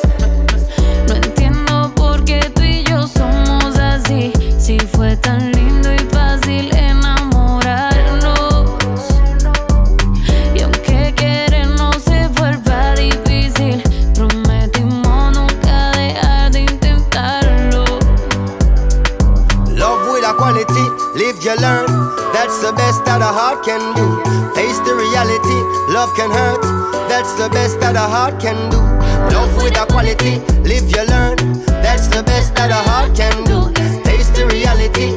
No 1.08 1.14
entiendo 1.14 1.92
tú 2.54 2.62
y 2.62 2.84
yo 2.84 3.06
somos 3.06 3.78
así. 3.78 4.32
Si 4.58 4.78
fue 4.78 5.16
tan 5.16 5.52
lindo 5.52 5.90
y 5.92 5.98
fácil 6.12 6.74
learn. 21.60 21.86
That's 22.32 22.58
the 22.60 22.72
best 22.72 23.04
that 23.04 23.20
a 23.22 23.30
heart 23.30 23.64
can 23.64 23.80
do. 23.94 24.06
Face 24.54 24.78
the 24.80 24.94
reality, 24.94 25.58
love 25.92 26.12
can 26.16 26.30
hurt. 26.30 26.62
That's 27.08 27.32
the 27.34 27.48
best 27.48 27.80
that 27.80 27.96
a 27.96 28.06
heart 28.14 28.40
can 28.40 28.70
do. 28.70 28.80
Love 29.34 29.54
with 29.62 29.76
a 29.76 29.86
quality, 29.86 30.38
live 30.62 30.88
you 30.90 31.04
learn. 31.06 31.36
That's 31.82 32.08
the 32.08 32.22
best 32.22 32.54
that 32.56 32.70
a 32.70 32.80
heart 32.88 33.16
can 33.16 33.44
do. 33.44 33.72
Face 34.04 34.28
the 34.30 34.46
reality, 34.46 35.16